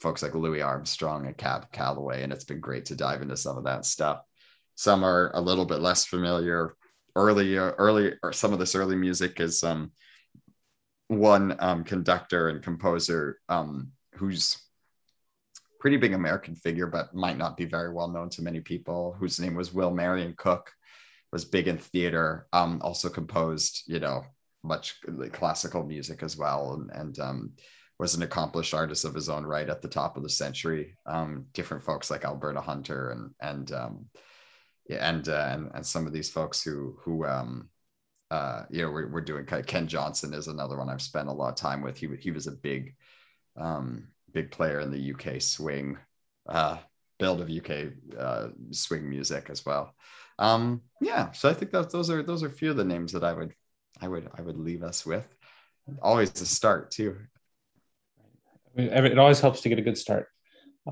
folks 0.00 0.20
like 0.20 0.34
Louis 0.34 0.60
Armstrong 0.60 1.26
and 1.26 1.36
Cab 1.36 1.70
Calloway, 1.70 2.24
and 2.24 2.32
it's 2.32 2.44
been 2.44 2.58
great 2.58 2.86
to 2.86 2.96
dive 2.96 3.22
into 3.22 3.36
some 3.36 3.56
of 3.56 3.64
that 3.64 3.84
stuff. 3.84 4.22
Some 4.74 5.04
are 5.04 5.30
a 5.34 5.40
little 5.40 5.64
bit 5.64 5.80
less 5.80 6.06
familiar. 6.06 6.74
Early, 7.14 7.56
uh, 7.56 7.70
early, 7.78 8.14
or 8.22 8.32
some 8.32 8.52
of 8.52 8.58
this 8.58 8.74
early 8.74 8.96
music 8.96 9.38
is 9.38 9.62
um 9.62 9.92
one 11.06 11.54
um 11.60 11.84
conductor 11.84 12.48
and 12.48 12.64
composer 12.64 13.38
um 13.48 13.92
who's 14.18 14.58
pretty 15.80 15.96
big 15.96 16.12
American 16.12 16.54
figure, 16.54 16.86
but 16.86 17.14
might 17.14 17.38
not 17.38 17.56
be 17.56 17.64
very 17.64 17.92
well 17.92 18.08
known 18.08 18.28
to 18.30 18.42
many 18.42 18.60
people, 18.60 19.16
whose 19.18 19.38
name 19.38 19.54
was 19.54 19.72
Will 19.72 19.90
Marion 19.90 20.34
Cook, 20.36 20.72
was 21.32 21.44
big 21.44 21.68
in 21.68 21.78
theater, 21.78 22.46
um, 22.52 22.80
also 22.82 23.08
composed, 23.08 23.82
you 23.86 24.00
know, 24.00 24.24
much 24.64 24.96
classical 25.32 25.84
music 25.84 26.22
as 26.22 26.36
well, 26.36 26.74
and, 26.74 26.90
and 26.90 27.18
um, 27.18 27.52
was 27.98 28.14
an 28.14 28.22
accomplished 28.22 28.74
artist 28.74 29.04
of 29.04 29.14
his 29.14 29.28
own 29.28 29.44
right 29.44 29.68
at 29.68 29.82
the 29.82 29.88
top 29.88 30.16
of 30.16 30.22
the 30.22 30.28
century. 30.28 30.96
Um, 31.06 31.46
different 31.52 31.84
folks 31.84 32.10
like 32.10 32.24
Alberta 32.24 32.60
Hunter 32.60 33.10
and 33.10 33.30
and 33.40 33.72
um, 33.72 34.06
and, 34.90 35.28
uh, 35.28 35.48
and 35.50 35.70
and 35.74 35.86
some 35.86 36.06
of 36.06 36.12
these 36.12 36.30
folks 36.30 36.62
who 36.62 36.96
who 37.02 37.26
um, 37.26 37.68
uh, 38.30 38.64
you 38.70 38.82
know 38.82 38.90
we're, 38.90 39.08
we're 39.08 39.20
doing 39.20 39.44
Ken 39.44 39.86
Johnson 39.86 40.32
is 40.34 40.48
another 40.48 40.76
one 40.78 40.88
I've 40.88 41.02
spent 41.02 41.28
a 41.28 41.32
lot 41.32 41.50
of 41.50 41.56
time 41.56 41.82
with. 41.82 41.96
He 41.96 42.08
he 42.20 42.30
was 42.30 42.46
a 42.46 42.52
big 42.52 42.94
um, 43.58 44.08
big 44.32 44.50
player 44.50 44.80
in 44.80 44.90
the 44.90 45.12
UK 45.12 45.40
swing 45.40 45.98
uh, 46.48 46.78
build 47.18 47.40
of 47.40 47.50
UK 47.50 47.92
uh, 48.18 48.48
swing 48.70 49.08
music 49.08 49.48
as 49.50 49.66
well. 49.66 49.94
Um, 50.38 50.82
yeah, 51.00 51.32
so 51.32 51.48
I 51.48 51.54
think 51.54 51.72
that 51.72 51.90
those 51.90 52.10
are 52.10 52.22
those 52.22 52.42
are 52.42 52.48
a 52.48 52.50
few 52.50 52.70
of 52.70 52.76
the 52.76 52.84
names 52.84 53.12
that 53.12 53.24
I 53.24 53.32
would 53.32 53.52
I 54.00 54.08
would 54.08 54.28
I 54.36 54.42
would 54.42 54.58
leave 54.58 54.82
us 54.82 55.04
with. 55.04 55.26
Always 56.02 56.40
a 56.40 56.46
start 56.46 56.90
too. 56.90 57.16
It 58.76 59.18
always 59.18 59.40
helps 59.40 59.60
to 59.62 59.68
get 59.68 59.78
a 59.78 59.82
good 59.82 59.98
start. 59.98 60.28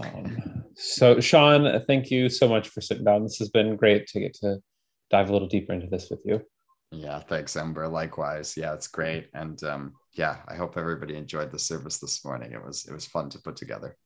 Um, 0.00 0.64
so 0.74 1.20
Sean, 1.20 1.80
thank 1.86 2.10
you 2.10 2.28
so 2.28 2.48
much 2.48 2.68
for 2.68 2.80
sitting 2.80 3.04
down. 3.04 3.22
This 3.22 3.38
has 3.38 3.50
been 3.50 3.76
great 3.76 4.08
to 4.08 4.20
get 4.20 4.34
to 4.40 4.58
dive 5.10 5.30
a 5.30 5.32
little 5.32 5.48
deeper 5.48 5.72
into 5.72 5.86
this 5.86 6.10
with 6.10 6.22
you. 6.24 6.42
Yeah, 6.90 7.20
thanks, 7.20 7.56
Ember. 7.56 7.86
Likewise. 7.86 8.56
Yeah, 8.56 8.74
it's 8.74 8.88
great. 8.88 9.28
And 9.34 9.62
um, 9.62 9.92
yeah, 10.16 10.38
I 10.48 10.54
hope 10.54 10.76
everybody 10.76 11.14
enjoyed 11.14 11.50
the 11.50 11.58
service 11.58 11.98
this 11.98 12.24
morning. 12.24 12.52
It 12.52 12.64
was 12.64 12.86
it 12.86 12.92
was 12.92 13.06
fun 13.06 13.28
to 13.30 13.38
put 13.38 13.56
together. 13.56 13.96